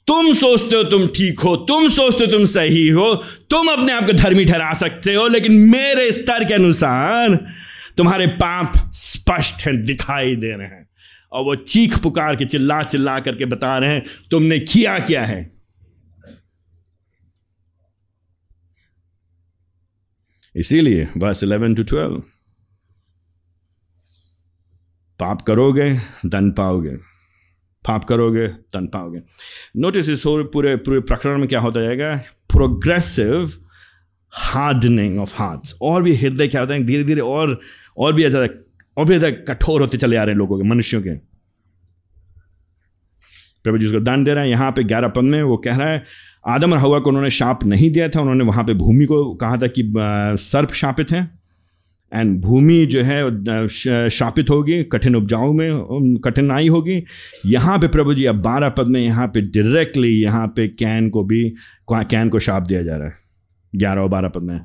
तुम 0.08 0.34
सोचते 0.34 0.76
हो 0.76 0.84
तुम 0.84 1.08
ठीक 1.08 1.40
हो, 1.40 1.56
तुम 1.56 1.88
सोचते 1.90 2.24
हो 2.24 2.32
तुम 2.32 2.46
सही 2.46 2.88
हो, 2.88 3.16
तुम 3.50 3.68
अपने 3.68 3.92
आप 3.92 4.06
को 4.06 4.14
धर्मी 4.14 4.46
ठहरा 4.46 4.74
सकते 4.74 5.14
हो, 5.14 5.28
लेकिन 5.28 5.52
मेरे 5.52 6.12
स्तर 6.12 6.44
के 6.44 6.54
अनुसार 6.54 7.36
तुम्हारे 7.98 8.28
पाप 8.28 8.74
स्पष्ट 8.94 9.66
हैं, 9.68 9.86
दिखाई 9.86 10.36
दे 10.36 10.52
रहे 10.52 10.68
हैं। 10.68 10.90
और 11.32 11.44
वो 11.44 11.56
चीख 11.56 11.98
पुकार 12.00 12.36
के 12.36 12.46
चिल्ला 12.46 12.84
चिल्ला 12.84 13.20
करके 13.20 13.46
बता 13.46 13.78
रहे 13.78 13.94
हैं, 13.94 14.04
तुमने 14.32 14.60
किया 14.60 15.00
क्या 15.00 15.26
है? 15.26 15.58
इसीलिए 20.56 21.08
बस 21.18 21.44
इलेवन 21.44 21.76
टू 21.76 21.84
ट्वेल्व 21.84 22.24
पाप 25.20 25.42
करोगे, 25.42 25.94
धन 26.26 26.52
पाओगे। 26.52 27.07
पाप 27.86 28.04
करोगे 28.04 28.48
धन 28.48 28.88
पाओगे। 28.88 29.22
नोटिस 29.78 30.10
इस 30.10 30.24
पूरे 30.26 30.76
पूरे 30.78 31.00
प्रकरण 31.02 31.38
में 31.40 31.48
क्या 31.48 31.60
होता 31.60 31.82
जाएगा? 31.82 32.16
प्रोग्रेसिव 32.50 33.50
हार्डनिंग 34.34 35.20
ऑफ़ 35.20 35.36
हार्ट्स 35.38 35.76
और 35.82 36.04
भी 36.04 36.16
हृदय 36.16 36.48
क्या 36.48 36.62
होता 36.62 36.74
है? 36.74 36.84
धीरे 36.84 37.04
धीरे 37.04 37.22
और 37.22 37.60
और 37.98 38.14
भी 38.14 38.24
ज़्यादा, 38.24 38.48
और 38.98 39.06
भी 39.06 39.18
ज़्यादा 39.18 39.54
कठोर 39.54 39.82
होते 39.82 39.98
चले 39.98 40.18
आ 40.18 40.24
रहे 40.24 40.32
हैं 40.32 40.38
लोगों 40.38 40.58
के, 40.58 40.68
मनुष्यों 40.70 41.02
के। 41.02 41.16
प्रभु 43.66 43.78
जी 43.78 43.86
उसको 43.86 44.00
दान 44.00 44.24
दे 44.24 44.34
रहे 44.34 44.44
हैं। 44.44 44.52
यहाँ 44.52 44.72
पे 44.72 44.84
ग्यारह 44.84 45.08
पद 45.08 45.24
में 45.24 45.42
वो 45.44 45.58
कह 45.58 45.78
रहा 45.78 45.88
है, 45.88 46.04
आदम 46.48 46.74
और 46.74 46.78
हवा 46.78 47.00
को 47.00 47.10
उन्होंने 47.10 47.30
शाप 47.32 47.64
नहीं 47.66 47.90
दिया 47.92 48.10
था, 48.10 48.22
उन्होंने 48.22 48.44
वहाँ 48.44 48.64
पे 48.64 48.74
भूमि 48.74 49.06
को 49.06 49.34
कहा 49.36 49.58
था 49.58 49.68
कि 49.70 49.92
सर्प 50.42 50.74
शापित 50.74 51.12
हैं। 51.12 51.37
एंड 52.12 52.40
भूमि 52.42 52.86
जो 52.86 53.02
है 53.04 54.10
शापित 54.10 54.50
होगी, 54.50 54.84
कठिन 54.84 55.16
उपजाऊ 55.16 55.54
में 55.54 56.18
कठिनाई 56.26 56.68
होगी। 56.68 57.04
यहाँ 57.46 57.78
पे 57.80 57.88
प्रभु 57.88 58.14
जी, 58.14 58.26
अब 58.26 58.36
बारह 58.36 58.70
पद 58.70 58.88
में 58.88 59.02
यहाँ 59.02 59.28
पे 59.28 59.42
डायरेक्टली 59.42 60.10
यहाँ 60.14 60.48
पे 60.48 60.68
कैन 60.68 61.10
को 61.10 61.24
भी 61.24 61.44
कैन 61.92 62.30
को 62.30 62.40
शाप 62.40 62.64
दिया 62.64 62.84
जा 62.84 62.96
रहा 62.96 63.08
है। 63.08 63.14
ग्यारह 63.74 64.02
और 64.02 64.10
बारह 64.10 64.28
पद 64.28 64.42
में। 64.42 64.60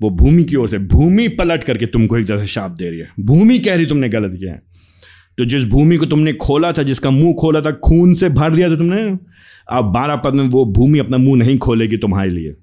वो 0.00 0.10
भूमि 0.10 0.44
की 0.44 0.56
ओर 0.56 0.68
से, 0.68 0.78
भूमि 0.78 1.26
पलट 1.28 1.64
करके 1.64 1.86
तुमको 1.86 2.18
एक 2.18 2.26
तरह 2.26 2.40
से 2.40 2.46
शाप 2.46 2.70
दे 2.70 2.90
रही 2.90 2.98
है। 2.98 3.08
भूमि 3.20 3.58
कह 3.58 3.76
रही 3.76 3.86
तुमने 3.86 4.08
गलत 4.08 4.36
किया 4.38 4.52
है। 4.52 4.62
तो 5.38 5.44
जिस 5.44 5.64
भूमि 5.64 5.96
को 5.96 6.06
तुमने 6.06 6.32
खोला 6.32 6.72
था, 6.72 6.82
जिसका 6.82 7.10
मुँह 7.10 7.32
खोला 7.32 7.60
था, 7.60 7.70
खून 7.84 8.14
से 8.14 8.28
भर 8.28 8.54
दिया 8.54 8.70
था 8.70 8.76
तुमने, 8.76 9.02
अब 9.68 9.84
बारह 9.84 10.16
पद 10.16 10.34
में 10.34 10.44
वो 10.44 10.64
भूमि 10.66 10.98
अपना 10.98 11.16
मुँह 11.16 11.36
नहीं 11.36 11.56
खोलेगी 11.58 11.96
तुम्हारे 11.96 12.30
लिए। 12.30 12.54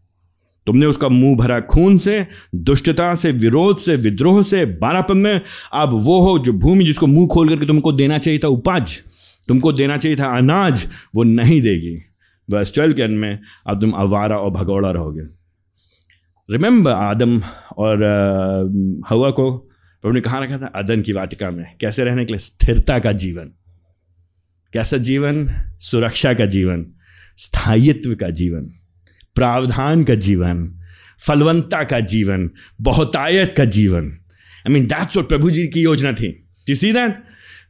तुमने 0.66 0.86
उसका 0.86 1.10
मुँह 1.10 1.38
भरा 1.38 1.60
खून 1.60 1.98
से, 1.98 2.28
दुष्टता 2.56 3.16
से, 3.16 3.32
विरोध 3.32 3.80
से, 3.80 3.96
विद्रोह 3.96 4.44
से 4.44 4.66
बारह 4.66 5.14
में, 5.14 5.42
अब 5.74 5.90
वो 5.94 6.22
हो 6.22 6.40
जो 6.40 6.54
भूमि 6.54 6.86
जिसको 6.86 7.08
मुँह 7.08 7.28
खोल 7.28 7.50
करके 7.50 7.66
तुमको 7.66 7.92
देना 7.92 8.18
चाहिए 8.18 8.40
था 8.44 8.48
उपज, 8.48 9.02
तुमको 9.48 9.74
देना 9.74 9.98
चाहिए 9.98 10.18
था 10.18 10.38
अनाज, 10.38 10.88
वो 11.16 11.24
नहीं 11.24 11.62
देगी। 11.62 12.02
बस 12.50 12.72
ट्वेल्व 12.74 12.94
के 12.94 13.02
अंत 13.02 13.20
में, 13.20 13.40
अब 13.68 13.82
तुम 13.82 13.92
अवारा 13.92 14.38
और 14.38 14.52
भगौड़ा 14.52 14.92
रहोगे। 14.92 15.22
रिमेंबर 16.52 16.92
आदम 16.92 17.42
और 17.78 18.04
हवा 19.10 19.30
को, 19.30 19.58
प्रभु 20.02 20.14
ने 20.14 20.22
कहाँ 20.22 20.42
रखा 20.42 20.58
था 20.58 20.66
अदन 20.66 21.02
की 21.02 21.12
वाटिका 21.12 21.52
में, 21.52 21.66
कैसे 21.82 22.04
रहने 22.04 22.26
के 22.26 22.34
लिए? 22.34 22.40
स्थिरता 22.40 23.00
का 23.00 23.12
जीवन। 23.12 23.52
कैसा 24.74 24.98
जीवन? 24.98 25.50
सुरक्षा 25.80 26.34
का 26.34 26.46
जीवन। 26.46 26.86
स्थायित्व 27.38 28.16
का 28.16 28.30
जीवन। 28.30 28.74
प्रावधान 29.36 30.04
का 30.04 30.16
जीवन 30.16 30.80
फलवंता 31.28 31.84
का 31.84 32.00
जीवन 32.00 32.50
बहुतायत 32.82 33.54
का 33.58 33.66
जीवन। 33.66 34.20
आई 34.60 34.70
मीन 34.70 34.86
दैट्स 34.86 35.18
और 35.18 35.24
प्रभु 35.24 35.52
जी 35.52 35.68
की 35.68 35.82
योजना 35.82 36.14
थी। 36.14 36.50
यू 36.70 36.76
सी 36.76 36.94
दैट 36.94 37.24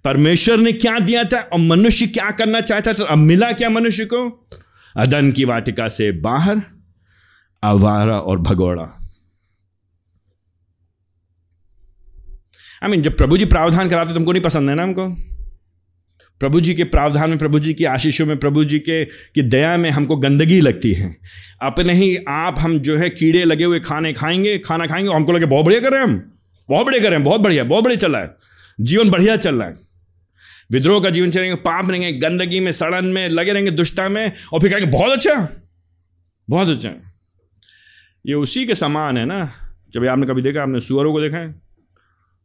परमेश्वर 0.03 0.57
ने 0.57 0.74
क्या 0.74 0.99
दिया 0.99 1.24
था 1.24 1.38
और 1.38 1.59
मनुष्य 1.59 2.07
क्या 2.07 2.32
करना 2.32 2.61
चाहता 2.61 2.93
था 2.93 3.05
अब 3.05 3.18
मिला 3.18 3.51
क्या 3.51 3.70
मनुष्य 3.70 4.05
को? 4.05 4.47
अदन 4.97 5.32
की 5.32 5.45
वाटिका 5.45 5.88
से 5.88 6.11
बाहर 6.11 6.61
आवारा 7.64 8.18
और 8.18 8.39
भगोड़ा। 8.39 8.84
आई 8.84 9.07
I 12.88 12.91
मीन 12.91 12.99
mean, 12.99 13.11
जब 13.11 13.18
प्रभु 13.18 13.38
जी 13.38 13.45
प्रावधान 13.45 13.89
कराते 13.89 14.14
तुमको 14.14 14.32
नहीं 14.32 14.43
पसंद 14.43 14.70
है 14.70 14.76
ना 14.76 14.84
हमको? 14.84 15.32
प्रभु 16.39 16.61
जी 16.61 16.73
के 16.73 16.84
प्रावधान 16.84 17.29
में 17.29 17.39
प्रभु 17.39 17.59
जी 17.59 17.73
की 17.73 17.86
आशीषों 17.86 18.25
में 18.25 18.38
प्रभु 18.38 18.63
जी 18.63 18.79
के, 18.79 19.05
की 19.05 19.41
दया 19.41 19.77
में 19.77 19.89
हमको 19.89 20.17
गंदगी 20.17 20.61
लगती 20.61 20.93
है। 20.93 21.17
अपने 21.61 21.93
ही 21.93 22.17
आप 22.27 22.55
हम 22.59 22.79
जो 22.79 22.97
है 22.97 23.09
कीड़े 23.09 23.43
लगे 23.43 23.63
हुए 23.63 23.79
खाने 23.79 24.13
खाएँगे, 24.13 24.57
खाना 24.57 24.88
खाएँगे 24.88 25.13
हमको 25.13 25.31
लगे 25.31 25.45
बहुत 25.45 25.65
बढ़िया 25.65 25.81
करें 25.81 25.99
हम। 25.99 26.34
बहुत 26.69 26.86
बढ़िया 26.86 27.03
करें 27.03 27.23
बहुत 27.23 27.41
बढ़िया 27.41 27.63
बहुत 27.63 27.84
बढ़िया 27.84 27.97
चल 27.97 28.11
रहा 28.11 28.21
है। 28.21 28.36
जीवन 28.81 29.09
बढ़िया 29.09 29.38
चल 29.38 29.55
रहा 29.55 29.67
है। 29.67 29.75
विद्रोह 30.71 31.03
का 31.03 31.09
जीवन 31.09 31.29
चलेंगे, 31.29 31.55
पाप 31.55 31.89
रहेंगे, 31.89 32.13
गंदगी 32.13 32.59
में, 32.59 32.71
सड़न 32.71 33.05
में, 33.05 33.29
लगे 33.29 33.51
रहेंगे 33.51 33.71
दुष्टा 33.71 34.09
में, 34.09 34.31
और 34.53 34.59
फिर 34.59 34.71
कहेंगे, 34.71 34.91
बहुत 34.91 35.11
अच्छा 35.11 35.49
बहुत 36.49 36.67
अच्छा 36.67 36.89
ये 38.25 38.34
उसी 38.34 38.65
के 38.65 38.75
समान 38.75 39.17
है 39.17 39.25
ना, 39.25 39.53
जब 39.93 40.07
आपने 40.07 40.27
कभी 40.27 40.41
देखा, 40.41 40.61
आपने 40.61 40.79
सुअरों 40.79 41.13
को 41.13 41.21
देखा 41.21 41.38
है? 41.38 41.61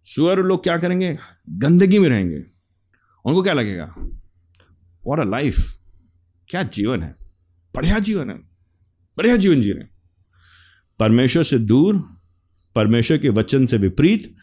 सुअर 0.04 0.38
लोग 0.38 0.62
क्या 0.62 0.76
करेंगे? 0.76 1.18
गंदगी 1.50 1.98
में 1.98 2.08
रहेंगे। 2.08 2.57
उनको 3.28 3.42
क्या 3.42 3.52
लगेगा? 3.52 3.94
वॉट 5.06 5.20
अ 5.20 5.24
लाइफ 5.24 5.78
क्या 6.48 6.62
जीवन 6.62 7.02
है? 7.02 7.14
बढ़िया 7.74 7.98
जीवन 7.98 8.30
है। 8.30 8.38
बढ़िया 9.16 9.36
जीवन 9.36 9.60
जी 9.60 9.72
रहे 9.72 9.84
परमेश्वर 10.98 11.42
से 11.42 11.58
दूर, 11.58 12.18
परमेश्वर 12.74 13.18
के 13.18 13.28
वचन 13.28 13.66
से 13.66 13.76
विपरीत, 13.76 14.36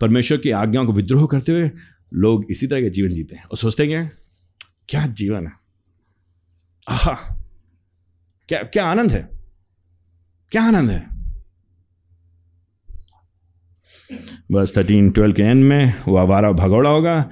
परमेश्वर 0.00 0.38
की 0.38 0.50
आज्ञाओं 0.50 0.86
को 0.86 0.92
विद्रोह 0.92 1.26
करते 1.26 1.52
हुए 1.52 1.70
लोग 2.14 2.44
इसी 2.50 2.66
तरह 2.66 2.82
का 2.82 2.88
जीवन 2.88 3.12
जीते 3.12 3.36
हैं। 3.36 3.44
और 3.44 3.58
सोचते 3.58 3.86
हैं? 3.86 4.12
क्या 4.88 5.06
जीवन 5.06 5.46
है? 5.46 5.52
आहा! 6.88 7.44
क्या 8.48 8.62
क्या 8.62 8.86
आनंद 8.86 9.12
है? 9.12 9.28
क्या 10.50 10.62
आनंद 10.62 10.90
है? 10.90 11.12
बस 14.52 14.74
थर्टीन 14.76 15.10
ट्वेल्व 15.10 15.34
के 15.34 15.42
एंड 15.42 15.64
में 15.64 16.02
वो 16.08 16.16
आवारा 16.16 16.52
भगौड़ा 16.52 16.90
होगा। 16.90 17.30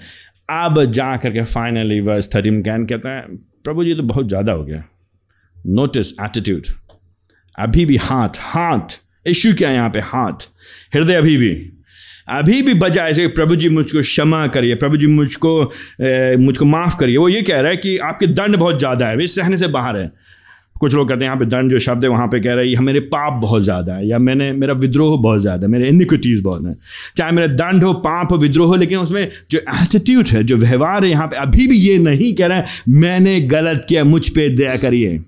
अब 0.51 0.85
जा 0.93 1.17
करके 1.17 1.43
फाइनली 1.45 2.01
वर्स 2.01 2.35
थर्टीन 2.35 2.63
कैन 2.63 2.87
कहते 2.87 3.09
हैं, 3.09 3.37
प्रभु 3.65 3.85
जी 3.85 3.95
तो 3.95 4.03
बहुत 4.05 4.29
ज़्यादा 4.29 4.53
हो 4.53 4.65
गया। 4.65 4.83
नोटिस 5.57 6.13
एटीट्यूड 6.21 6.67
अभी 7.59 7.85
भी 7.85 7.97
हाथ 7.99 8.39
हाथ 8.41 9.01
इश्यू 9.27 9.53
क्या 9.55 9.69
है 9.69 9.75
यहाँ 9.75 9.91
पे? 9.91 10.01
हाथ। 10.01 10.49
हृदय 10.95 11.15
अभी 11.15 11.37
भी। 11.37 11.51
अभी 12.29 12.61
भी 12.63 12.75
बजा 12.75 13.07
ऐसे, 13.09 13.27
प्रभु 13.29 13.57
जी, 13.57 13.69
मुझको 13.69 14.01
क्षमा 14.01 14.47
करिए। 14.47 14.75
प्रभु 14.75 14.97
जी, 14.97 15.07
मुझको 15.07 15.61
मुझको 16.41 16.65
माफ़ 16.65 16.97
करिए। 16.99 17.17
वो 17.17 17.29
ये 17.29 17.43
कह 17.43 17.61
रहा 17.61 17.71
है 17.71 17.77
कि 17.77 17.97
आपके 17.99 18.27
दंड 18.29 18.57
बहुत 18.57 18.79
ज़्यादा 18.79 19.09
है, 19.09 19.17
वे 19.17 19.27
सहने 19.27 19.57
से 19.57 19.67
बाहर 19.69 19.97
है। 19.97 20.11
कुछ 20.81 20.95
लोग 20.95 21.09
कहते 21.09 21.25
हैं, 21.25 21.25
यहाँ 21.25 21.39
पे 21.39 21.45
दंड 21.45 21.71
जो 21.71 21.79
शब्द 21.79 22.05
है, 22.05 22.11
वहाँ 22.11 22.27
पे 22.27 22.41
कह 22.41 22.55
रहे 22.55 22.69
हैं 22.69 22.83
मेरे 22.83 23.01
पाप 23.09 23.41
बहुत 23.43 23.63
ज़्यादा 23.63 23.95
है, 23.95 24.07
या 24.09 24.19
मैंने, 24.19 24.53
मेरा 24.53 24.75
विद्रोह 24.75 25.17
बहुत 25.23 25.41
ज़्यादा 25.41 25.67
है, 25.67 25.71
मेरे 25.73 25.89
इनिक्विटीज़ 25.89 26.43
बहुत 26.45 26.65
हैं। 26.67 26.77
चाहे 27.17 27.33
मेरा 27.33 27.47
दंड 27.55 27.85
हो, 27.85 27.93
पाप 28.01 28.33
हो, 28.33 28.37
विद्रोह 28.39 28.69
हो, 28.69 28.77
लेकिन 28.77 28.99
उसमें 28.99 29.29
जो 29.51 29.59
एटीट्यूड 29.59 30.29
है, 30.29 30.43
जो 30.43 30.57
व्यवहार 30.57 31.05
है, 31.05 31.11
यहाँ 31.11 31.27
पे 31.27 31.37
अभी 31.37 31.67
भी 31.67 31.79
ये 31.79 31.99
नहीं 31.99 32.33
कह 32.35 32.47
रहा 32.47 32.59
है, 32.59 32.65
मैंने 32.89 33.41
गलत 33.49 33.85
किया, 33.89 34.05
मुझ 34.05 34.29
पर 34.29 34.55
दया 34.57 34.77
करिए। 34.77 35.21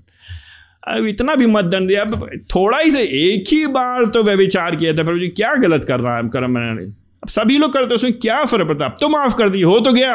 अब 0.88 1.07
इतना 1.07 1.34
भी 1.34 1.46
मत 1.46 1.64
दंड 1.64 1.88
दिया, 1.88 2.03
अब 2.03 2.28
थोड़ा 2.55 2.78
ही 2.78 2.90
से 2.90 3.03
एक 3.03 3.53
ही 3.53 3.66
बार 3.68 4.07
तो 4.07 4.22
वह 4.22 4.34
विचार 4.34 4.76
किया 4.76 4.92
था, 4.92 5.03
प्रभु 5.03 5.18
जी, 5.18 5.28
क्या 5.28 5.55
गलत 5.59 5.84
कर 5.84 6.00
रहा 6.00 6.16
है 6.16 6.28
कर 6.28 6.46
मैंने 6.48 6.82
अब 6.82 7.28
सभी 7.28 7.59
लोग 7.59 7.72
करते 7.72 7.94
उसमें 7.94 8.12
क्या 8.14 8.44
फ़र्क 8.44 8.68
पड़ता 8.68 8.86
अब 8.86 8.94
तो 9.00 9.09
माफ़ 9.09 9.36
कर 9.36 9.48
दी, 9.48 9.62
हो 9.62 9.78
तो 9.80 9.92
गया, 9.92 10.14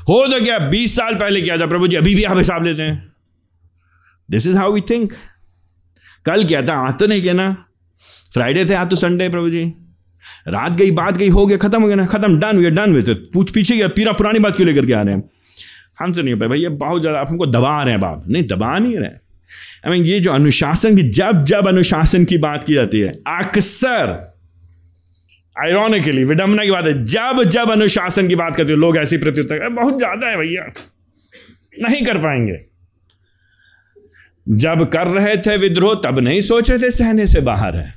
हो 0.00 0.26
तो 0.26 0.40
गया, 0.44 0.58
बीस 0.70 0.96
साल 0.96 1.14
पहले 1.14 1.42
किया 1.42 1.58
था, 1.58 1.66
प्रभु 1.66 1.88
जी, 1.88 1.96
अभी 1.96 2.14
भी 2.14 2.24
आप 2.24 2.36
हिसाब 2.36 2.64
लेते 2.64 2.82
हैं। 2.82 3.09
This 4.30 4.46
is 4.46 4.56
how 4.56 4.72
we 4.72 4.80
think 4.80 5.12
कल 6.26 6.44
क्या 6.44 6.62
था? 6.62 6.74
आज 6.86 6.98
तो 6.98 7.06
नहीं 7.06 7.22
किया 7.22 7.32
ना। 7.34 7.52
फ्राइडे 8.34 8.64
थे, 8.64 8.74
आज 8.74 8.90
तो 8.90 8.96
संडे 8.96 9.28
प्रभु 9.28 9.50
जी। 9.50 9.64
रात 10.48 10.72
गई, 10.72 10.90
बात 10.90 11.16
गई, 11.16 11.28
हो 11.28 11.46
गया, 11.46 11.58
खत्म 11.58 11.80
हो 11.82 11.86
गया 11.86 11.96
ना। 11.96 12.06
खत्म 12.06 12.38
डन 12.40 12.56
हुआ 12.56 12.70
डन 12.70 13.00
तो 13.02 13.14
पूछ 13.32 13.50
पीछे 13.50 13.76
गया, 13.76 13.88
पीरा 13.88 14.12
पुरानी 14.12 14.38
बात 14.38 14.56
क्यों 14.56 14.68
लेकर 14.68 14.86
के 14.86 14.92
आ 14.92 15.02
रहे 15.02 15.14
हैं? 15.14 15.22
हमसे 16.00 16.22
नहीं 16.22 16.34
हो 16.34 16.40
पाए 16.40 16.48
भैया, 16.48 16.70
बहुत 16.70 17.00
ज़्यादा 17.00 17.20
आप 17.20 17.30
हमको 17.30 17.46
दबा 17.46 17.82
रहे 17.82 17.92
हैं 17.92 18.00
बाप। 18.00 18.24
नहीं, 18.28 18.46
दबा 18.46 18.78
नहीं 18.78 18.96
रहे। 18.96 19.08
आई 19.08 19.90
मीन 19.90 20.04
ये 20.04 20.20
जो 20.20 20.32
अनुशासन 20.32 20.96
की, 20.96 21.02
जब 21.10 21.44
जब 21.44 21.68
अनुशासन 21.68 22.24
की 22.24 22.38
बात 22.38 22.64
की 22.64 22.74
जाती 22.74 23.00
है, 23.00 23.12
अक्सर 23.28 24.16
आयरॉनिकली 25.56 26.24
विडम्बना 26.24 26.64
की 26.64 26.70
बात 26.70 26.84
है, 26.84 27.04
जब 27.04 27.42
जब 27.48 27.70
अनुशासन 27.70 28.28
की 28.28 28.36
बात 28.36 28.56
करते 28.56 28.72
हो, 28.72 28.78
लोग 28.78 28.96
ऐसी 28.96 29.18
प्रत्युत्तर 29.18 29.68
बहुत 29.70 29.98
ज़्यादा 29.98 30.28
है 30.28 30.36
भैया। 30.38 30.70
नहीं 31.82 32.04
कर 32.06 32.18
पाएँगे। 32.18 32.69
जब 34.50 34.88
कर 34.88 35.06
रहे 35.06 35.36
थे 35.36 35.56
विद्रोह, 35.56 36.00
तब 36.04 36.18
नहीं 36.18 36.40
सोच 36.40 36.70
रहे 36.70 36.78
थे 36.78 36.90
सहने 36.90 37.26
से 37.26 37.40
बाहर 37.40 37.76
है। 37.76 37.94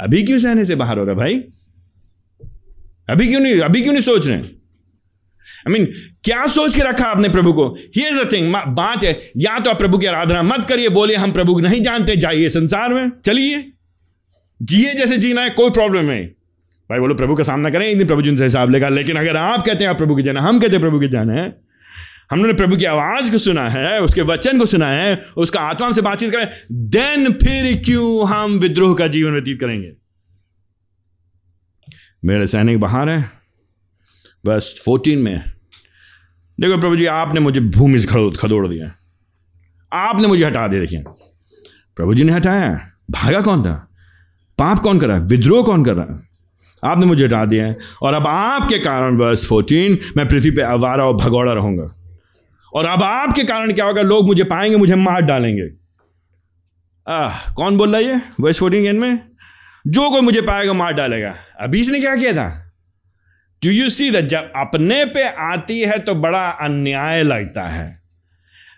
अभी 0.00 0.22
क्यों 0.22 0.38
सहने 0.38 0.64
से 0.64 0.74
बाहर 0.74 0.98
हो 0.98 1.04
रहा 1.04 1.14
भाई? 1.14 1.44
अभी 3.10 3.28
क्यों 3.28 3.40
नहीं, 3.40 3.60
अभी 3.60 3.82
क्यों 3.82 3.92
नहीं 3.92 4.02
सोच 4.02 4.26
रहे 4.26 4.38
आई 4.38 5.72
मीन 5.72 5.86
क्या 6.24 6.46
सोच 6.46 6.76
के 6.76 6.82
रखा 6.82 7.04
आपने 7.04 7.28
प्रभु 7.28 7.52
को? 7.52 7.76
द 7.98 8.28
थिंग 8.32 8.54
बात 8.54 9.04
है, 9.04 9.20
या 9.36 9.58
तो 9.58 9.70
आप 9.70 9.78
प्रभु 9.78 9.98
की 9.98 10.06
आराधना 10.06 10.42
मत 10.42 10.66
करिए, 10.68 10.88
बोलिए, 10.88 11.16
हम 11.16 11.32
प्रभु 11.32 11.60
नहीं 11.60 11.82
जानते, 11.82 12.16
जाइए 12.16 12.48
संसार 12.48 12.94
में, 12.94 13.12
चलिए। 13.24 13.68
जिए 14.62 14.94
जैसे 14.94 15.16
जीना 15.16 15.42
है, 15.42 15.50
कोई 15.50 15.70
प्रॉब्लम 15.70 16.04
नहीं। 16.04 16.26
भाई 16.90 16.98
बोलो, 16.98 17.14
प्रभु 17.14 17.34
का 17.34 17.42
सामना 17.42 17.70
करें, 17.70 17.86
एक 17.86 18.06
प्रभु 18.06 18.22
जी 18.22 18.30
उनसे 18.30 18.42
हिसाब 18.42 18.70
लेगा, 18.70 18.88
लेकिन 18.88 19.16
अगर 19.16 19.36
आप 19.36 19.66
कहते 19.66 19.84
हैं 19.84 19.90
आप 19.90 19.98
प्रभु 19.98 20.16
की 20.16 20.22
जाना, 20.22 20.40
हम 20.40 20.60
कहते 20.60 20.72
हैं 20.72 20.80
प्रभु 20.80 21.00
की 21.00 21.08
जाना 21.08 21.32
है 21.32 21.73
हमने 22.30 22.52
प्रभु 22.52 22.76
की 22.76 22.84
आवाज़ 22.84 23.32
को 23.32 23.38
सुना 23.38 23.68
है, 23.68 24.00
उसके 24.00 24.22
वचन 24.22 24.58
को 24.58 24.66
सुना 24.66 24.90
है, 24.90 25.22
उसका 25.36 25.60
आत्मा 25.60 25.92
से 25.92 26.02
बातचीत 26.02 26.32
करें 26.32 26.48
देन 26.72 27.32
फिर 27.32 27.82
क्यों 27.84 28.28
हम 28.28 28.52
विद्रोह 28.52 28.96
का 28.96 29.06
जीवन 29.06 29.32
व्यतीत 29.32 29.60
करेंगे? 29.60 29.92
मेरे 32.24 32.46
सैनिक 32.46 32.80
बाहर 32.80 33.08
है। 33.08 33.30
बस 34.46 34.82
फोर्टीन 34.84 35.18
में, 35.18 35.44
देखो 36.60 36.80
प्रभु 36.80 36.96
जी, 36.96 37.06
आपने 37.06 37.40
मुझे 37.40 37.60
भूमि 37.60 37.98
से 37.98 38.30
खदोड़ 38.30 38.68
दिया। 38.68 38.94
आपने 39.92 40.28
मुझे 40.28 40.44
हटा 40.44 40.68
दिया, 40.68 40.80
देखिए। 40.80 41.04
प्रभु 41.96 42.14
जी 42.14 42.24
ने 42.24 42.32
हटाया। 42.32 42.90
भागा 43.10 43.40
कौन 43.40 43.62
था? 43.62 43.88
पाप 44.58 44.78
कौन 44.78 44.98
कर 44.98 45.06
रहा 45.06 45.16
है? 45.16 45.24
विद्रोह 45.24 45.64
कौन 45.64 45.84
कर 45.84 45.94
रहा 45.94 46.14
है? 46.14 46.28
आपने 46.84 47.06
मुझे 47.06 47.24
हटा 47.24 47.44
दिया 47.44 47.66
है। 47.66 47.78
और 48.02 48.14
अब 48.14 48.26
आपके 48.26 48.78
कारण 48.78 49.16
वर्ष 49.16 49.48
फोर्टीन 49.48 49.98
मैं 50.16 50.28
पृथ्वी 50.28 50.50
पे 50.50 50.62
आवारा 50.62 51.04
और 51.04 51.16
भगौड़ा 51.16 51.52
रहूँगा। 51.52 52.03
और 52.74 52.86
अब 52.86 53.02
आपके 53.02 53.44
कारण 53.44 53.72
क्या 53.72 53.84
होगा? 53.84 54.02
लोग 54.02 54.26
मुझे 54.26 54.44
पाएँगे, 54.44 54.76
मुझे 54.76 54.94
मार 54.94 55.20
डालेंगे। 55.20 55.68
आह, 57.08 57.52
कौन 57.52 57.76
बोल 57.76 57.96
रहा 57.96 58.00
है 58.00 58.06
ये? 58.06 58.20
वर्ष 58.40 58.58
फोर्टीन 58.58 58.86
एन 58.86 58.96
में? 58.96 59.20
जो 59.86 60.10
कोई 60.10 60.20
मुझे 60.20 60.40
पाएगा, 60.40 60.72
मार 60.72 60.92
डालेगा। 60.92 61.34
अभी 61.60 61.80
इसने 61.80 62.00
क्या 62.00 62.16
किया 62.16 62.32
था? 62.32 62.72
डू 63.64 63.70
यू 63.70 63.90
सी 63.90 64.10
द 64.10 64.20
जब 64.20 64.52
अपने 64.56 65.04
पे 65.04 65.28
आती 65.28 65.80
है 65.80 65.98
तो 65.98 66.14
बड़ा 66.14 66.48
अन्याय 66.48 67.22
लगता 67.22 67.68
है। 67.68 68.02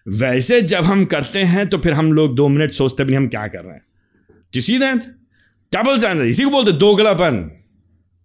वैसे 0.08 0.62
जब 0.62 0.84
हम 0.84 1.04
करते 1.04 1.38
हैं 1.38 1.68
तो 1.68 1.78
फिर 1.78 1.92
हम 1.92 2.12
लोग 2.12 2.36
दो 2.36 2.48
मिनट 2.48 2.70
सोचते 2.70 3.04
भी 3.04 3.14
हम 3.14 3.28
क्या 3.28 3.46
कर 3.46 3.58
रहे 3.58 3.74
हैं। 3.74 3.82
डू 4.54 4.60
सी 4.60 4.78
दैट 4.78 5.02
क्या 5.72 5.82
बोलते 5.82 6.06
हैं 6.06 6.24
इसी 6.24 6.44
को 6.44 6.50
बोलते 6.50 6.72
दोगलापन। 6.72 7.50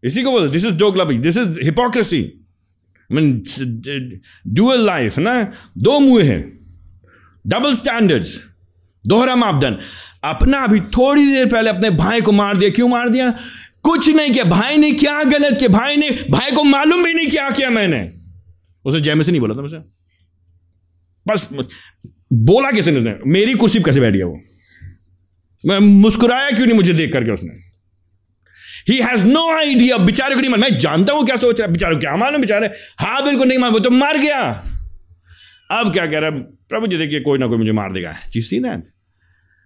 इसी 0.04 0.24
को 0.24 0.32
बोलते 0.32 0.52
this 0.52 0.66
is 0.66 0.74
दोगलापन 0.74 1.22
this 1.22 1.38
is 1.38 1.60
hypocrisy 1.64 2.41
mean 3.12 3.44
dual 4.48 4.86
life 4.86 5.20
ना 5.20 5.54
दो 5.78 6.00
मुँह 6.00 6.24
हैं। 6.24 6.60
डबल 7.48 7.76
स्टैंडर्ड्स 7.76 8.44
दोहरा 9.08 9.36
मापदंड। 9.36 9.78
अपना 10.24 10.58
अभी 10.58 10.80
थोड़ी 10.80 11.28
देर 11.28 11.46
पहले 11.46 11.70
अपने 11.70 11.90
भाई 11.90 12.22
को 12.22 12.32
मार 12.32 12.58
दिया। 12.58 12.70
क्यों 12.70 12.88
मार 12.88 13.10
दिया? 13.10 13.40
कुछ 13.84 14.10
नहीं 14.10 14.32
किया। 14.32 14.44
भाई 14.44 14.78
ने 14.78 14.92
क्या 14.92 15.24
गलत 15.24 15.58
किया? 15.58 15.70
भाई 15.70 15.98
ने, 15.98 16.10
भाई 16.10 16.52
को 16.52 16.64
मालूम 16.64 17.04
भी 17.04 17.14
नहीं 17.14 17.28
क्या 17.28 17.50
किया 17.50 17.70
मैंने। 17.70 18.12
उसने 18.86 19.02
जय 19.02 19.16
में 19.16 19.22
से 19.22 19.32
नहीं 19.32 19.42
बोला 19.42 19.56
था 19.56 19.62
मुझे। 19.62 19.78
बस, 21.28 21.50
बोला 22.34 22.72
किसी 22.72 22.92
ने 22.92 23.16
मेरी 23.28 23.54
कुर्सी 23.54 23.80
पर 23.80 23.86
कैसे 23.86 24.00
बैठ 24.00 24.14
गया 24.14 24.26
वो? 24.26 24.42
मैं 25.66 25.80
मुस्कुराया 25.80 26.50
क्यों 26.50 26.66
नहीं 26.66 26.76
मुझे 26.76 26.94
देख 26.94 27.14
करके 27.14 27.32
उसने? 27.32 27.71
ही 28.90 28.98
हैज़ 28.98 29.26
नो 29.26 29.58
आइडिया 29.58 29.98
बेचारे 29.98 30.36
को 30.36 30.42
नहीं 30.42 30.52
मैं 30.52 30.80
जानता 30.80 31.14
हूँ 31.14 31.26
क्या 31.26 31.36
सोच 31.36 31.60
रहा 31.60 31.68
है। 31.68 31.74
बेचारे 31.74 31.96
क्या 31.96 32.16
मालूम? 32.16 32.42
बेचारे 32.42 32.68
हाँ 33.00 33.24
बिल्कुल 33.26 33.48
नहीं 33.48 33.58
वो 33.58 33.80
तो 33.80 33.90
मार 33.90 34.18
गया। 34.18 34.42
अब 35.72 35.94
क्या 35.94 36.06
कह 36.08 36.20
रहा 36.20 36.30
है? 36.30 36.40
प्रभु 36.42 36.88
जी, 36.88 36.98
देखिए, 36.98 37.20
कोई 37.20 37.40
ना 37.40 37.48
कोई 37.48 37.58
मुझे 37.58 37.72
मार 37.72 37.94
देगा। 37.94 38.18
जी 38.32 38.42
सी 38.42 38.60
दैट 38.60 38.84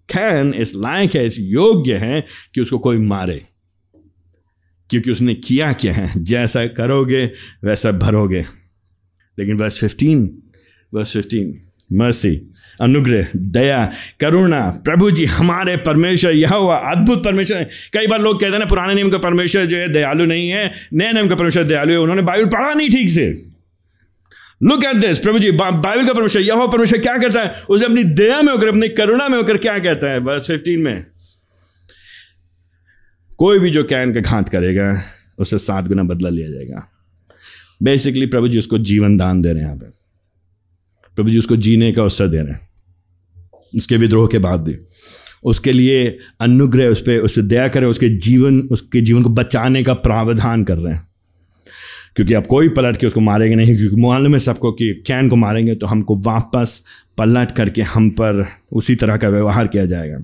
कैन 0.08 0.54
इस 0.54 0.74
लायक 0.76 1.14
है 1.14 1.26
इस 1.26 1.36
योग्य 1.38 1.96
है 1.96 2.24
कि 2.54 2.60
उसको 2.60 2.78
कोई 2.78 2.96
मारे। 2.96 3.46
क्योंकि 4.90 5.10
उसने 5.10 5.34
किया 5.34 5.72
क्या 5.72 5.92
है? 5.94 6.24
जैसा 6.24 6.66
करोगे, 6.66 7.26
वैसा 7.64 7.92
भरोगे। 7.92 8.46
लेकिन 9.38 9.56
वर्ष 9.56 9.80
फिफ्टीन 9.80 10.42
वर्ष 10.94 11.12
फिफ्टीन 11.12 11.62
मर्सी 11.92 12.54
अनुग्रह, 12.80 13.28
दया, 13.36 13.84
करुणा 14.20 14.60
प्रभु 14.84 15.10
जी 15.10 15.24
हमारे 15.24 15.76
परमेश्वर 15.76 16.32
यह 16.32 16.54
हुआ 16.54 16.76
अद्भुत 16.90 17.24
परमेश्वर 17.24 17.56
है। 17.56 17.68
कई 17.92 18.06
बार 18.06 18.20
लोग 18.20 18.40
कहते 18.40 18.52
हैं 18.52 18.58
ना, 18.58 18.66
पुराने 18.66 18.94
नियम 18.94 19.10
का 19.10 19.18
परमेश्वर 19.18 19.64
जो 19.64 19.76
है 19.76 19.88
दयालु 19.92 20.24
नहीं 20.24 20.48
है, 20.48 20.70
नए 20.92 21.12
नियम 21.12 21.28
का 21.28 21.34
परमेश्वर 21.34 21.64
दयालु 21.64 21.92
है, 21.92 21.98
उन्होंने 21.98 22.22
बाइबल 22.22 22.48
पढ़ा 22.48 22.72
नहीं 22.74 22.90
ठीक 22.90 23.10
से। 23.10 23.26
लुक 24.62 24.84
एट 24.84 24.96
दिस 24.96 25.18
प्रभु 25.18 25.38
जी 25.38 25.50
बाइबल 25.52 26.06
का 26.06 26.12
परमेश्वर 26.12 26.42
यह 26.42 26.66
परमेश्वर 26.66 26.98
क्या 26.98 27.16
करता 27.18 27.40
है? 27.40 27.54
उसे 27.68 27.84
अपनी 27.84 28.04
दया 28.04 28.40
में 28.42 28.52
होकर, 28.52 28.68
अपनी 28.68 28.88
करुणा 28.90 29.28
में 29.28 29.36
होकर 29.38 29.56
क्या 29.58 29.78
कहता 29.78 30.10
है? 30.10 30.18
वर्ष 30.20 30.46
फिफ्टीन 30.46 30.80
में, 30.80 31.04
कोई 33.38 33.58
भी 33.58 33.70
जो 33.70 33.82
कैन 33.84 34.12
का 34.14 34.20
घात 34.20 34.48
करेगा, 34.48 35.02
उसे 35.38 35.58
सात 35.58 35.88
गुना 35.88 36.02
बदला 36.02 36.28
लिया 36.28 36.50
जाएगा। 36.50 36.88
बेसिकली 37.82 38.26
प्रभु 38.26 38.48
जी 38.48 38.58
उसको 38.58 38.78
जीवन 38.78 39.16
दान 39.16 39.42
दे 39.42 39.48
रहे 39.48 39.58
हैं 39.58 39.64
यहाँ 39.64 39.76
पर 39.76 39.92
प्रभु 41.18 41.30
जी 41.30 41.38
उसको 41.38 41.56
जीने 41.56 41.92
का 41.92 42.02
अवसर 42.02 42.28
दे 42.28 42.36
रहे 42.36 42.52
हैं। 42.52 42.65
उसके 43.76 43.96
विद्रोह 43.96 44.26
के 44.26 44.38
बाद 44.38 44.60
भी। 44.60 44.76
उसके 45.44 45.72
लिए 45.72 46.18
अनुग्रह 46.40 46.88
उस 46.88 47.00
पर 47.00 47.18
उस 47.18 47.32
पर 47.32 47.42
दया 47.42 47.68
करें, 47.68 47.86
उसके 47.86 48.08
जीवन 48.08 48.60
उसके 48.60 49.00
जीवन 49.00 49.22
को 49.22 49.28
बचाने 49.28 49.82
का 49.82 49.94
प्रावधान 49.94 50.64
कर 50.64 50.76
रहे 50.76 50.94
हैं। 50.94 51.08
क्योंकि 52.16 52.34
अब 52.34 52.46
कोई 52.46 52.68
पलट 52.68 52.96
के 52.96 53.06
उसको 53.06 53.20
मारेंगे 53.20 53.56
नहीं, 53.56 53.76
क्योंकि 53.76 53.96
मालूम 53.96 54.32
है 54.32 54.38
सबको 54.38 54.72
कि 54.72 55.02
कैन 55.06 55.28
को 55.28 55.36
मारेंगे 55.36 55.74
तो 55.74 55.86
हमको 55.86 56.16
वापस 56.16 56.82
पलट 57.18 57.50
करके 57.50 57.82
हम 57.82 58.10
पर 58.10 58.46
उसी 58.72 58.96
तरह 58.96 59.16
का 59.16 59.28
व्यवहार 59.28 59.66
किया 59.66 59.86
जाएगा। 59.86 60.18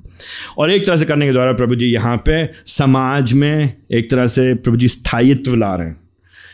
और 0.59 0.71
एक 0.71 0.87
तरह 0.87 0.97
से 0.97 1.05
करने 1.05 1.27
के 1.27 1.33
द्वारा 1.33 1.53
प्रभु 1.53 1.75
जी 1.75 1.87
यहाँ 1.87 2.17
पे 2.17 2.51
समाज 2.67 3.33
में 3.33 3.75
एक 3.93 4.11
तरह 4.11 4.27
से 4.27 4.55
प्रभु 4.55 4.77
जी 4.77 4.89
स्थायित्व 4.89 5.55
ला 5.55 5.75
रहे 5.75 5.89
हैं। 5.89 6.02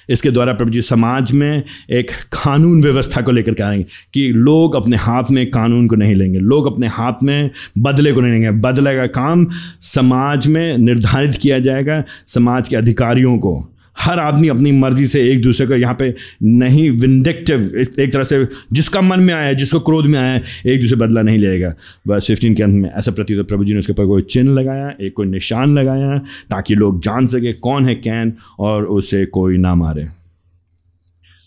इसके 0.08 0.30
द्वारा 0.30 0.52
प्रभु 0.52 0.70
जी 0.70 0.82
समाज 0.82 1.32
में 1.32 1.62
एक 1.90 2.10
कानून 2.10 2.82
व्यवस्था 2.82 3.20
को 3.20 3.32
लेकर 3.32 3.54
के 3.54 3.62
आएँगे 3.62 3.86
कि 4.14 4.28
लोग 4.28 4.74
अपने 4.74 4.96
हाथ 4.96 5.24
में 5.30 5.50
कानून 5.50 5.88
को 5.88 5.96
नहीं 5.96 6.14
लेंगे, 6.14 6.38
लोग 6.38 6.72
अपने 6.72 6.86
हाथ 6.86 7.22
में 7.22 7.50
बदले 7.78 8.12
को 8.12 8.20
नहीं 8.20 8.32
लेंगे। 8.32 8.50
बदले 8.50 8.96
का 8.96 9.06
काम 9.06 9.46
समाज 9.80 10.46
में 10.46 10.78
निर्धारित 10.78 11.34
किया 11.34 11.58
जाएगा, 11.58 12.04
समाज 12.26 12.68
के 12.68 12.76
अधिकारियों 12.76 13.38
को। 13.38 13.68
हर 13.98 14.18
आदमी 14.18 14.48
अपनी 14.48 14.72
मर्ज़ी 14.72 15.06
से 15.06 15.20
एक 15.32 15.42
दूसरे 15.42 15.66
को 15.66 15.74
यहाँ 15.74 15.94
पे 15.94 16.14
नहीं 16.42 16.90
विंडेक्टिव 16.90 17.60
एक 18.00 18.12
तरह 18.12 18.22
से 18.22 18.46
जिसका 18.72 19.00
मन 19.00 19.20
में 19.20 19.34
आया 19.34 19.46
है 19.46 19.54
जिसको 19.54 19.80
क्रोध 19.80 20.06
में 20.06 20.18
आया 20.18 20.32
है 20.32 20.42
एक 20.66 20.80
दूसरे 20.80 20.96
बदला 20.96 21.22
नहीं 21.22 21.38
लेगा। 21.38 21.74
बस 22.08 22.26
फिफ्टीन 22.26 22.54
के 22.54 22.62
अंत 22.62 22.74
में, 22.74 22.90
ऐसा 22.90 23.12
प्रतीत 23.12 23.46
प्रभु 23.48 23.64
जी 23.64 23.72
ने 23.72 23.78
उसके 23.78 23.92
ऊपर 23.92 24.06
कोई 24.06 24.22
चिन्ह 24.22 24.52
लगाया, 24.52 24.92
एक 25.00 25.12
कोई 25.12 25.26
निशान 25.26 25.78
लगाया, 25.78 26.18
ताकि 26.50 26.74
लोग 26.74 27.02
जान 27.02 27.26
सके 27.26 27.52
कौन 27.52 27.88
है 27.88 27.94
कैन 27.94 28.32
और 28.58 28.84
उसे 28.84 29.24
कोई 29.26 29.56
ना 29.56 29.74
मारे। 29.74 30.06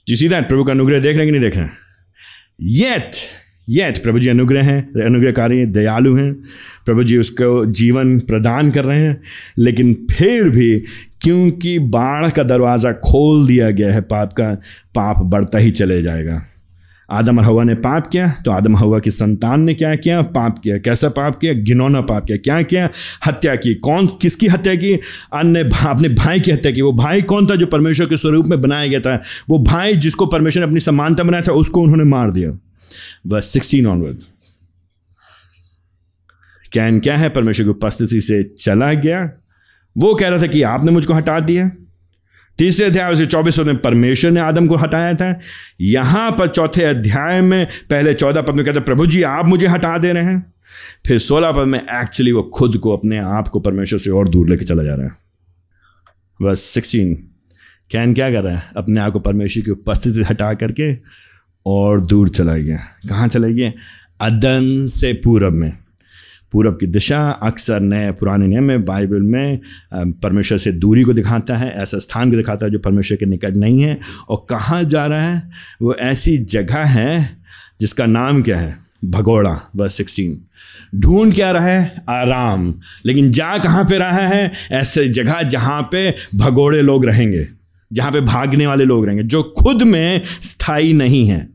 जी, 0.07 0.15
सीधा 0.15 0.41
प्रभु 0.41 0.63
का 0.63 0.71
अनुग्रह 0.71 0.99
देख 0.99 1.17
रहे 1.17 1.25
हैं 1.25 1.25
कि 1.25 1.31
नहीं 1.31 1.41
देख 1.41 1.55
रहे 1.55 1.65
हैं? 1.65 1.77
येट 2.61 3.15
येट 3.69 3.97
प्रभु 4.03 4.19
जी 4.19 4.29
अनुग्रह 4.29 4.63
हैं, 4.63 5.01
अनुग्रहकारी 5.01 5.65
दयालु 5.65 6.15
हैं। 6.15 6.33
प्रभु 6.85 7.03
जी 7.03 7.17
उसको 7.17 7.65
जीवन 7.65 8.19
प्रदान 8.19 8.71
कर 8.71 8.85
रहे 8.85 8.99
हैं, 8.99 9.21
लेकिन 9.57 9.93
फिर 10.11 10.49
भी 10.49 10.83
क्योंकि 11.21 11.79
बाढ़ 11.79 12.29
का 12.29 12.43
दरवाज़ा 12.43 12.91
खोल 12.91 13.47
दिया 13.47 13.69
गया 13.69 13.93
है 13.93 14.01
पाप 14.01 14.33
का 14.33 14.53
पाप 14.95 15.23
बढ़ता 15.23 15.57
ही 15.57 15.71
चले 15.71 16.01
जाएगा। 16.01 16.41
आदम 17.09 17.39
और 17.39 17.45
हवा 17.45 17.63
ने 17.63 17.73
पाप 17.75 18.07
किया 18.07 18.27
तो 18.45 18.51
आदम 18.51 18.75
हवा 18.77 18.99
की 18.99 19.11
संतान 19.11 19.61
ने 19.61 19.73
क्या 19.73 19.95
किया? 19.95 20.21
पाप 20.21 20.59
किया। 20.59 20.77
कैसा 20.77 21.09
पाप 21.09 21.35
किया? 21.35 21.53
घिनौना 21.53 22.01
पाप 22.01 22.25
किया। 22.25 22.37
क्या 22.37 22.61
किया? 22.61 22.89
हत्या 23.25 23.55
की। 23.55 23.73
कौन 23.73 24.07
किसकी 24.21 24.47
हत्या 24.47 24.75
की? 24.75 24.93
अन्य 25.33 25.63
भा, 25.63 25.89
अपने 25.89 26.09
भाई 26.09 26.39
की 26.39 26.51
हत्या 26.51 26.71
की। 26.71 26.81
वो 26.81 26.93
भाई 26.93 27.21
कौन 27.21 27.47
था 27.47 27.55
जो 27.55 27.65
परमेश्वर 27.65 28.05
के 28.05 28.17
स्वरूप 28.17 28.45
में 28.45 28.61
बनाया 28.61 28.87
गया 28.87 28.99
था? 28.99 29.21
वो 29.49 29.59
भाई 29.59 29.93
जिसको 29.93 30.25
परमेश्वर 30.25 30.63
ने 30.63 30.67
अपनी 30.67 30.79
समानता 30.79 31.23
बनाया 31.23 31.43
था 31.47 31.51
उसको 31.51 31.81
उन्होंने 31.81 32.03
मार 32.03 32.31
दिया। 32.31 32.51
बस 33.27 33.45
सिक्सटीन 33.45 33.87
ऑनवर्ड। 33.87 34.17
कैन 36.73 36.99
क्या 36.99 37.17
है? 37.17 37.29
परमेश्वर 37.29 37.65
की 37.65 37.69
उपस्थिति 37.69 38.21
से 38.21 38.43
चला 38.43 38.93
गया। 38.93 39.29
वो 39.97 40.15
कह 40.15 40.27
रहा 40.27 40.41
था 40.41 40.47
कि 40.47 40.61
आपने 40.61 40.91
मुझको 40.91 41.13
हटा 41.13 41.39
दिया। 41.39 41.71
तीसरे 42.57 42.85
अध्याय 42.85 43.25
चौबीस 43.25 43.59
में 43.59 43.77
परमेश्वर 43.77 44.31
ने 44.31 44.39
आदम 44.39 44.67
को 44.67 44.75
हटाया 44.75 45.13
था। 45.13 45.39
यहाँ 45.81 46.31
पर 46.31 46.47
चौथे 46.47 46.83
अध्याय 46.83 47.41
में 47.41 47.67
पहले 47.89 48.13
चौदह 48.13 48.41
पद 48.41 48.53
में 48.53 48.65
कहते 48.65 48.79
प्रभु 48.79 49.07
जी, 49.07 49.23
आप 49.23 49.45
मुझे 49.45 49.67
हटा 49.67 49.97
दे 49.97 50.13
रहे 50.13 50.23
हैं। 50.23 50.53
फिर 51.07 51.19
सोलह 51.19 51.51
पद 51.51 51.65
में, 51.67 51.79
एक्चुअली 51.79 52.31
वो 52.31 52.43
खुद 52.43 52.77
को 52.77 52.97
अपने 52.97 53.17
आप 53.17 53.47
को 53.47 53.59
परमेश्वर 53.59 53.99
से 53.99 54.09
और 54.09 54.29
दूर 54.29 54.49
लेके 54.49 54.65
चला 54.65 54.83
जा 54.83 54.95
रहा 54.95 55.05
है। 55.05 55.11
बस 56.41 56.59
सिक्सटीन, 56.59 57.15
कैन 57.91 58.13
क्या 58.13 58.31
कर 58.31 58.43
रहा 58.43 58.55
है? 58.55 58.63
अपने 58.77 58.99
आप 58.99 59.13
को 59.13 59.19
परमेश्वर 59.19 59.63
की 59.63 59.71
उपस्थिति 59.71 60.23
हटा 60.23 60.53
करके 60.53 60.97
और 61.65 62.05
दूर 62.05 62.29
चला 62.29 62.57
गया। 62.57 62.77
कहाँ 63.09 63.27
चला 63.27 63.47
गया 63.47 63.71
अदन 64.25 64.87
से 64.87 65.13
पूरब 65.13 65.53
में। 65.53 65.73
पूरब 66.51 66.77
की 66.79 66.87
दिशा, 66.87 67.19
अक्सर 67.43 67.79
नए 67.79 68.11
पुराने 68.11 68.47
नियम 68.47 68.63
में 68.63 68.83
बाइबल 68.85 69.21
में 69.21 69.59
परमेश्वर 69.93 70.57
से 70.57 70.71
दूरी 70.71 71.03
को 71.03 71.13
दिखाता 71.13 71.57
है, 71.57 71.71
ऐसा 71.73 71.97
स्थान 71.97 72.31
को 72.31 72.37
दिखाता 72.37 72.65
है 72.65 72.71
जो 72.71 72.79
परमेश्वर 72.79 73.17
के 73.17 73.25
निकट 73.25 73.55
नहीं 73.55 73.81
है। 73.81 73.99
और 74.29 74.45
कहाँ 74.49 74.83
जा 74.83 75.05
रहा 75.05 75.29
है? 75.29 75.43
वो 75.81 75.95
ऐसी 75.95 76.37
जगह 76.37 76.83
है 76.89 77.37
जिसका 77.81 78.05
नाम 78.05 78.41
क्या 78.43 78.59
है? 78.59 78.77
भगोड़ा 79.05 79.59
वर्स 79.75 79.93
सिक्सटीन 79.93 80.39
ढूंढ 80.95 81.33
क्या 81.33 81.51
रहा 81.51 81.67
है? 81.67 82.03
आराम। 82.09 82.73
लेकिन 83.05 83.31
जा 83.31 83.57
कहाँ 83.57 83.83
पे 83.85 83.97
रहा 83.97 84.27
है? 84.27 84.51
ऐसे 84.71 85.07
जगह 85.09 85.41
जहाँ 85.43 85.81
पे 85.91 86.09
भगोड़े 86.35 86.81
लोग 86.81 87.05
रहेंगे, 87.05 87.47
जहाँ 87.91 88.11
पे 88.11 88.21
भागने 88.21 88.67
वाले 88.67 88.85
लोग 88.85 89.05
रहेंगे, 89.05 89.23
जो 89.23 89.43
खुद 89.57 89.83
में 89.83 90.21
स्थायी 90.25 90.93
नहीं 90.93 91.25
है। 91.27 91.47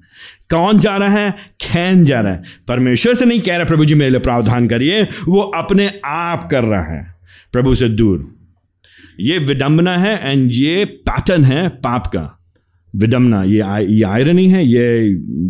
कौन 0.51 0.79
जा 0.79 0.97
रहा 0.97 1.09
है? 1.09 1.35
खैन 1.61 2.05
जा 2.05 2.21
रहा 2.21 2.33
है। 2.33 2.43
परमेश्वर 2.69 3.15
से 3.15 3.25
नहीं 3.25 3.41
कह 3.41 3.57
रहा, 3.57 3.65
प्रभु 3.65 3.85
जी, 3.85 3.95
मेरे 3.95 4.11
लिए 4.11 4.21
प्रावधान 4.21 4.69
करिए। 4.69 5.03
वो 5.03 5.41
अपने 5.41 6.01
आप 6.05 6.49
कर 6.51 6.65
रहा 6.65 6.83
है। 6.83 7.15
प्रभु 7.53 7.75
से 7.75 7.89
दूर। 7.89 8.37
ये 9.21 9.39
विडंबना 9.39 9.99
है 9.99 10.33
एंड 10.33 10.51
ये 10.53 10.85
पैटर्न 10.85 11.45
है 11.45 11.69
पाप 11.69 12.07
का। 12.07 12.33
विडम्बना 12.97 13.45
ये 13.45 13.63
ये 13.95 14.03
आयरनी 14.03 14.49
है, 14.49 14.67
ये 14.67 15.09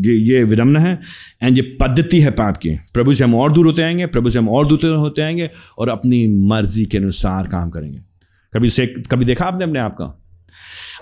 ये 0.08 0.14
ये 0.14 0.44
विडम्बना 0.44 0.80
है। 0.80 0.98
एंड 1.42 1.56
ये 1.56 1.62
पद्धति 1.62 2.20
है 2.20 2.30
पाप 2.30 2.56
की। 2.56 2.70
प्रभु 2.70 3.14
से 3.14 3.24
हम 3.24 3.34
और 3.34 3.52
दूर 3.52 3.66
होते 3.66 3.82
आएँगे, 3.82 4.06
प्रभु 4.06 4.30
से 4.30 4.38
हम 4.38 4.48
और 4.48 4.66
दूर 4.66 4.96
होते 4.96 5.22
आएँगे 5.22 5.50
और 5.78 5.88
अपनी 5.88 6.26
मर्ज़ी 6.26 6.84
के 6.84 6.98
अनुसार 6.98 7.46
काम 7.46 7.70
करेंगे। 7.70 7.98
कभी 8.54 8.70
से, 8.70 8.86
कभी 8.86 9.24
देखा 9.24 9.44
आपने 9.44 9.64
अपने 9.64 9.78
आप 9.78 9.92
का? 9.92 10.25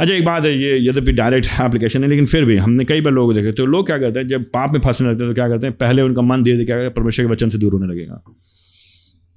अच्छा 0.01 0.15
एक 0.15 0.25
बात 0.25 0.45
है, 0.45 0.63
ये 0.63 0.89
यद्यपि 0.89 1.13
डायरेक्ट 1.13 1.49
एप्लीकेशन 1.61 2.03
है, 2.03 2.09
लेकिन 2.09 2.27
फिर 2.27 2.45
भी 2.45 2.57
हमने 2.57 2.85
कई 2.85 3.01
बार 3.01 3.13
लोग 3.13 3.35
देखे 3.35 3.53
तो 3.53 3.67
लोग 3.67 3.87
क्या 3.87 3.99
करते 3.99 4.19
हैं, 4.19 4.27
जब 4.29 4.45
पाप 4.45 4.73
में 4.73 4.81
फंसने 4.81 5.11
लगते 5.11 5.25
हैं 5.25 5.31
तो 5.31 5.35
क्या 5.35 5.49
करते 5.49 5.67
हैं, 5.67 5.77
पहले 5.77 6.03
उनका 6.03 6.23
मन 6.23 6.43
धीरे 6.43 6.57
धीरे 6.57 6.67
क्या 6.67 6.77
करें 6.77 6.91
परमेश्वर 6.91 7.27
के 7.27 7.33
वचन 7.33 7.49
से 7.49 7.59
दूर 7.59 7.73
होने 7.73 7.87
लगेगा। 7.87 8.23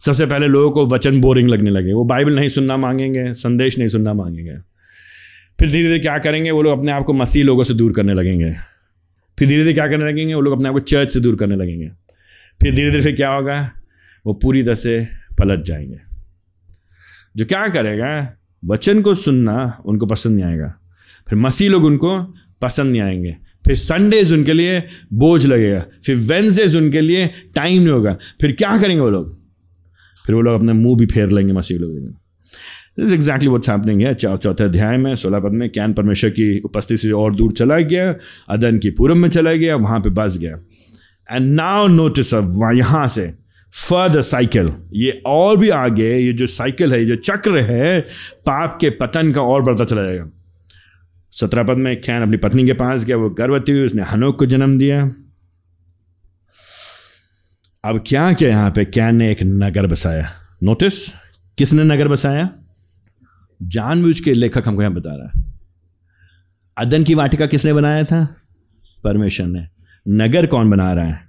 सबसे 0.05 0.25
पहले 0.25 0.47
लोगों 0.47 0.71
को 0.71 0.95
वचन 0.95 1.21
बोरिंग 1.21 1.49
लगने 1.49 1.69
लगे, 1.69 1.93
वो 1.93 2.03
बाइबल 2.03 2.36
नहीं 2.36 2.49
सुनना 2.49 2.78
मांगेंगे, 2.78 3.34
संदेश 3.34 3.78
नहीं 3.78 3.88
सुनना 3.88 4.13
मांगेंगे। 4.13 4.57
फिर 5.59 5.71
धीरे 5.71 5.84
धीरे 5.84 5.99
क्या 5.99 6.17
करेंगे, 6.17 6.51
वो 6.51 6.61
लोग 6.61 6.80
अपने 6.80 6.91
आप 6.91 7.03
को 7.03 7.13
मसीह 7.13 7.43
लोगों 7.43 7.63
से 7.63 7.73
दूर 7.73 7.93
करने 7.93 8.13
लगेंगे। 8.13 8.55
फिर 9.39 9.47
धीरे 9.47 9.63
धीरे 9.63 9.73
क्या 9.73 9.88
करने 9.88 10.05
लगेंगे, 10.05 10.34
वो 10.34 10.41
लोग 10.41 10.53
अपने 10.53 10.67
आप 10.67 10.73
को 10.73 10.80
चर्च 10.80 11.11
से 11.11 11.19
दूर 11.19 11.36
करने 11.36 11.55
लगेंगे। 11.55 11.88
फिर 12.61 12.75
धीरे 12.75 12.91
धीरे 12.91 13.03
फिर 13.03 13.15
क्या 13.15 13.30
होगा, 13.30 13.71
वो 14.25 14.34
पूरी 14.34 14.63
तरह 14.63 14.75
से 14.75 15.07
पलट 15.39 15.61
जाएँगे। 15.61 15.97
जो 17.36 17.45
क्या 17.45 17.67
करेगा 17.67 18.34
वचन 18.68 19.01
को 19.01 19.15
सुनना 19.15 19.82
उनको 19.86 20.05
पसंद 20.05 20.36
नहीं 20.36 20.45
आएगा। 20.45 20.74
फिर 21.30 21.39
मसीह 21.39 21.70
लोग 21.70 21.84
उनको 21.84 22.24
पसंद 22.61 22.91
नहीं 22.91 23.01
आएँगे। 23.01 23.38
फिर 23.65 23.76
संडेज 23.76 24.34
उनके 24.34 24.53
लिए 24.53 24.84
बोझ 25.13 25.45
लगेगा। 25.45 25.86
फिर 26.05 26.15
वेंसडेज 26.15 26.76
उनके 26.76 27.01
लिए 27.01 27.28
टाइम 27.55 27.78
नहीं 27.78 27.89
होगा। 27.89 28.18
फिर 28.41 28.51
क्या 28.51 28.78
करेंगे 28.78 29.01
वो 29.01 29.09
लोग? 29.09 29.39
फिर 30.26 30.36
वो 30.36 30.41
लोग 30.41 30.55
अपने 30.55 30.74
मुँह 30.74 30.97
भी 30.97 31.05
फेर 31.05 31.30
लेंगे 31.30 31.53
मसीह 31.53 31.78
लोग 31.78 32.15
दिस 32.99 33.13
एग्जैक्टली 33.13 33.49
वट्स 33.49 33.70
हैपनिंग 33.70 34.01
है 34.01 34.13
चौथे 34.13 34.63
अध्याय 34.63 34.97
में, 34.97 35.15
सोलह 35.15 35.39
पद 35.39 35.51
में 35.51 35.70
कैन 35.70 35.93
परमेश्वर 35.93 36.30
की 36.30 36.59
उपस्थिति 36.59 36.97
से 36.97 37.11
और 37.11 37.36
दूर 37.36 37.51
चला 37.51 37.80
गया, 37.80 38.15
अदन 38.49 38.78
की 38.78 38.89
पूरब 38.89 39.15
में 39.15 39.30
चला 39.30 39.53
गया, 39.53 39.76
वहाँ 39.76 39.99
पे 39.99 40.09
बस 40.09 40.38
गया। 40.38 40.59
एंड 41.32 41.55
नाउ 41.55 41.88
नोटिस 41.88 42.34
अब 42.34 42.72
यहाँ 42.76 43.07
से। 43.07 43.47
फर्दर 43.74 44.22
साइकिल 44.22 44.74
ये 44.93 45.24
और 45.26 45.57
भी 45.57 45.70
आगे, 45.70 46.18
ये 46.18 46.34
जो 46.34 46.47
साइकिल 46.47 46.93
है, 46.93 46.99
ये 46.99 47.05
जो 47.05 47.15
चक्र 47.15 47.61
है, 47.61 48.01
पाप 48.39 48.78
के 48.82 48.89
पतन 48.89 49.32
का 49.32 49.41
और 49.41 49.61
बढ़ता 49.61 49.86
चला 49.86 50.03
जाएगा। 50.03 50.30
सत्रह 51.32 51.63
पद 51.63 51.78
में 51.78 52.01
खैन 52.01 52.22
अपनी 52.22 52.38
पत्नी 52.38 52.65
के 52.65 52.74
पास 52.74 53.05
गया, 53.05 53.18
वो 53.18 53.30
गर्भवती 53.30 53.72
हुई, 53.72 53.86
उसने 53.86 54.03
हनोक 54.03 54.39
को 54.39 54.45
जन्म 54.45 54.80
दिया। 54.80 55.11
अब 57.86 58.03
क्या 58.07 58.34
क्या 58.34 58.49
यहाँ 58.49 58.72
पे? 58.72 58.86
कैन 58.86 59.15
ने 59.15 59.32
एक 59.32 59.43
नगर 59.43 59.88
बसाया। 59.88 60.32
नोटिस 60.63 61.09
किसने 61.57 61.84
नगर 61.84 62.07
बसाया? 62.07 62.49
जानबूझ 63.61 64.20
के 64.20 64.34
लेखक 64.34 64.63
हमको 64.68 64.82
यहाँ 64.82 64.93
बता 64.93 65.15
रहा 65.15 65.32
है। 65.36 65.53
अदन 66.78 67.03
की 67.03 67.15
वाटिका 67.15 67.45
किसने 67.45 67.74
बनाया 67.74 68.03
था? 68.03 68.36
परमेश्वर 69.03 69.47
ने। 69.47 69.68
नगर 70.07 70.45
कौन 70.45 70.70
बना 70.70 70.93
रहा 70.93 71.05
है? 71.05 71.28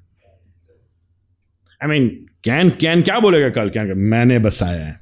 आई 1.83 1.89
मीन 1.89 2.28
कैन 2.49 2.71
कैन, 2.71 3.03
क्या 3.03 3.21
बोलेगा 3.21 3.49
कल? 3.49 3.69
क्या, 3.69 3.85
मैंने 3.97 4.39
बसाया 4.39 4.87
है। 4.87 5.01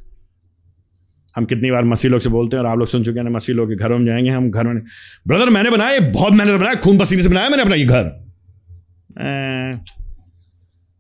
हम 1.36 1.44
कितनी 1.44 1.70
बार 1.70 1.84
मसी 1.84 2.08
लोग 2.08 2.20
से 2.20 2.28
बोलते 2.28 2.56
हैं 2.56 2.64
और 2.64 2.70
आप 2.70 2.78
लोग 2.78 2.88
सुन 2.88 3.04
चुके 3.04 3.20
हैं 3.20 3.30
मसी 3.30 3.52
लोग 3.52 3.68
के 3.68 3.76
घरों 3.76 3.98
में 3.98 4.06
जाएँगे, 4.06 4.30
हम 4.30 4.50
घर 4.50 4.64
में 4.64 4.82
ब्रदर, 5.28 5.50
मैंने 5.50 5.70
बनाया, 5.70 6.00
बहुत 6.00 6.32
मेहनत 6.32 6.60
बनाया, 6.60 6.74
खून 6.74 6.98
पसीने 6.98 7.22
से 7.22 7.28
बनाया 7.28 7.48
मैंने 7.48 7.62
अपना 7.62 7.74
ये 7.74 7.84
घर। 7.84 8.10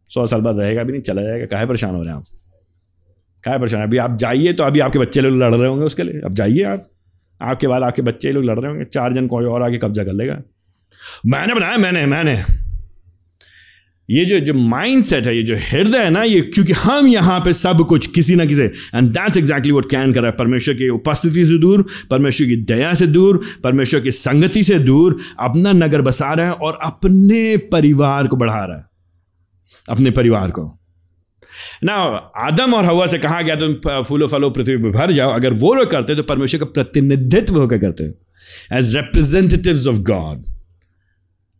सौ 0.08 0.26
साल 0.26 0.40
बाद 0.40 0.58
रहेगा 0.58 0.82
भी 0.82 0.92
नहीं, 0.92 1.02
चला 1.02 1.22
जाएगा, 1.22 1.46
काहे 1.46 1.66
परेशान 1.66 1.94
हो 1.94 2.02
रहे 2.02 2.10
हैं 2.10 2.18
आप? 2.18 2.24
काहे 3.44 3.58
परेशान 3.58 3.82
अभी 3.82 3.96
आप 3.96 4.16
जाइए 4.16 4.52
तो 4.52 4.64
अभी 4.64 4.80
आपके 4.80 4.98
बच्चे 4.98 5.20
लोग 5.20 5.38
लड़ 5.38 5.54
रहे 5.54 5.68
होंगे 5.68 5.84
उसके 5.84 6.02
लिए। 6.02 6.20
अब 6.20 6.34
जाइए 6.34 6.62
आप। 6.62 6.88
आपके 7.42 7.66
बाद 7.66 7.82
आपके 7.82 8.02
बच्चे 8.02 8.32
लोग 8.32 8.44
लड़ 8.44 8.58
रहे 8.58 8.70
होंगे, 8.70 8.84
चार 8.84 9.12
जन 9.12 9.26
कोई 9.26 9.44
और 9.44 9.62
आके 9.62 9.78
कब्जा 9.78 10.04
कर 10.04 10.12
लेगा। 10.12 10.40
मैंने 11.26 11.54
बनाया, 11.54 11.76
मैंने 11.76 12.06
मैंने। 12.06 12.65
ये 14.10 14.24
जो 14.24 14.38
जो 14.40 14.54
माइंड 14.54 15.04
सेट 15.04 15.26
है, 15.26 15.36
ये 15.36 15.42
जो 15.42 15.56
हृदय 15.56 15.98
है 15.98 16.10
ना, 16.10 16.22
ये 16.22 16.40
क्योंकि 16.40 16.72
हम 16.72 17.06
यहाँ 17.06 17.40
पे 17.40 17.52
सब 17.52 17.86
कुछ 17.88 18.06
किसी 18.06 18.34
ना 18.34 18.44
किसी 18.44 18.62
and 18.62 19.08
that's 19.10 19.36
exactly 19.36 19.72
what 19.72 19.90
Cain 19.90 20.12
कर 20.12 20.20
रहा 20.20 20.30
है। 20.30 20.36
परमेश्वर 20.38 20.74
की 20.74 20.88
उपस्थिति 20.88 21.46
से 21.46 21.58
दूर, 21.58 21.84
परमेश्वर 22.10 22.46
की 22.46 22.56
दया 22.56 22.94
से 22.94 23.06
दूर, 23.06 23.40
परमेश्वर 23.64 24.00
की 24.00 24.10
संगति 24.10 24.64
से 24.64 24.78
दूर, 24.78 25.16
अपना 25.40 25.72
नगर 25.72 26.02
बसा 26.02 26.32
रहा 26.32 26.46
है 26.46 26.52
और 26.52 26.78
अपने 26.82 27.56
परिवार 27.56 28.26
को 28.26 28.36
बढ़ा 28.36 28.64
रहा 28.64 28.76
है। 28.78 28.84
अपने 29.90 30.10
परिवार 30.10 30.50
को। 30.50 30.78
ना 31.84 31.92
आदम 32.36 32.74
और 32.74 32.84
हवा 32.84 33.06
से 33.06 33.18
कहा 33.18 33.42
गया, 33.42 33.56
तुम 33.56 34.02
फूलो, 34.02 34.26
फलो, 34.26 34.50
पृथ्वी 34.50 34.76
पर 34.76 34.90
भर 34.90 35.12
जाओ। 35.12 35.32
अगर 35.32 35.52
वो 35.52 35.74
लोग 35.74 35.90
करते 35.90 36.14
तो 36.14 36.22
परमेश्वर 36.22 36.60
का 36.60 36.66
प्रतिनिधित्व 36.66 37.58
होकर 37.60 37.78
करते। 37.78 38.04
एज 38.72 38.96
रिप्रेजेंटेटिव्स 38.96 39.86
ऑफ़ 39.86 39.96
गॉड 39.96 40.44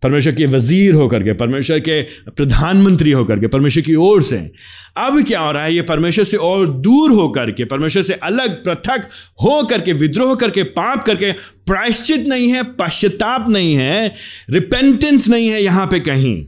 परमेश्वर 0.06 0.34
के 0.34 0.46
वज़ीर 0.46 0.94
होकर 0.94 1.22
के, 1.22 1.32
परमेश्वर 1.32 1.80
के 1.80 2.02
प्रधानमंत्री 2.30 3.10
होकर 3.10 3.38
के, 3.38 3.46
परमेश्वर 3.46 3.82
की 3.82 3.94
ओर 3.94 4.22
से। 4.22 4.52
अब 4.96 5.22
क्या 5.22 5.40
हो 5.40 5.52
रहा 5.52 5.62
है? 5.62 5.74
ये 5.74 5.82
परमेश्वर 5.82 6.24
से 6.24 6.36
और 6.36 6.66
दूर 6.66 7.10
होकर 7.10 7.50
के, 7.50 7.64
परमेश्वर 7.64 8.02
से 8.02 8.12
अलग 8.12 8.64
पृथक 8.64 9.08
हो 9.32 9.64
करके 9.64 9.92
विद्रोह 9.92 10.34
करके, 10.34 10.62
पाप 10.62 11.02
करके 11.02 11.32
प्रायश्चित 11.32 12.26
नहीं 12.28 12.48
है, 12.48 12.62
पश्चाताप 12.62 13.48
नहीं 13.48 13.74
है 13.74 14.14
रिपेंटेंस 14.50 15.28
नहीं 15.28 15.48
है 15.48 15.62
यहाँ 15.62 15.86
पे 15.86 16.00
कहीं। 16.00 16.46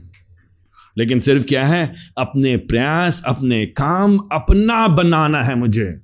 लेकिन 0.99 1.21
सिर्फ़ 1.21 1.47
क्या 1.47 1.67
है? 1.67 1.95
अपने 2.19 2.57
प्रयास, 2.57 3.23
अपने 3.27 3.67
काम 3.67 4.19
अपना 4.19 4.89
बनाना 4.89 5.43
है 5.43 5.55
मुझे। 5.55 5.95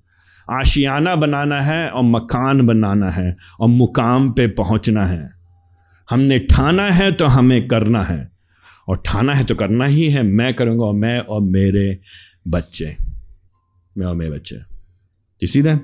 आशियाना 0.50 1.16
बनाना 1.16 1.62
है 1.62 1.88
और 1.88 2.02
मकान 2.02 2.66
बनाना 2.66 3.10
है 3.10 3.36
और 3.60 3.68
मुकाम 3.68 4.30
पे 4.30 4.46
पहुँचना 4.46 5.06
है। 5.06 5.43
हमने 6.10 6.38
ठाना 6.38 6.90
है 6.90 7.12
तो 7.12 7.26
हमें 7.26 7.68
करना 7.68 8.02
है। 8.02 8.28
और 8.88 9.02
ठाना 9.06 9.34
है 9.34 9.44
तो 9.44 9.54
करना 9.54 9.86
ही 9.86 10.10
है। 10.10 10.22
मैं 10.22 10.54
करूँगा 10.54 10.84
और 10.84 10.94
मैं 10.94 11.18
और 11.20 11.40
मेरे 11.40 11.98
बच्चे। 12.48 12.96
मैं 13.98 14.06
और 14.06 14.14
मेरे 14.14 14.30
बच्चे। 14.30 14.56
इसी 15.42 15.62
दिन 15.62 15.80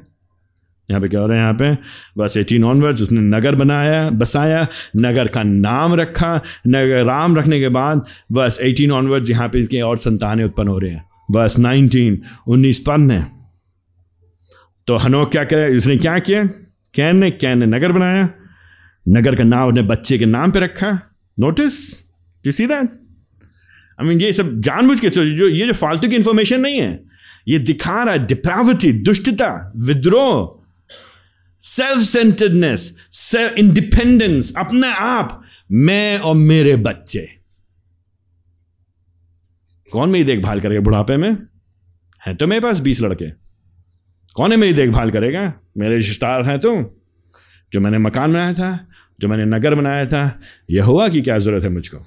यहाँ 0.90 1.00
पे 1.02 1.08
क्या 1.08 1.20
हो 1.20 1.26
रहा 1.26 1.36
है? 1.36 1.42
यहाँ 1.42 1.54
पे 1.54 1.74
बस 2.18 2.36
एटीन 2.36 2.64
ऑनवर्ड्स 2.64 3.02
उसने 3.02 3.20
नगर 3.20 3.54
बनाया, 3.54 4.10
बसाया, 4.10 4.66
नगर 4.96 5.28
का 5.28 5.42
नाम 5.42 5.94
रखा, 5.94 6.34
नगर, 6.66 7.04
राम 7.04 7.36
रखने 7.36 7.60
के 7.60 7.68
बाद 7.68 8.04
बस 8.32 8.58
एटीन 8.62 8.92
ऑनवर्ड्स 8.92 9.30
यहाँ 9.30 9.48
पे 9.48 9.60
इसके 9.60 9.80
और 9.80 9.96
संतानें 9.96 10.44
उत्पन्न 10.44 10.68
हो 10.68 10.78
रहे 10.78 10.90
हैं। 10.90 11.04
बस 11.30 11.58
नाइनटीन 11.58 12.22
उन्नीस 12.46 12.82
पद 12.86 12.98
ने 12.98 13.24
तो 14.86 14.96
हनोक 14.96 15.30
क्या 15.30 15.44
करे 15.44 15.76
उसने 15.76 15.96
क्या 15.96 16.18
किया? 16.18 16.44
कैन 16.94 17.16
ने 17.16 17.30
कैन 17.30 17.58
ने 17.58 17.66
नगर 17.66 17.92
बनाया। 17.92 18.28
नगर 19.06 19.34
का 19.36 19.44
नाम 19.44 19.68
अपने 19.68 19.82
बच्चे 19.82 20.18
के 20.18 20.26
नाम 20.26 20.52
पे 20.52 20.60
रखा। 20.60 20.90
Notice 21.38 21.74
you 22.44 22.52
see 22.52 22.66
that 22.66 22.98
I 24.00 24.06
mean 24.06 24.20
ये 24.20 24.32
सब 24.32 24.60
जानबूझ 24.60 25.00
के 25.00 25.10
जो 25.10 25.48
ये 25.48 25.66
जो 25.66 25.72
फालतू 25.72 26.08
की 26.08 26.16
इंफॉर्मेशन 26.16 26.60
नहीं 26.60 26.80
है। 26.80 27.00
ये 27.48 27.58
दिखा 27.58 28.02
रहा 28.02 28.14
है 28.14 28.26
डिप्राविटी 28.26 28.92
दुष्टता, 28.92 29.72
विद्रोह 29.76 30.56
सेल्फ 31.60 32.00
सेंटर्डनेस 32.00 32.94
सेल्फ 33.12 33.58
इंडिपेंडेंस 33.58 34.52
अपने 34.56 34.92
आप, 34.92 35.42
मैं 35.72 36.18
और 36.18 36.34
मेरे 36.34 36.76
बच्चे। 36.76 37.26
कौन 39.92 40.10
मेरी 40.10 40.24
देखभाल 40.24 40.60
करेगा 40.60 40.80
बुढ़ापे 40.80 41.16
में? 41.16 41.36
है 42.22 42.34
तो 42.34 42.46
मेरे 42.46 42.60
पास 42.60 42.80
बीस 42.80 43.02
लड़के। 43.02 43.30
कौन 44.34 44.52
है 44.52 44.56
मेरी 44.56 44.72
देखभाल 44.72 45.10
करेगा? 45.10 45.52
मेरे 45.78 45.96
रिश्तेदार 45.96 46.48
हैं 46.48 46.58
तो 46.58 46.74
जो 47.72 47.80
मैंने 47.80 47.98
मकान 47.98 48.32
बनाया 48.32 48.54
था। 48.54 48.89
जो 49.20 49.28
मैंने 49.28 49.44
नगर 49.44 49.74
बनाया 49.74 50.06
था, 50.06 50.40
यह 50.70 50.84
हुआ 50.84 51.08
कि 51.08 51.22
क्या 51.22 51.38
ज़रूरत 51.38 51.64
है 51.64 51.70
मुझको? 51.70 51.98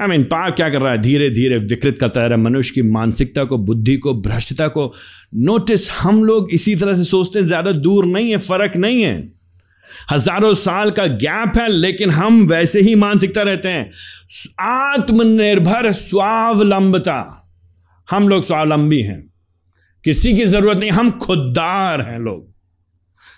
आई 0.00 0.06
मीन 0.06 0.24
पाप 0.24 0.56
क्या 0.56 0.70
कर 0.70 0.82
रहा 0.82 0.92
है? 0.92 0.98
धीरे 0.98 1.30
धीरे 1.30 1.56
विकृत 1.56 1.98
करता 1.98 2.22
है 2.22 2.36
मनुष्य 2.36 2.72
की 2.74 2.82
मानसिकता 2.82 3.44
को, 3.44 3.58
बुद्धि 3.58 3.96
को, 3.96 4.14
भ्रष्टता 4.14 4.68
को। 4.68 4.94
नोटिस 5.34 5.90
हम 5.90 6.24
लोग 6.24 6.50
इसी 6.50 6.76
तरह 6.76 6.94
से 6.94 7.04
सोचते 7.04 7.38
हैं, 7.38 7.46
ज़्यादा 7.46 7.72
दूर 7.72 8.06
नहीं 8.06 8.30
है, 8.30 8.36
फ़र्क 8.36 8.76
नहीं 8.76 9.02
है। 9.02 9.32
हज़ारों 10.10 10.54
साल 10.54 10.90
का 10.90 11.06
गैप 11.06 11.56
है, 11.56 11.68
लेकिन 11.68 12.10
हम 12.10 12.46
वैसे 12.46 12.80
ही 12.80 12.94
मानसिकता 12.94 13.42
रहते 13.42 13.68
हैं। 13.68 13.90
आत्मनिर्भर 14.60 15.92
स्वावलंबता। 15.92 17.48
हम 18.10 18.28
लोग 18.28 18.42
स्वावलंबी 18.42 19.02
हैं। 19.02 19.30
किसी 20.04 20.34
की 20.34 20.44
ज़रूरत 20.44 20.76
नहीं, 20.76 20.90
हम 20.90 21.10
खुददार 21.10 22.00
हैं 22.00 22.18
लोग। 22.18 22.51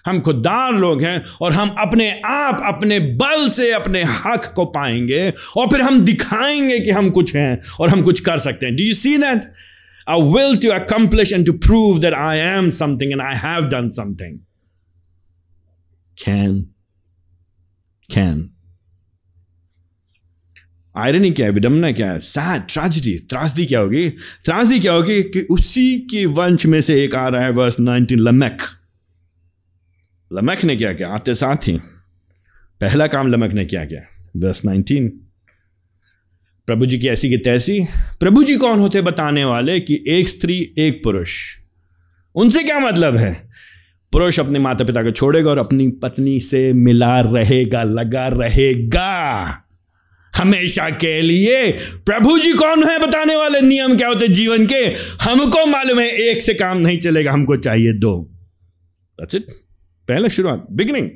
हम 0.07 0.21
खुददार 0.21 0.73
लोग 0.73 1.03
हैं 1.03 1.25
और 1.41 1.53
हम 1.53 1.75
अपने 1.79 2.21
आप, 2.25 2.63
अपने 2.65 3.01
बल 3.01 3.49
से, 3.49 3.73
अपने 3.73 4.03
हक 4.03 4.53
को 4.57 4.65
पाएँगे 4.65 5.33
और 5.57 5.67
फिर 5.67 5.81
हम 5.81 6.01
दिखाएँगे 6.01 6.81
कि 6.81 6.91
हम 6.91 7.11
कुछ 7.11 7.37
हैं 7.37 7.63
और 7.81 7.91
हम 7.91 8.03
कुछ 8.03 8.21
कर 8.21 8.39
सकते 8.39 8.67
हैं। 8.67 8.77
Do 8.77 8.85
you 8.85 8.95
see 8.95 9.19
that 9.19 9.53
I 10.09 10.21
will 10.21 10.63
to 10.63 10.69
accomplish 10.69 11.33
and 11.33 11.45
to 11.47 11.53
prove 11.59 11.95
that 11.95 12.15
I 12.15 12.63
am 12.63 12.75
something 12.75 13.13
and 13.13 13.23
I 13.23 13.35
have 13.45 13.65
done 13.65 13.91
something. 14.01 14.33
Can. 16.23 16.63
Can. 18.17 18.43
Irony 20.97 21.31
क्या 21.31 21.47
है? 21.47 21.53
विडम्बना 21.53 21.93
क्या 21.93 22.13
है? 22.13 22.19
सैड 22.19 22.63
ट्रेजिडी 22.63 23.19
त्रासदी 23.19 23.67
क्या 23.67 23.81
होगी? 23.81 24.09
त्रासदी 24.45 24.81
क्या 24.81 24.93
होगी 24.93 25.23
कि 25.23 25.41
उसी 25.51 25.99
के 25.99 26.27
वंश 26.27 26.67
में 26.67 26.81
से 26.81 27.05
एक 27.05 27.15
आ 27.15 27.29
रहा 27.29 27.45
है 27.45 27.51
वर्स 27.51 27.81
19 27.81 28.13
लमक 28.13 28.59
लमक 30.35 30.65
ने 30.65 30.77
क्या 30.77 30.93
किया? 30.93 31.09
आते 31.09 31.35
साथ 31.35 31.57
ही। 31.57 31.77
पहला 32.81 33.07
काम 33.07 33.29
लमक 33.29 33.53
ने 33.53 33.65
क्या 33.65 33.85
किया? 33.85 34.01
दस 34.37 34.65
नाइनटीन 34.65 35.09
प्रभु 36.67 36.87
जी 36.87 36.99
की 36.99 37.09
ऐसी 37.09 37.31
की 37.31 37.37
तैसी। 37.37 37.87
प्रभु 38.21 38.45
जी 38.45 38.57
कौन 38.57 38.79
होते 38.79 39.01
बताने 39.01 39.45
वाले 39.45 39.81
कि 39.81 40.05
एक 40.09 40.29
स्त्री, 40.29 40.75
एक 40.79 41.01
पुरुष? 41.05 41.31
उनसे 42.35 42.65
क्या 42.65 42.79
मतलब 42.79 43.17
है? 43.17 43.49
पुरुष 44.13 44.41
अपने 44.41 44.59
माता 44.59 44.85
पिता 44.85 45.03
को 45.03 45.11
छोड़ेगा 45.11 45.51
और 45.51 45.59
अपनी 45.59 45.89
पत्नी 45.89 46.41
से 46.41 46.73
मिला 46.73 47.21
रहेगा, 47.21 47.83
लगा 47.83 48.29
रहेगा। 48.29 49.49
हमेशा 50.37 50.91
के 50.91 51.23
लिए 51.23 51.73
प्रभु 52.07 52.39
जी 52.39 52.53
कौन 52.53 52.89
है 52.89 52.99
बताने 52.99 53.37
वाले? 53.37 53.61
नियम 53.61 53.97
क्या 53.97 54.09
होते 54.09 54.29
जीवन 54.29 54.67
के? 54.67 54.85
हमको 55.23 55.67
मालूम 55.67 56.01
है, 56.01 56.11
एक 56.11 56.43
से 56.43 56.55
काम 56.55 56.79
नहीं 56.79 56.99
चलेगा, 56.99 57.33
हमको 57.33 57.57
चाहिए 57.57 57.93
दो। 57.93 58.31
That's 59.21 59.43
it. 59.43 59.64
पहले 60.09 60.31
शुरुआत 60.31 60.67
बिगिनिंग 60.71 61.11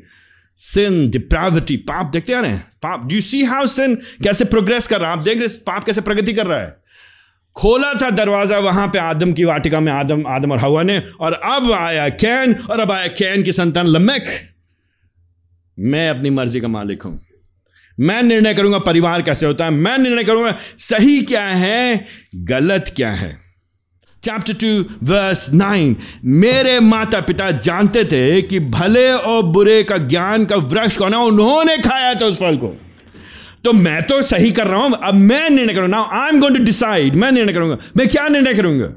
सिन 0.57 1.11
डिप्राविटी 1.11 1.76
पाप 1.76 2.07
देखते 2.07 2.32
आ 2.32 2.41
रहे 2.41 2.51
हैं। 2.51 2.70
पाप 2.82 3.09
यू 3.12 3.20
सी 3.20 3.45
हाउ 3.45 3.66
सिन 3.66 3.95
कैसे 3.95 4.45
प्रोग्रेस 4.45 4.86
कर 4.86 5.01
रहा 5.01 5.12
है? 5.12 5.18
आप 5.18 5.24
देख 5.24 5.39
रहे 5.39 5.49
पाप 5.49 5.84
कैसे 5.84 6.01
प्रगति 6.01 6.32
कर 6.32 6.47
रहा 6.47 6.61
है। 6.61 6.76
खोला 7.57 7.95
था 7.95 8.11
दरवाज़ा, 8.11 8.59
वहाँ 8.59 8.89
पे 8.89 8.99
आदम 8.99 9.32
की 9.32 9.45
वाटिका 9.45 9.80
में, 9.80 9.93
आदम 9.93 10.26
आदम 10.26 10.53
और 10.53 10.59
हवा 10.59 10.82
ने, 10.82 10.99
और 11.20 11.32
अब 11.32 11.72
आया 11.72 12.09
कैन, 12.09 12.55
और 12.55 12.80
अब 12.80 12.93
आया 12.93 13.07
कैन 13.07 13.43
की 13.43 13.53
संतान 13.53 13.86
लमेक। 13.86 14.24
मैं 15.78 16.11
अपनी 16.11 16.30
मर्ज़ी 16.30 16.61
का 16.61 16.68
मालिक 16.68 17.03
हूँ। 17.03 17.26
मैं 18.01 18.22
निर्णय 18.22 18.55
करूँगा, 18.55 18.78
परिवार 18.78 19.22
कैसे 19.22 19.47
होता 19.47 19.64
है? 19.64 19.70
मैं 19.70 19.99
निर्णय 19.99 20.24
करूँगा, 20.24 20.59
सही 20.78 21.22
क्या 21.22 21.45
है, 21.45 22.05
गलत 22.34 22.93
क्या 22.97 23.11
है? 23.11 23.47
चैप्टर 24.22 24.54
टू 24.54 24.68
वर्स 25.06 25.48
नाइन 25.52 25.96
मेरे 26.24 26.78
माता 26.80 27.20
पिता 27.20 27.50
जानते 27.50 28.04
थे 28.04 28.40
कि 28.42 28.60
भले 28.60 29.10
और 29.12 29.42
बुरे 29.44 29.82
का 29.84 29.96
ज्ञान 29.98 30.44
का 30.44 30.56
वृक्ष 30.56 30.96
कौन 30.96 31.14
है, 31.14 31.20
उन्होंने 31.20 31.76
खाया 31.78 32.14
था 32.14 32.26
उस 32.26 32.40
फल 32.40 32.56
को। 32.56 32.74
तो 33.64 33.72
मैं 33.72 34.02
तो 34.02 34.20
सही 34.22 34.50
कर 34.50 34.66
रहा 34.66 34.82
हूँ, 34.82 34.98
अब 35.02 35.14
मैं 35.14 35.48
निर्णय 35.50 35.74
करूँगा। 35.74 35.96
Now 35.96 36.08
I 36.12 36.28
am 36.28 36.40
going 36.40 36.56
to 36.56 36.64
decide 36.64 37.14
मैं 37.14 37.30
निर्णय 37.32 37.52
करूँगा। 37.52 37.76
मैं 37.96 38.08
क्या 38.08 38.28
निर्णय 38.28 38.54
करूँगा? 38.54 38.88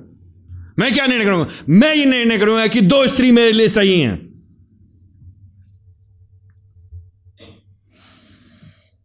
मैं 0.79 0.93
क्या 0.93 1.05
निर्णय 1.05 1.25
करूँगा? 1.25 1.47
मैं 1.69 1.93
ये 1.95 2.05
निर्णय 2.05 2.37
करूँगा 2.37 2.67
कि 2.67 2.81
दो 2.81 3.05
स्त्री 3.07 3.31
मेरे 3.31 3.51
लिए 3.51 3.69
सही 3.69 3.99
हैं। 3.99 4.15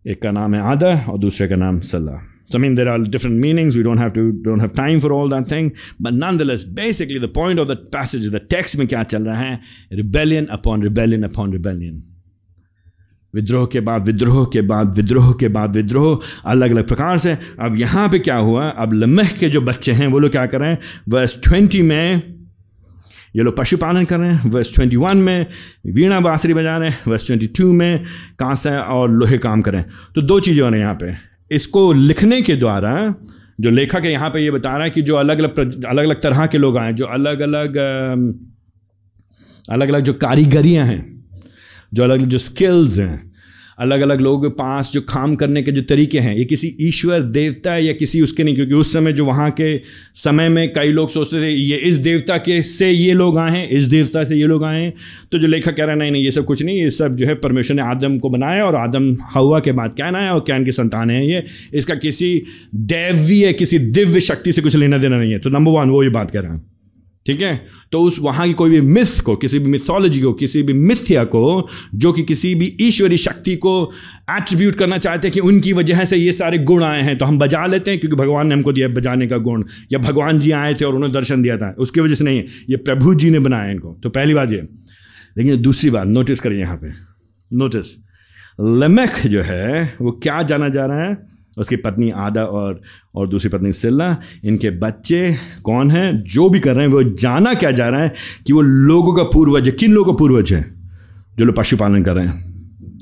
एक 0.04 0.22
का 0.22 0.30
नाम 0.30 0.54
है 0.54 0.60
आदर 0.62 1.00
और 1.08 1.18
दूसरे 1.18 1.48
का 1.48 1.56
नाम 1.56 1.80
सल्लाह 1.80 2.35
So 2.48 2.58
I 2.58 2.60
mean, 2.60 2.74
there 2.76 2.88
are 2.88 2.98
different 2.98 3.38
meanings. 3.38 3.76
We 3.76 3.82
don't 3.82 3.98
have 3.98 4.12
to 4.14 4.32
don't 4.42 4.60
have 4.60 4.72
time 4.74 5.00
for 5.00 5.12
all 5.12 5.28
that 5.30 5.48
thing. 5.48 5.70
But 6.00 6.14
nonetheless, 6.14 6.64
basically, 6.64 7.18
the 7.18 7.32
point 7.38 7.58
of 7.58 7.68
the 7.68 7.76
passage, 7.76 8.28
the 8.30 8.44
text 8.54 8.76
में 8.78 8.86
क्या 8.88 9.02
चल 9.04 9.24
रहा 9.24 9.40
है? 9.40 9.60
Rebellion 9.92 10.48
upon 10.58 10.86
rebellion 10.88 11.24
upon 11.24 11.56
rebellion. 11.58 12.02
विद्रोह 13.34 13.64
के 13.72 13.80
बाद 13.80 14.06
विद्रोह 14.06 14.44
के 14.52 14.60
बाद 14.68 14.94
विद्रोह 14.96 15.32
के 15.40 15.48
बाद 15.56 15.76
विद्रोह 15.76 16.20
अलग 16.50 16.70
अलग 16.70 16.86
प्रकार 16.88 17.18
से 17.18 17.36
अब 17.60 17.76
यहाँ 17.78 18.08
पे 18.08 18.18
क्या 18.18 18.36
हुआ 18.36 18.68
अब 18.84 18.92
लम्ह 18.92 19.32
के 19.40 19.48
जो 19.48 19.60
बच्चे 19.60 19.92
हैं 19.92 20.06
वो 20.14 20.18
लोग 20.18 20.30
क्या 20.30 20.46
कर 20.52 20.60
रहे 20.60 20.70
हैं 20.70 20.78
वर्स 21.08 21.38
ट्वेंटी 21.44 21.82
में 21.82 22.22
ये 23.36 23.42
लोग 23.42 23.56
पशुपालन 23.56 24.04
कर 24.04 24.18
रहे 24.18 24.32
हैं 24.32 24.50
वर्स 24.50 24.74
ट्वेंटी 24.74 24.96
वन 24.96 25.16
में 25.22 25.46
वीणा 25.94 26.20
बांसुरी 26.26 26.54
बजा 26.54 26.76
रहे 26.78 26.90
हैं 26.90 27.10
वर्स 27.12 27.26
ट्वेंटी 27.26 27.46
टू 27.58 27.72
में 27.72 28.04
कांसा 28.38 28.78
और 28.80 29.10
लोहे 29.10 29.38
काम 29.38 29.62
कर 29.62 29.72
रहे 29.72 29.80
हैं 29.80 30.12
तो 30.14 30.22
दो 30.22 30.40
चीज़ें 30.40 30.62
हो 30.62 30.68
रही 30.68 30.80
हैं 30.80 30.86
यहाँ 30.86 30.98
पे 31.02 31.14
इसको 31.50 31.92
लिखने 31.92 32.40
के 32.42 32.56
द्वारा, 32.56 33.14
जो 33.60 33.70
लेखक 33.70 34.04
है, 34.04 34.12
यहाँ 34.12 34.30
पे 34.30 34.40
ये 34.40 34.50
बता 34.50 34.74
रहा 34.76 34.84
है 34.84 34.90
कि 34.90 35.02
जो 35.02 35.16
अलग 35.16 35.38
अलग 35.38 35.58
अलग 35.58 36.04
अलग 36.04 36.20
तरह 36.22 36.46
के 36.46 36.58
लोग 36.58 36.78
आए, 36.78 36.92
जो 36.92 37.06
अलग 37.06 37.40
अलग 37.40 37.76
अलग 39.68 39.88
अलग 39.88 40.00
जो 40.00 40.12
कारीगरियाँ 40.14 40.86
हैं, 40.86 41.02
जो 41.94 42.02
अलग 42.04 42.24
जो 42.24 42.38
स्किल्स 42.38 42.98
हैं 42.98 43.35
अलग 43.78 44.00
अलग 44.00 44.20
लोगों 44.20 44.42
के 44.42 44.48
पास 44.48 44.90
जो 44.92 45.00
काम 45.00 45.34
करने 45.34 45.62
के 45.62 45.72
जो 45.72 45.82
तरीके 45.82 46.18
हैं, 46.18 46.36
ये 46.36 46.44
किसी 46.44 46.76
ईश्वर 46.80 47.20
देवता 47.20 47.76
या 47.76 47.92
किसी 47.92 48.20
उसके 48.20 48.44
नहीं? 48.44 48.54
क्योंकि 48.54 48.74
उस 48.74 48.92
समय 48.92 49.12
जो 49.12 49.24
वहाँ 49.24 49.50
के 49.50 49.78
समय 50.14 50.48
में 50.48 50.72
कई 50.72 50.88
लोग 50.88 51.08
सोचते 51.08 51.36
थे, 51.36 51.50
ये 51.50 51.76
इस 51.76 51.96
देवता 51.96 52.36
के 52.36 52.62
से 52.62 52.90
ये 52.90 53.12
लोग 53.12 53.38
आए 53.38 53.50
हैं, 53.50 53.68
इस 53.68 53.84
देवता 53.84 54.24
से 54.24 54.36
ये 54.36 54.46
लोग 54.46 54.64
आए 54.64 54.82
हैं। 54.82 54.92
तो 55.32 55.38
जो 55.38 55.46
लेखक 55.46 55.76
कह 55.76 55.84
रहा 55.84 55.92
है, 55.92 55.98
नहीं 55.98 56.10
नहीं, 56.10 56.24
ये 56.24 56.30
सब 56.30 56.44
कुछ 56.44 56.62
नहीं, 56.62 56.82
ये 56.82 56.90
सब 56.90 57.16
जो 57.16 57.26
है 57.26 57.34
परमेश्वर 57.34 57.76
ने 57.76 57.82
आदम 57.82 58.18
को 58.18 58.30
बनाया 58.30 58.66
और 58.66 58.74
आदम 58.74 59.16
हवा 59.34 59.60
के 59.60 59.72
बाद 59.72 59.90
कैन 59.90 60.16
आया 60.16 60.34
और 60.34 60.40
कैन 60.40 60.64
की 60.64 60.72
संतान 60.72 61.10
है 61.10 61.30
ये। 61.30 61.44
इसका 61.74 61.94
किसी 61.94 62.42
दैवीय, 62.74 63.52
किसी 63.52 63.78
दिव्य 63.78 64.20
शक्ति 64.20 64.52
से 64.52 64.62
कुछ 64.62 64.76
लेना 64.76 64.98
देना 64.98 65.18
नहीं 65.18 65.32
है। 65.32 65.38
तो 65.38 65.50
नंबर 65.50 65.72
वन 65.72 65.90
वो 65.90 66.02
ये 66.02 66.10
बात 66.10 66.30
कह 66.30 66.40
रहा 66.40 66.54
है। 66.54 66.75
ठीक 67.26 67.40
है? 67.40 67.66
तो 67.92 68.00
उस 68.00 68.18
वहाँ 68.18 68.46
की 68.46 68.52
कोई 68.52 68.70
भी 68.70 68.80
मिथ 68.80 69.20
को, 69.20 69.36
किसी 69.36 69.58
भी 69.58 69.70
मिथोलॉजी 69.70 70.20
को, 70.20 70.32
किसी 70.32 70.62
भी 70.62 70.72
मिथ्या 70.72 71.24
को, 71.24 71.68
जो 71.94 72.12
कि 72.12 72.22
किसी 72.22 72.54
भी 72.54 72.76
ईश्वरी 72.80 73.16
शक्ति 73.16 73.56
को 73.56 73.92
एट्रीब्यूट 74.30 74.74
करना 74.74 74.98
चाहते 74.98 75.28
हैं 75.28 75.32
कि 75.32 75.40
उनकी 75.40 75.72
वजह 75.72 76.04
से 76.04 76.16
ये 76.16 76.32
सारे 76.32 76.58
गुण 76.58 76.82
आए 76.84 77.02
हैं 77.02 77.18
तो 77.18 77.24
हम 77.24 77.38
बजा 77.38 77.66
लेते 77.66 77.90
हैं, 77.90 78.00
क्योंकि 78.00 78.16
भगवान 78.16 78.46
ने 78.46 78.54
हमको 78.54 78.72
दिया 78.72 78.88
बजाने 78.88 79.26
का 79.26 79.36
गुण। 79.38 79.64
या 79.92 79.98
भगवान 79.98 80.38
जी 80.38 80.50
आए 80.50 80.74
थे 80.74 80.84
और 80.84 80.94
उन्होंने 80.94 81.14
दर्शन 81.14 81.42
दिया 81.42 81.56
था, 81.56 81.74
उसकी 81.78 82.00
वजह 82.00 82.14
से 82.14 82.24
नहीं 82.24 82.38
है 82.38 82.46
ये 82.70 82.76
प्रभु 82.76 83.14
जी 83.14 83.30
ने 83.30 83.38
बनाया 83.38 83.70
इनको। 83.70 83.98
तो 84.02 84.10
पहली 84.10 84.34
बात 84.34 84.52
ये। 84.52 84.62
लेकिन 85.38 85.62
दूसरी 85.62 85.90
बात 85.90 86.06
नोटिस 86.06 86.40
करिए 86.40 86.60
यहाँ 86.60 86.76
पे। 86.76 86.90
नोटिस 87.50 87.96
लमेख 88.60 89.26
जो 89.26 89.42
है, 89.42 89.94
वो 90.02 90.12
क्या 90.12 90.42
जाना 90.42 90.68
जा 90.68 90.86
रहा 90.86 91.04
है? 91.04 91.35
उसकी 91.56 91.76
पत्नी 91.76 92.10
आदा 92.10 92.44
और 92.44 92.80
और 93.14 93.28
दूसरी 93.28 93.50
पत्नी 93.50 93.72
सिल्ला, 93.72 94.16
इनके 94.44 94.70
बच्चे 94.70 95.36
कौन 95.62 95.90
हैं? 95.90 96.22
जो 96.22 96.48
भी 96.48 96.60
कर 96.60 96.74
रहे 96.74 96.86
हैं, 96.86 96.92
वो 96.92 97.02
जाना 97.02 97.54
क्या 97.54 97.70
जा 97.70 97.88
रहा 97.88 98.02
है 98.02 98.14
कि 98.46 98.52
वो 98.52 98.60
लोगों 98.60 99.14
का 99.14 99.22
पूर्वज 99.22 99.68
है। 99.68 99.72
किन 99.72 99.92
लोगों 99.92 100.12
का 100.12 100.16
पूर्वज 100.16 100.52
है? 100.52 100.74
जो 101.38 101.44
लोग 101.44 101.56
पशुपालन 101.56 102.02
कर 102.02 102.14
रहे 102.14 102.26
हैं। 102.26 102.46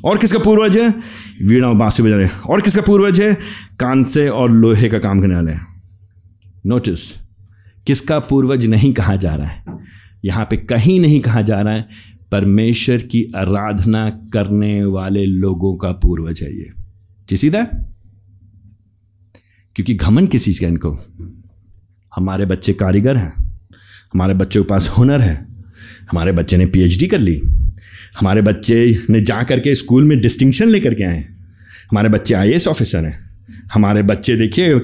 और 0.04 0.18
किसका 0.18 0.38
पूर्वज 0.38 0.78
है? 0.78 0.94
वीणा 1.42 1.68
और 1.68 1.74
बांसुरी 1.74 2.08
बजा 2.08 2.16
रहे 2.16 2.26
हैं। 2.26 2.40
और 2.40 2.60
किसका 2.60 2.82
पूर्वज 2.82 3.20
है? 3.20 3.34
कांसे 3.80 4.28
और 4.28 4.50
लोहे 4.50 4.88
का 4.88 4.98
काम 4.98 5.20
करने 5.20 5.34
वाले 5.34 5.52
हैं। 5.52 5.66
नोटिस 6.66 7.12
किसका 7.86 8.18
पूर्वज 8.18 8.66
नहीं 8.66 8.92
कहा 8.92 9.16
जा 9.16 9.34
रहा 9.34 9.46
है? 9.46 9.64
यहाँ 10.24 10.44
पे 10.50 10.56
कहीं 10.56 11.00
नहीं 11.00 11.20
कहा 11.20 11.42
जा 11.42 11.60
रहा 11.60 11.74
है। 11.74 11.88
परमेश्वर 12.32 12.96
की 12.96 13.32
आराधना 13.36 14.10
करने 14.10 14.84
वाले 14.84 15.26
लोगों 15.26 15.76
का 15.76 15.92
पूर्वज 15.92 16.42
है 16.42 16.56
ये। 16.56 16.70
चिसीदा 17.28 17.66
क्योंकि 19.76 19.94
घमन 19.94 20.26
किस 20.26 20.44
चीज़ 20.44 20.60
का 20.60 20.66
इनको। 20.66 20.98
हमारे 22.16 22.44
बच्चे 22.44 22.72
कारीगर 22.72 23.16
हैं, 23.16 23.32
हमारे 24.14 24.34
बच्चों 24.34 24.62
के 24.64 24.68
पास 24.68 24.88
हुनर 24.88 25.20
है, 25.20 25.34
हमारे 26.10 26.32
बच्चे 26.32 26.56
ने 26.56 26.66
पीएचडी 26.66 27.06
कर 27.06 27.18
ली, 27.18 27.40
हमारे 28.18 28.42
बच्चे 28.42 29.06
ने 29.10 29.20
जा 29.20 29.42
करके 29.42 29.74
स्कूल 29.74 30.04
में 30.04 30.20
डिस्टिंक्शन 30.20 30.68
लेकर 30.68 30.94
के 30.94 31.04
आए, 31.04 31.20
हमारे 31.90 32.08
बच्चे 32.08 32.34
आई 32.34 32.58
ऑफिसर 32.68 33.04
हैं, 33.04 33.18
हमारे 33.74 34.02
बच्चे 34.02 34.36
देखिए 34.36 34.74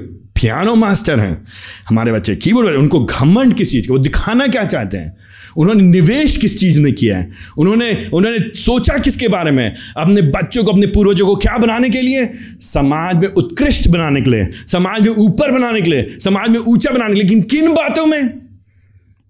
पियानो 0.42 0.74
मास्टर 0.74 1.20
हैं। 1.20 1.46
हमारे 1.88 2.12
बच्चे 2.12 2.36
कीबोर्ड 2.36 2.76
उनको 2.76 3.04
घमंड 3.04 3.54
किस 3.54 3.70
चीज़ 3.70 3.88
का, 3.88 3.94
वो 3.94 3.98
दिखाना 3.98 4.46
क्या 4.46 4.64
चाहते 4.64 4.96
हैं? 4.96 5.16
उन्होंने 5.56 5.82
निवेश 5.82 6.36
किस 6.36 6.60
चीज़ 6.60 6.80
में 6.80 6.92
किया 6.92 7.18
है? 7.18 7.30
उन्होंने 7.58 8.10
उन्होंने 8.12 8.38
सोचा 8.38 8.98
किसके 8.98 9.28
बारे 9.28 9.50
में? 9.50 9.76
अपने 9.96 10.22
बच्चों 10.22 10.64
को, 10.64 10.72
अपने 10.72 10.86
पूर्वजों 10.86 11.26
को 11.26 11.36
क्या 11.36 11.58
बनाने 11.58 11.90
के 11.90 12.02
लिए? 12.02 12.32
समाज 12.60 13.16
में 13.16 13.28
उत्कृष्ट 13.28 13.88
बनाने 13.88 14.20
के 14.22 14.30
लिए, 14.30 14.46
समाज 14.66 15.00
में 15.00 15.12
ऊपर 15.12 15.50
बनाने 15.50 15.82
के 15.82 15.90
लिए, 15.90 16.16
समाज 16.20 16.48
में 16.48 16.60
ऊँचा 16.60 16.90
बनाने 16.90 17.14
के 17.14 17.20
लिए, 17.20 17.22
लेकिन 17.22 17.42
किन 17.42 17.72
बातों 17.72 18.06
में? 18.06 18.40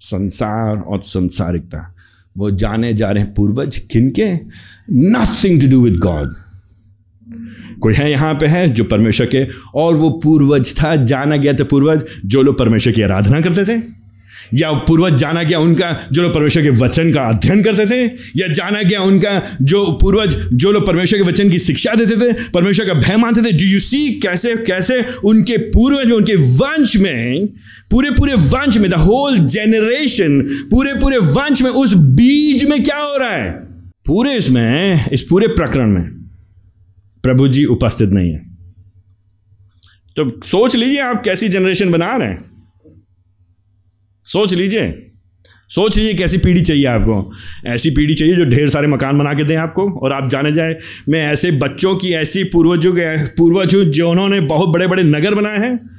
संसार 0.00 0.76
और 0.76 1.02
संसारिकता। 1.02 1.94
वो 2.38 2.50
जाने 2.50 2.94
जा 2.94 3.11
रहे 3.11 3.24
हैं 3.24 3.34
पूर्वज 3.34 3.78
किन 3.78 4.11
के? 4.11 4.34
Nothing 4.92 5.61
to 5.61 5.66
do 5.66 5.84
with 5.84 5.96
God 5.96 6.34
कोई 7.83 7.95
है 7.95 8.11
यहाँ 8.11 8.35
पे 8.35 8.47
है 8.47 8.68
जो 8.72 8.85
परमेश्वर 8.85 9.26
के, 9.26 9.47
और 9.74 9.95
वो 9.95 10.11
पूर्वज 10.11 10.74
था, 10.83 10.97
जाना 10.97 11.37
गया 11.37 11.53
था 11.53 11.64
पूर्वज, 11.64 12.03
जो 12.26 12.43
लोग 12.43 12.59
परमेश्वर 12.59 12.93
की 12.93 13.03
आराधना 13.03 13.41
करते 13.41 13.64
थे, 13.64 14.01
या 14.55 14.70
पूर्वज 14.72 15.14
जाना 15.14 15.43
गया 15.43 15.59
उनका, 15.59 16.09
जो 16.12 16.22
लोग 16.22 16.35
परमेश्वर 16.35 16.62
के 16.62 16.70
वचन 16.70 17.12
का 17.12 17.20
अध्ययन 17.20 17.62
करते 17.62 17.87
थे, 17.87 18.05
या 18.37 18.47
जाना 18.49 18.83
गया 18.83 19.01
उनका, 19.01 19.43
जो 19.62 19.85
पूर्वज, 19.93 20.37
जो 20.53 20.72
लोग 20.72 20.87
परमेश्वर 20.87 21.18
के 21.18 21.28
वचन 21.28 21.51
की 21.51 21.59
शिक्षा 21.59 21.95
देते 21.95 22.16
थे, 22.16 22.33
परमेश्वर 22.33 22.87
का 22.87 22.95
भय 22.95 23.16
मानते 23.16 23.43
थे 23.43 23.53
डू 23.53 23.64
यू 23.64 23.78
सी 23.78 24.09
कैसे 24.20 24.55
कैसे 24.57 25.05
उनके 25.24 25.57
पूर्वज 25.57 26.07
में, 26.07 26.16
उनके 26.16 26.37
वंश 26.37 26.97
में 26.97 27.47
पूरे 27.91 28.11
पूरे 28.11 28.35
वंश 28.35 28.76
में 28.78 28.91
द 28.91 28.95
होल 28.95 29.39
जेनरेशन 29.39 30.41
पूरे 30.70 30.93
पूरे 30.95 31.18
वंश 31.18 31.62
में 31.62 31.70
उस 31.70 31.95
बीज 31.95 32.64
में 32.64 32.83
क्या 32.85 32.99
हो 32.99 33.16
रहा 33.16 33.31
है? 33.31 33.51
पूरे 34.07 34.37
इसमें, 34.37 35.07
इस 35.12 35.22
पूरे 35.22 35.47
प्रकरण 35.47 35.87
में 35.87 36.20
प्रभु 37.23 37.49
जी 37.49 37.64
उपस्थित 37.64 38.09
नहीं 38.09 38.33
है। 38.33 38.39
तो 40.16 40.47
सोच 40.47 40.77
लीजिए 40.77 41.01
आप 41.01 41.23
कैसी 41.25 41.49
जनरेशन 41.49 41.91
बना 41.91 42.16
रहे 42.16 42.29
हैं। 42.29 42.45
सोच 44.25 44.55
लीजिए। 44.55 45.07
सोच 45.68 45.99
लीजिए 45.99 46.14
कैसी 46.14 46.39
पीढ़ी 46.39 46.61
चाहिए 46.61 46.85
आपको। 46.85 47.33
ऐसी 47.66 47.91
पीढ़ी 47.91 48.14
चाहिए 48.14 48.37
जो 48.37 48.45
ढेर 48.45 48.68
सारे 48.68 48.87
मकान 48.87 49.18
बना 49.18 49.35
के 49.35 49.45
दें 49.45 49.57
आपको। 49.57 49.91
और 49.91 50.12
आप 50.12 50.29
जाने 50.29 50.53
जाए, 50.53 50.77
मैं 51.09 51.33
ऐसे 51.33 51.51
बच्चों 51.51 51.97
की 51.97 52.12
ऐसी 52.12 52.45
पूर्वजों 52.45 52.93
के 52.93 53.25
पूर्वज 53.25 53.71
जो 53.71 54.11
उन्होंने 54.11 54.41
बहुत 54.41 54.68
बड़े 54.68 54.87
बड़े 54.87 55.03
नगर 55.03 55.35
बनाए 55.35 55.59
हैं। 55.59 55.91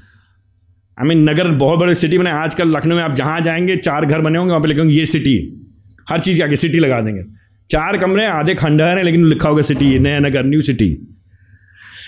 आई 1.00 1.08
मीन 1.08 1.30
नगर 1.30 1.48
बहुत 1.48 1.80
बड़े 1.80 1.96
सिटी 1.96 2.18
बनाए। 2.18 2.34
आजकल 2.34 2.78
लखनऊ 2.78 2.96
में 2.96 3.04
आप 3.04 3.16
जहाँ 3.16 3.42
जाएँगे, 3.42 3.78
चार 3.78 4.06
घर 4.06 4.22
बने 4.22 4.38
होंगे, 4.38 4.50
वहाँ 4.50 4.62
पे 4.62 4.68
लिखेंगे 4.68 4.94
ये 4.94 5.06
सिटी 5.06 5.68
हर 6.10 6.20
चीज़ 6.20 6.38
के 6.38 6.44
आगे 6.44 6.56
सिटी 6.56 6.80
लगा 6.80 7.02
देंगे। 7.02 7.24
चार 7.70 7.98
कमरे, 7.98 8.26
आधे 8.26 8.56
खंडहर 8.56 8.98
हैं, 8.98 9.04
लेकिन 9.04 9.26
लिखा 9.26 9.50
होगा 9.50 9.62
सिटी 9.62 10.00
नया 10.00 10.20
नगर 10.20 10.46
न्यू 10.46 10.62
सिटी 10.62 11.11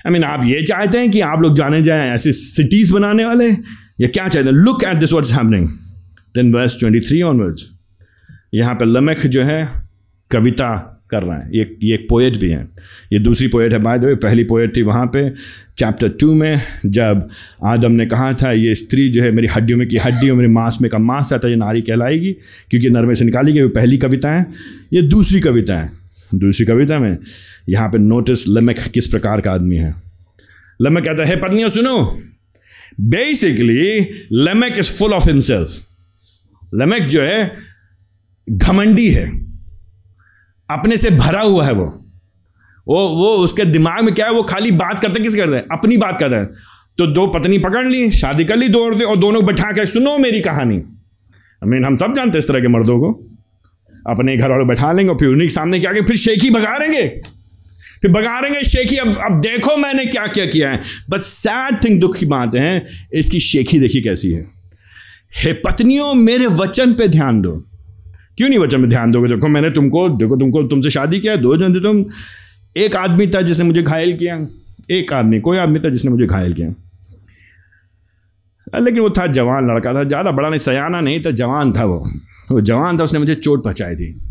आई 0.08 0.14
मीन 0.14 0.24
आप 0.24 0.42
ये 0.44 0.62
चाहते 0.62 0.98
हैं 0.98 1.12
कि 1.12 1.20
आप 1.22 1.42
लोग 1.42 1.56
जाने 1.56 1.82
जाएँ 1.82 2.12
ऐसे 2.12 2.32
सिटीज़ 2.32 2.94
बनाने 2.94 3.26
वाले? 3.26 3.50
या 4.02 4.08
क्या 4.08 4.28
चाहते 4.28 4.50
हैं? 4.50 4.56
Look 4.56 4.84
at 4.84 4.96
this 4.96 5.14
what's 5.14 5.32
happening 5.32 5.68
then 6.36 6.54
verse 6.54 6.80
twenty 6.80 7.00
three 7.00 7.22
onwards 7.22 7.70
यहाँ 8.54 8.76
पे 8.76 8.86
लमक 8.86 9.28
जो 9.28 9.44
है, 9.44 9.70
कविता 10.32 10.90
कर 11.10 11.24
रहा 11.24 11.40
है। 11.40 11.58
ये 11.58 11.78
ये 11.84 11.94
एक 11.94 12.08
पोएट 12.10 12.38
भी 12.38 12.50
है। 12.50 12.68
ये 13.14 13.20
दूसरी 13.20 13.48
पोएट 13.48 13.74
है 13.74 13.80
बाय 13.80 14.00
द 14.00 14.04
वे 14.04 14.16
पहली 14.16 14.44
पोएट 14.44 14.76
थी 14.78 14.82
वहाँ 14.82 15.06
पे 15.06 15.30
चैप्टर 15.78 16.10
टू 16.10 16.34
में, 16.34 16.62
जब 16.86 17.30
आदम 17.64 17.92
ने 17.92 18.06
कहा 18.06 18.34
था, 18.34 18.52
ये 18.52 18.76
स्त्री 18.76 19.10
जो 19.10 19.24
है, 19.24 19.32
मेरी 19.32 19.48
हड्डियों 19.48 19.78
में 19.78 19.88
की 19.88 19.98
हड्डी 19.98 20.30
और 20.30 20.36
मेरे 20.36 20.50
मांस 20.50 20.78
में 20.82 20.92
का 20.92 20.98
मांस 20.98 21.34
आता 21.34 21.48
है, 21.48 21.54
ये 21.54 21.60
नारी 21.60 21.82
कहलाएगी, 21.82 22.32
क्योंकि 22.70 22.90
नरमे 22.90 23.16
से 23.16 23.26
निकाली 23.26 23.54
गई 23.54 23.68
पहली 23.68 23.98
कविता 23.98 24.32
है। 24.32 24.46
ये 24.94 25.02
दूसरी 25.02 25.40
कविता 25.40 25.82
है। 25.82 25.92
दूसरी 26.36 26.66
कविता 26.66 27.00
में 27.00 27.18
यहाँ 27.70 27.90
पे 27.90 27.98
नोटिस 27.98 28.48
लमक 28.48 28.76
किस 28.94 29.08
प्रकार 29.08 29.42
का 29.42 29.52
आदमी 29.52 29.76
है? 29.76 29.96
लमक 30.82 31.04
कहता 31.06 31.26
है 31.26 31.36
पत्नियों, 31.36 31.70
सुनो। 31.70 32.22
Basically 33.02 34.10
Lamech 34.32 34.74
is 34.78 35.00
full 35.00 35.14
of 35.14 35.28
himself 35.28 35.82
Lamech 36.74 37.04
जो 37.04 37.22
है, 37.22 37.54
घमंडी 38.50 39.10
है। 39.10 39.46
अपने 40.70 40.98
से 40.98 41.10
भरा 41.10 41.42
हुआ 41.42 41.66
है 41.66 41.74
वो। 41.74 42.06
वो 42.88 43.08
वो 43.08 43.28
उसके 43.28 43.66
दिमाग 43.66 44.04
में 44.04 44.14
क्या 44.14 44.26
है? 44.26 44.32
वो 44.32 44.44
खाली 44.44 44.72
बात 44.72 45.00
करते 45.00 45.24
किस 45.24 45.36
करते 45.36 45.56
हैं? 45.56 45.64
अपनी 45.72 45.98
बात 45.98 46.18
करते 46.20 46.36
हैं। 46.36 46.46
तो 46.98 47.08
दो 47.08 47.28
पत्नी 47.28 47.58
पकड़ 47.58 47.88
ली, 47.88 48.12
शादी 48.12 48.46
कर 48.46 48.56
ली 48.56 48.70
दो 48.70 48.80
औरतें 48.86 49.06
और 49.06 49.18
दोनों 49.18 49.46
बैठा 49.46 49.72
के, 49.72 49.86
सुनो 49.86 50.18
मेरी 50.18 50.42
कहानी। 50.42 50.76
आई 50.76 51.66
मीन 51.66 51.86
हम 51.86 51.96
सब 51.96 52.14
जानते 52.16 52.38
हैं 52.38 52.40
इस 52.40 52.48
तरह 52.48 52.60
के 52.60 52.68
मर्दों 52.68 53.00
को। 53.00 53.28
अपने 54.08 54.38
घर 54.38 54.52
वालों 54.52 54.68
बैठा 54.68 54.92
लेंगे 54.92 55.12
और 55.12 55.18
फिर 55.18 55.30
उन्हीं 55.30 55.48
के 55.48 55.54
सामने 55.54 55.80
क्या 55.80 55.94
फिर 55.94 56.16
शेखी 56.16 56.50
भगा 56.50 56.80
देंगे। 56.80 57.22
फिर 58.04 58.12
भगा 58.12 58.42
देंगे 58.42 58.64
शेखी 58.64 58.96
अब 58.98 59.18
अब 59.18 59.40
देखो 59.42 59.78
मैंने 59.78 60.06
क्या 60.06 60.28
क्या 60.28 60.46
किया 60.46 60.72
है। 60.72 60.82
बट 61.10 61.22
सैड 61.22 61.84
थिंग 61.84 62.00
दुख 62.02 62.18
की 62.18 62.26
बात 62.26 62.56
है, 62.56 62.86
इसकी 63.14 63.40
शेखी 63.40 63.80
देखी 63.80 64.02
कैसी 64.02 64.32
है। 64.32 64.48
हे 65.36 65.54
पत्नियों, 65.54 66.14
मेरे 66.14 66.46
वचन 66.46 66.94
पे 66.94 67.08
ध्यान 67.08 67.42
दो। 67.42 67.52
क्यों 68.38 68.50
नहीं 68.50 68.60
वचन 68.60 68.82
पे 68.82 68.88
ध्यान 68.88 69.12
दोगे? 69.12 69.28
देखो, 69.28 69.48
मैंने 69.48 69.70
तुमको, 69.70 70.10
देखो, 70.10 70.36
तुमको, 70.36 70.64
तुमसे 70.64 70.90
शादी 70.90 71.20
किया, 71.20 71.36
दो 71.36 71.58
जन 71.58 71.76
थे 71.76 71.80
तुम। 71.80 72.06
एक 72.78 72.96
आदमी 72.96 73.28
था 73.28 73.42
जिसने 73.42 73.66
मुझे 73.66 73.84
घायल 73.84 74.18
किया। 74.18 74.48
एक 74.92 75.14
आदमी, 75.14 75.40
कोई 75.40 75.58
आदमी 75.58 75.80
था 75.80 75.90
जिसने 75.90 76.12
मुझे 76.12 76.26
घायल 76.26 76.54
किया। 76.54 76.68
लेकिन 78.80 79.00
वो 79.00 79.10
था 79.10 79.28
जवान, 79.28 79.72
लड़का 79.72 79.94
था, 79.94 80.04
ज़्यादा 80.04 80.32
बड़ा 80.32 80.50
नहीं, 80.50 80.60
सयाना 80.60 81.02
नहीं 81.02 81.20
था, 81.22 81.32
जवान 81.32 81.74
था 81.74 81.86
वो। 81.86 82.10
वो 82.52 82.62
जवान 82.62 83.00
था, 83.00 83.04
उसने 83.04 83.20
मुझे 83.20 83.36
चोट 83.36 83.64
पहुँचाई 83.64 83.96
थी। 83.96 84.22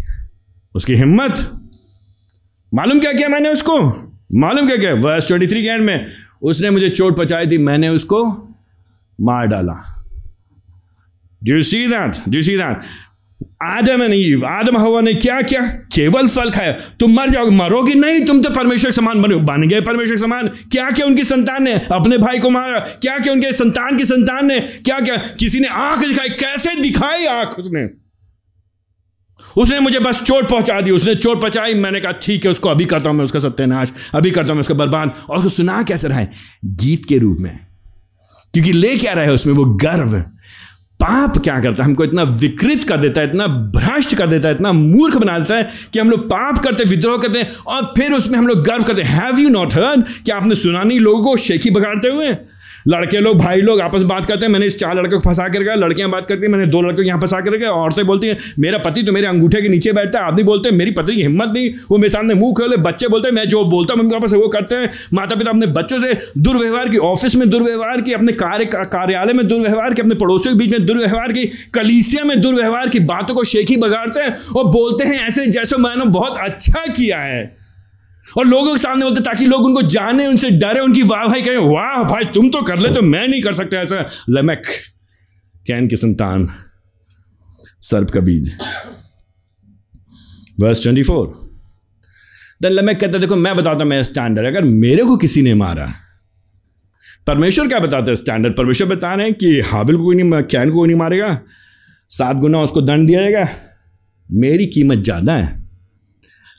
उसकी 0.74 0.94
हिम्मत 0.94 1.61
मालूम 2.72 3.00
क्या 3.00 3.12
किया 3.12 3.28
मैंने 3.28 3.48
उसको? 3.48 3.78
मालूम 4.34 4.66
क्या 4.66 4.76
किया? 4.76 4.94
वर्स 4.94 5.26
ट्वेंटी 5.26 5.46
थ्री 5.46 5.62
के 5.62 5.68
एंड 5.68 5.82
में 5.82 6.06
उसने 6.42 6.70
मुझे 6.70 6.88
चोट 6.88 7.16
पहुंचाई 7.16 7.46
थी, 7.46 7.58
मैंने 7.58 7.88
उसको 7.88 8.24
मार 9.20 9.46
डाला। 9.46 9.74
Do 11.42 11.54
you 11.54 11.62
see 11.62 11.86
that 11.86 12.28
do 12.28 12.42
see 12.42 12.56
that 12.56 12.80
Adam 13.62 14.02
Eve, 14.02 14.46
आदम 14.46 14.78
हवा 14.78 15.00
ने 15.00 15.14
क्या 15.14 15.40
क्या? 15.42 15.60
केवल 15.94 16.28
फल 16.28 16.50
खाया। 16.50 16.72
तुम 16.72 17.14
मर 17.14 17.28
जाओगे। 17.28 17.56
मरोगे 17.56 17.94
नहीं, 17.94 18.24
तुम 18.24 18.42
तो 18.42 18.50
परमेश्वर 18.50 18.90
समान 18.90 19.22
बने, 19.22 19.36
बन 19.36 19.68
गए 19.68 19.80
परमेश्वर 19.80 20.16
समान। 20.16 20.48
क्या 20.48 20.90
क्या 20.90 21.06
उनकी 21.06 21.24
संतान 21.24 21.62
ने 21.62 21.72
अपने 21.72 22.18
भाई 22.18 22.38
को 22.38 22.50
मारा? 22.50 22.78
क्या 22.78 23.18
क्या 23.18 23.32
उनके 23.32 23.52
संतान 23.52 23.98
की 23.98 24.04
संतान 24.04 24.46
ने? 24.46 24.60
क्या 24.60 25.00
क्या? 25.00 25.16
किसी 25.16 25.60
ने 25.60 25.68
आँख 25.68 25.98
दिखाई? 25.98 26.28
कैसे 26.28 26.80
दिखाई 26.80 27.24
आँख 27.24 27.58
उसने? 27.58 28.01
उसने 29.56 29.80
मुझे 29.80 29.98
बस 29.98 30.22
चोट 30.22 30.48
पहुँचा 30.48 30.80
दी, 30.80 30.90
उसने 30.90 31.14
चोट 31.14 31.40
पहुंचाई। 31.40 31.74
मैंने 31.74 32.00
कहा, 32.00 32.12
ठीक 32.12 32.44
है, 32.44 32.50
उसको 32.50 32.68
अभी 32.68 32.84
करता 32.84 33.10
हूँ 33.10 33.18
मैं, 33.18 33.24
उसका 33.24 33.38
सत्यानाश, 33.38 33.92
अभी 34.14 34.30
करता 34.30 34.46
हूँ 34.46 34.54
मैं, 34.54 34.60
उसका 34.60 34.74
बर्बाद 34.74 35.14
और 35.30 35.36
उसको 35.36 35.48
सुना 35.48 35.82
कैसे 35.82 36.08
रहा 36.08 36.18
है? 36.18 36.32
गीत 36.64 37.04
के 37.04 37.18
रूप 37.18 37.36
में। 37.40 37.58
क्योंकि 38.54 38.72
ले 38.72 38.96
क्या 38.96 39.12
रहा 39.12 39.24
है 39.24 39.32
उसमें? 39.32 39.54
वो 39.54 39.64
गर्व। 39.64 40.24
पाप 41.00 41.38
क्या 41.38 41.60
करता 41.60 41.82
है? 41.82 41.88
हमको 41.88 42.04
इतना 42.04 42.22
विकृत 42.22 42.84
कर 42.84 42.96
देता 42.96 43.20
है, 43.20 43.26
इतना 43.26 43.46
भ्रष्ट 43.46 44.14
कर 44.14 44.28
देता 44.28 44.48
है, 44.48 44.54
इतना 44.54 44.72
मूर्ख 44.72 45.16
बना 45.16 45.38
देता 45.38 45.54
है 45.54 45.70
कि 45.92 45.98
हम 45.98 46.10
लोग 46.10 46.26
पाप 46.26 46.58
करते, 46.58 46.84
विद्रोह 46.84 47.18
करते 47.18 47.38
हैं 47.38 47.56
और 47.56 47.94
फिर 47.96 48.12
उसमें 48.12 48.38
हम 48.38 48.46
लोग 48.46 48.64
गर्व 48.64 48.82
करते 48.82 49.02
हैं। 49.02 49.22
हैव 49.22 49.38
यू 49.38 49.48
नॉट 49.48 49.74
हर्ड 49.74 50.04
कि 50.24 50.30
आपने 50.30 50.54
सुना 50.54 50.82
नहीं 50.82 51.00
लोगों 51.00 51.22
को 51.22 51.36
शेखी 51.36 51.70
बगाड़ते 51.70 52.08
हुए? 52.08 52.36
लड़के 52.88 53.20
लोग, 53.20 53.36
भाई 53.38 53.60
लोग 53.60 53.80
आपस 53.80 53.98
में 53.98 54.08
बात 54.08 54.26
करते 54.26 54.46
हैं, 54.46 54.52
मैंने 54.52 54.66
इस 54.66 54.78
चार 54.78 54.94
लड़कों 54.94 55.20
को 55.20 55.28
फंसा 55.28 55.48
कर 55.48 55.62
गया 55.62 55.74
लड़कियाँ 55.76 56.08
बात 56.10 56.26
करती 56.26 56.42
हैं, 56.42 56.52
मैंने 56.52 56.66
दो 56.66 56.80
लड़कों 56.80 56.96
को 56.96 57.02
यहाँ 57.02 57.20
फंसा 57.20 57.40
कर 57.40 57.56
गया 57.56 57.70
औरतें 57.72 58.04
बोलती 58.06 58.26
हैं, 58.26 58.36
मेरा 58.58 58.78
पति 58.78 59.02
तो 59.02 59.12
मेरे 59.12 59.26
अंगूठे 59.26 59.60
के 59.62 59.68
नीचे 59.68 59.92
बैठता 59.92 60.18
है 60.18 60.24
आदमी 60.24 60.42
बोलते 60.42 60.68
हैं 60.68 60.76
मेरी 60.76 60.90
पति 60.90 61.14
की 61.14 61.22
हिम्मत 61.22 61.52
नहीं, 61.54 61.70
वो 61.90 61.98
मेरे 61.98 62.08
सामने 62.08 62.34
मुँह 62.34 62.52
खोले, 62.52 62.76
बच्चे 62.82 63.08
बोलते 63.08 63.28
हैं, 63.28 63.34
मैं 63.34 63.44
जो 63.48 63.64
बोलता 63.66 63.94
हूँ 63.94 64.00
मम्मी 64.00 64.14
पापा 64.14 64.26
से 64.26 64.36
वो 64.36 64.48
करते 64.48 64.74
हैं 64.74 64.90
माता 65.14 65.36
पिता 65.36 65.50
अपने 65.50 65.66
बच्चों 65.72 65.98
से 66.00 66.14
दुर्व्यवहार 66.38 66.88
की, 66.88 66.98
ऑफ़िस 66.98 67.36
में 67.36 67.48
दुर्व्यवहार 67.50 68.00
की, 68.00 68.12
अपने 68.12 68.32
कार्य 68.34 68.64
कार्यालय 68.64 69.32
में 69.32 69.46
दुर्व्यवहार 69.48 69.94
की, 69.94 70.02
अपने 70.02 70.14
पड़ोसियों 70.16 70.54
के 70.54 70.58
बीच 70.58 70.70
में 70.72 70.86
दुर्व्यवहार 70.86 71.32
की, 71.32 71.44
कलीसिया 71.74 72.24
में 72.24 72.40
दुर्व्यवहार 72.40 72.88
की 72.88 73.00
बातों 73.06 73.34
को 73.34 73.44
शेखी 73.44 73.76
बगाड़ते 73.76 74.20
हैं 74.20 74.36
और 74.56 74.64
बोलते 74.72 75.04
हैं 75.04 75.26
ऐसे 75.26 75.46
जैसे 75.48 75.76
मैंने 75.78 76.04
बहुत 76.10 76.38
अच्छा 76.40 76.84
किया 76.86 77.18
है। 77.18 77.61
और 78.26 78.46
लोगों 78.46 78.72
के 78.72 78.78
सामने 78.78 79.04
बोलते, 79.04 79.20
ताकि 79.20 79.46
लोग 79.46 79.64
उनको 79.64 79.82
जाने, 79.84 80.26
उनसे 80.26 80.50
डरे, 80.52 80.80
उनकी 80.80 81.02
वाह 81.04 81.26
भाई 81.28 81.42
कहें, 81.42 81.56
वाह 81.56 82.02
भाई, 82.04 82.24
तुम 82.34 82.48
तो 82.50 82.62
कर 82.62 82.78
ले 82.78 82.90
तो 82.90 83.02
मैं 83.02 83.26
नहीं 83.28 83.42
कर 83.42 83.52
सकता 83.52 83.80
ऐसा। 83.80 84.06
लमक, 84.30 84.62
कैन 85.66 85.88
की 85.88 85.96
संतान, 85.96 86.48
सर्प 87.82 88.10
का 88.10 88.20
बीज। 88.20 88.52
वर्स 90.60 90.82
ट्वेंटी 90.82 91.02
फोर 91.02 91.26
देन 92.62 92.72
लमक 92.72 93.00
कहता, 93.00 93.18
देखो, 93.18 93.36
मैं 93.36 93.56
बताता 93.56 93.84
मैं 93.84 94.02
स्टैंडर्ड 94.02 94.46
अगर 94.46 94.62
मेरे 94.64 95.04
को 95.04 95.16
किसी 95.16 95.42
ने 95.42 95.54
मारा, 95.56 95.92
परमेश्वर 97.26 97.68
क्या 97.68 97.78
बताते 97.78 98.10
हैं 98.10 98.16
स्टैंडर्ड 98.16 98.56
परमेश्वर 98.56 98.88
बता 98.88 99.14
रहे 99.14 99.26
हैं 99.26 99.34
कि 99.34 99.60
हाबिल 99.62 99.96
को 99.96 100.12
नहीं, 100.12 100.42
कैन 100.44 100.70
को 100.70 100.84
नहीं 100.86 100.96
मारेगा। 100.96 101.38
सात 102.10 102.36
गुना 102.36 102.60
उसको 102.60 102.80
दंड 102.82 103.06
दिया 103.06 103.20
जाएगा। 103.20 103.48
मेरी 104.28 104.66
कीमत 104.66 104.98
ज़्यादा 104.98 105.32
है। 105.32 105.61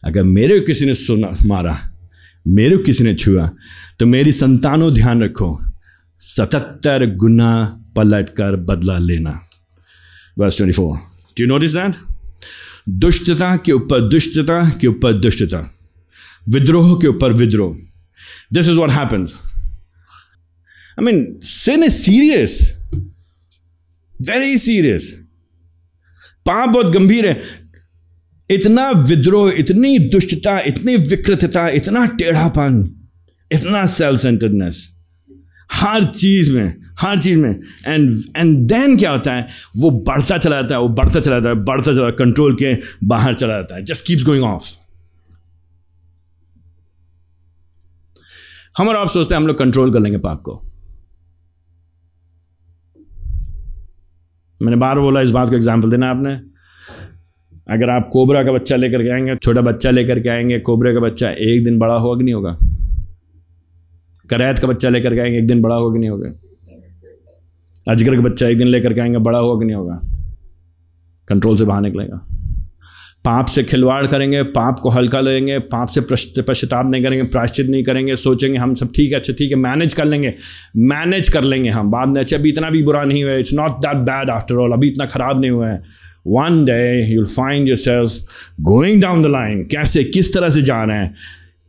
अगर 0.05 0.23
मेरे 0.23 0.59
किसी 0.59 0.85
ने 0.85 0.93
सुना, 0.93 1.37
मारा, 1.45 1.91
मेरे 2.47 2.77
किसी 2.77 3.03
ने 3.03 3.13
छुआ 3.15 3.49
तो 3.99 4.05
मेरी 4.05 4.31
संतानों 4.31 4.93
ध्यान 4.93 5.23
रखो। 5.23 5.61
सतहत्तर 6.21 7.05
गुना 7.15 7.79
पलट 7.95 8.29
कर 8.29 8.55
बदला 8.55 8.97
लेना। 8.97 9.31
Verse 10.39 10.57
twenty 10.57 10.73
four 10.73 10.97
do 11.39 11.45
notice 11.45 11.71
that 11.71 11.95
दुष्टता 12.89 13.55
के 13.57 13.71
ऊपर 13.71 14.09
दुष्टता 14.09 14.69
के 14.69 14.87
ऊपर 14.87 15.13
दुष्टता। 15.13 15.59
विद्रोह 16.49 16.95
के 17.01 17.07
ऊपर 17.07 17.33
विद्रोह। 17.33 17.77
This 18.53 18.67
is 18.69 18.77
what 18.77 18.91
happens 18.91 19.33
I 20.99 21.05
mean 21.05 21.39
sin 21.43 21.83
is 21.83 21.93
serious 21.93 22.79
very 24.21 24.57
serious 24.57 25.11
पाप 26.45 26.69
बहुत 26.69 26.93
गंभीर 26.93 27.27
है। 27.27 27.62
इतना 28.49 28.89
विद्रोह, 28.91 29.51
इतनी 29.51 29.97
दुष्टता, 29.99 30.59
इतनी 30.59 30.95
विकृतता, 30.95 31.67
इतना 31.69 32.05
टेढ़ापन, 32.05 32.83
इतना 33.51 33.85
सेल्फ 33.85 34.19
सेंटर्डनेस 34.19 34.89
हर 35.71 36.03
चीज़ 36.03 36.51
में, 36.51 36.75
हर 36.99 37.19
चीज़ 37.19 37.37
में। 37.37 37.59
एंड 37.87 38.23
एंड 38.37 38.57
देन 38.67 38.97
क्या 38.97 39.11
होता 39.11 39.33
है? 39.33 39.47
वो 39.77 39.89
बढ़ता 40.07 40.37
चला 40.37 40.61
जाता 40.61 40.75
है, 40.75 40.81
वो 40.81 40.87
बढ़ता 40.87 41.19
चला 41.19 41.39
जाता 41.39 41.49
है, 41.49 41.55
बढ़ता 41.55 41.93
चला 41.93 42.09
कंट्रोल 42.09 42.55
के 42.55 42.75
बाहर 43.03 43.33
चला 43.33 43.53
जाता 43.53 43.75
है। 43.75 43.83
जस्ट 43.83 44.05
कीप्स 44.05 44.23
गोइंग 44.23 44.43
ऑफ़ 44.43 44.73
हम 48.77 48.87
और 48.89 48.95
आप 48.95 49.09
सोचते 49.09 49.35
हैं, 49.35 49.41
हम 49.41 49.47
लोग 49.47 49.57
कंट्रोल 49.57 49.93
कर 49.93 49.99
लेंगे 49.99 50.17
पाप 50.17 50.41
को। 50.41 50.61
मैंने 54.61 54.77
बार 54.77 54.99
बोला, 54.99 55.21
इस 55.21 55.31
बात 55.31 55.49
को 55.49 55.55
एग्ज़ाम्पल 55.55 55.91
देना 55.91 56.09
आपने। 56.11 56.52
अगर 57.67 57.89
आप 57.89 58.09
कोबरा 58.13 58.43
का 58.43 58.51
बच्चा 58.51 58.75
लेकर 58.75 59.03
के 59.03 59.09
आएँगे, 59.09 59.35
छोटा 59.35 59.61
बच्चा 59.61 59.91
लेकर 59.91 60.19
के 60.19 60.29
आएँगे, 60.29 60.59
कोबरे 60.59 60.93
का 60.93 60.99
बच्चा 60.99 61.29
एक 61.29 61.63
दिन 61.63 61.79
बड़ा 61.79 61.93
होगा 61.93 62.17
कि 62.17 62.23
नहीं 62.23 62.33
होगा? 62.33 62.57
करैत 64.29 64.59
का 64.59 64.67
बच्चा 64.67 64.89
लेकर 64.89 65.13
के 65.15 65.21
आएँगे, 65.21 65.37
एक 65.37 65.47
दिन 65.47 65.61
बड़ा 65.61 65.75
होगा 65.75 65.93
कि 65.93 65.99
नहीं 65.99 66.09
होगा? 66.09 66.29
अजगर 67.87 68.15
का 68.15 68.21
बच्चा 68.21 68.47
एक 68.47 68.57
दिन 68.57 68.67
लेकर 68.67 68.93
के 68.93 69.01
आएँगे, 69.01 69.17
बड़ा 69.17 69.39
होगा 69.39 69.59
कि 69.59 69.65
नहीं 69.65 69.75
होगा? 69.75 69.99
कंट्रोल 71.27 71.57
से 71.57 71.63
बाहर 71.63 71.81
निकलेगा। 71.81 72.21
पाप 73.25 73.45
से 73.45 73.63
खिलवाड़ 73.63 74.05
करेंगे, 74.07 74.43
पाप 74.43 74.79
को 74.79 74.89
हल्का 74.89 75.19
लेंगे, 75.21 75.59
पाप 75.59 75.87
से 75.87 76.01
पश्चाताप 76.41 76.85
नहीं 76.85 77.03
करेंगे, 77.03 77.23
प्रायश्चित 77.23 77.67
नहीं 77.67 77.83
करेंगे, 77.83 78.15
सोचेंगे 78.15 78.57
हम 78.57 78.73
सब 78.73 78.91
ठीक 78.95 79.11
है 79.11 79.17
अच्छा 79.17 79.33
ठीक 79.33 79.51
है 79.51 79.57
मैनेज 79.57 79.93
कर 79.93 80.05
लेंगे। 80.05 80.33
मैनेज 80.77 81.29
कर 81.29 81.43
लेंगे 81.43 81.69
हम, 81.69 81.91
बाद 81.91 82.07
में 82.07 82.21
अच्छा 82.21 82.37
अभी 82.37 82.49
इतना 82.49 82.69
भी 82.69 82.83
बुरा 82.83 83.03
नहीं 83.03 83.23
हुआ 83.23 83.33
it's 83.33 83.53
not 83.53 83.77
that 83.77 83.97
bad 83.97 84.29
after 84.29 84.55
all 84.55 84.71
अभी 84.71 84.87
इतना 84.87 85.05
खराब 85.05 85.41
नहीं 85.41 85.51
हुआ 85.51 85.69
है। 85.69 85.81
One 86.25 86.63
day 86.65 87.13
you'll 87.13 87.25
find 87.25 87.67
yourself 87.77 88.11
going 88.61 89.01
down 89.01 89.23
the 89.23 89.25
line 89.25 89.63
कैसे, 89.63 90.03
किस 90.03 90.33
तरह 90.33 90.49
से 90.49 90.61
जा 90.61 90.83
रहे 90.83 90.97
हैं? 90.97 91.15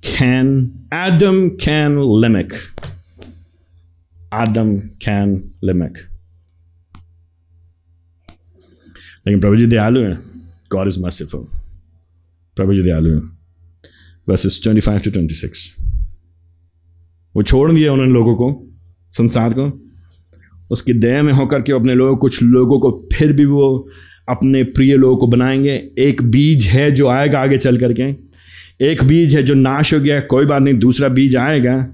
can 0.03 0.49
Adam 0.95 1.49
can 1.65 1.99
लिमिक 2.23 2.53
Adam 4.33 4.77
Cain 5.05 5.35
लिमिक 5.65 5.99
लेकिन 9.27 9.41
प्रभु 9.41 9.57
जी 9.57 9.67
दयालु 9.67 10.01
हैं। 10.01 10.19
गॉड 10.73 10.89
इज़ 10.89 11.01
मर्सीफुल 11.03 11.47
प्रभु 12.57 12.75
जी 12.75 12.83
दयालु 12.83 13.15
हैं। 13.15 13.23
Verses 14.29 14.61
twenty 14.63 14.81
five 14.81 14.99
to 14.99 15.11
twenty 15.11 15.35
six 15.35 15.75
वो 17.35 17.43
छोड़ 17.43 17.73
दिया 17.73 17.93
उन्होंने 17.93 18.13
लोगों 18.13 18.35
को, 18.35 18.67
संसार 19.13 19.53
को। 19.53 19.81
उसकी 20.71 20.93
दया 20.93 21.23
में 21.23 21.33
होकर 21.33 21.63
के 21.63 21.73
अपने 21.73 21.95
लोगों, 21.95 22.17
कुछ 22.17 22.43
लोगों 22.43 22.79
को 22.81 22.91
फिर 23.13 23.33
भी 23.33 23.45
वो 23.45 23.89
अपने 24.29 24.63
प्रिय 24.63 24.97
लोगों 24.97 25.17
को 25.17 25.27
बनाएँगे। 25.27 25.85
एक 25.99 26.23
बीज 26.23 26.67
है 26.67 26.91
जो 26.91 27.09
आएगा 27.09 27.41
आगे 27.41 27.59
चल 27.59 27.77
करके। 27.77 28.03
एक 28.87 29.05
बीज 29.05 29.37
है 29.37 29.43
जो 29.43 29.55
नाश 29.55 29.95
हो 29.95 30.01
गया, 30.01 30.21
कोई 30.21 30.47
बात 30.47 30.63
नहीं, 30.63 30.75
दूसरा 30.75 31.09
बीज 31.09 31.37
आएगा। 31.37 31.87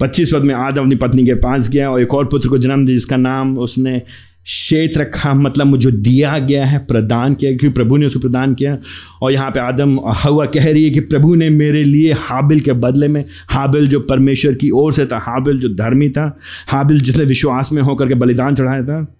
पच्चीस 0.00 0.30
पद 0.34 0.42
में 0.42 0.54
आदम 0.54 0.82
अपनी 0.82 0.94
पत्नी 0.94 1.26
के 1.26 1.34
पास 1.34 1.68
गया 1.68 1.90
और 1.90 2.02
एक 2.02 2.14
और 2.14 2.24
पुत्र 2.24 2.48
को 2.48 2.58
जन्म 2.58 2.86
दिया, 2.86 2.96
जिसका 2.96 3.16
नाम 3.16 3.58
उसने 3.58 4.02
शेत 4.46 4.98
रखा 4.98 5.34
मतलब 5.34 5.66
मुझे 5.66 5.90
दिया 5.90 6.38
गया 6.38 6.66
है, 6.66 6.78
प्रदान 6.78 7.34
किया, 7.34 7.50
क्योंकि 7.50 7.74
प्रभु 7.74 7.96
ने 7.96 8.06
उसको 8.06 8.20
प्रदान 8.20 8.54
किया। 8.54 8.78
और 9.22 9.32
यहाँ 9.32 9.50
पे 9.50 9.60
आदम 9.60 10.00
हवा 10.06 10.46
कह 10.46 10.72
रही 10.72 10.84
है 10.84 10.90
कि 10.90 11.00
प्रभु 11.00 11.34
ने 11.34 11.50
मेरे 11.50 11.84
लिए 11.84 12.12
हाबिल 12.12 12.60
के 12.60 12.72
बदले 12.72 13.08
में, 13.08 13.24
हाबिल 13.48 13.86
जो 13.86 14.00
परमेश्वर 14.00 14.54
की 14.54 14.70
ओर 14.70 14.92
से 14.92 15.06
था, 15.06 15.18
हाबिल 15.18 15.58
जो 15.58 15.68
धर्मी 15.68 16.08
था, 16.08 16.38
हाबिल 16.68 17.00
जिसने 17.00 17.24
विश्वास 17.24 17.72
में 17.72 17.82
होकर 17.82 18.08
के 18.08 18.14
बलिदान 18.14 18.54
चढ़ाया 18.54 18.82
था 18.82 19.16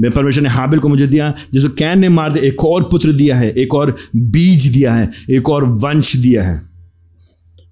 मैं 0.00 0.10
परमेश्वर 0.10 0.42
ने 0.42 0.48
हाबिल 0.48 0.78
को 0.78 0.88
मुझे 0.88 1.06
दिया, 1.06 1.34
जिसको 1.52 1.68
कैन 1.68 1.98
ने 1.98 2.08
मार 2.08 2.32
दिया, 2.32 2.44
एक 2.44 2.64
और 2.64 2.82
पुत्र 2.82 3.12
दिया 3.12 3.36
है, 3.36 3.50
एक 3.50 3.74
और 3.74 3.96
बीज 4.16 4.66
दिया 4.66 4.94
है, 4.94 5.10
एक 5.30 5.48
और 5.48 5.64
वंश 5.64 6.16
दिया 6.16 6.44
है। 6.44 6.62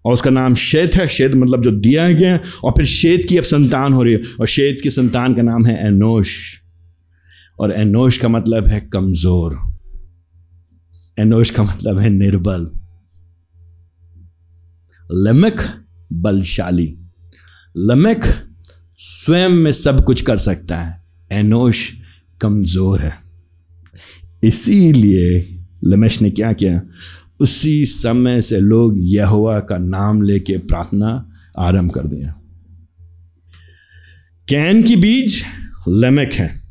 और 0.05 0.12
उसका 0.12 0.31
नाम 0.31 0.55
शेत 0.55 0.95
है, 0.95 1.09
शेत 1.09 1.35
मतलब 1.35 1.62
जो 1.62 1.70
दिया 1.70 2.12
गया 2.12 2.41
और 2.64 2.73
फिर 2.73 2.87
शेत 2.87 3.27
की 3.29 3.37
अब 3.37 3.45
संतान 3.45 3.93
हो 3.93 4.03
रही 4.03 4.14
है, 4.14 4.20
और 4.41 4.47
शेत 4.47 4.79
की 4.83 4.91
संतान 4.91 5.35
का 5.35 5.43
नाम 5.43 5.66
है 5.66 5.87
एनोश। 5.87 6.59
और 7.61 7.73
एनोश 7.73 8.18
का 8.18 8.29
मतलब 8.29 8.66
है 8.66 8.81
कमज़ोर। 8.81 9.59
एनोश 11.18 11.51
का 11.51 11.62
मतलब 11.62 11.99
है 11.99 12.11
निर्बल। 12.11 12.70
लमक 15.12 15.85
बलशाली। 16.12 16.97
लमक 17.77 18.49
स्वयं 18.99 19.49
में 19.49 19.73
सब 19.73 20.05
कुछ 20.05 20.23
कर 20.23 20.37
सकता 20.37 20.77
है। 20.77 21.03
एनोश 21.33 21.93
कमज़ोर 22.43 23.01
है। 23.01 23.18
इसीलिए 24.45 25.59
लमेश 25.84 26.22
ने 26.22 26.30
क्या 26.30 26.53
किया? 26.53 26.82
उसी 27.40 27.86
समय 27.86 28.43
से 28.43 28.61
लोग 28.61 28.95
यहुआ 28.99 29.61
का 29.61 29.78
नाम 29.78 30.22
लेके 30.22 30.57
प्रार्थना 30.59 31.32
आरंभ 31.59 31.90
कर 31.90 32.03
दिया। 32.03 32.34
कैन 34.49 34.82
की 34.82 34.97
बीज 34.97 35.45
लमेक 35.88 36.32
है। 36.32 36.62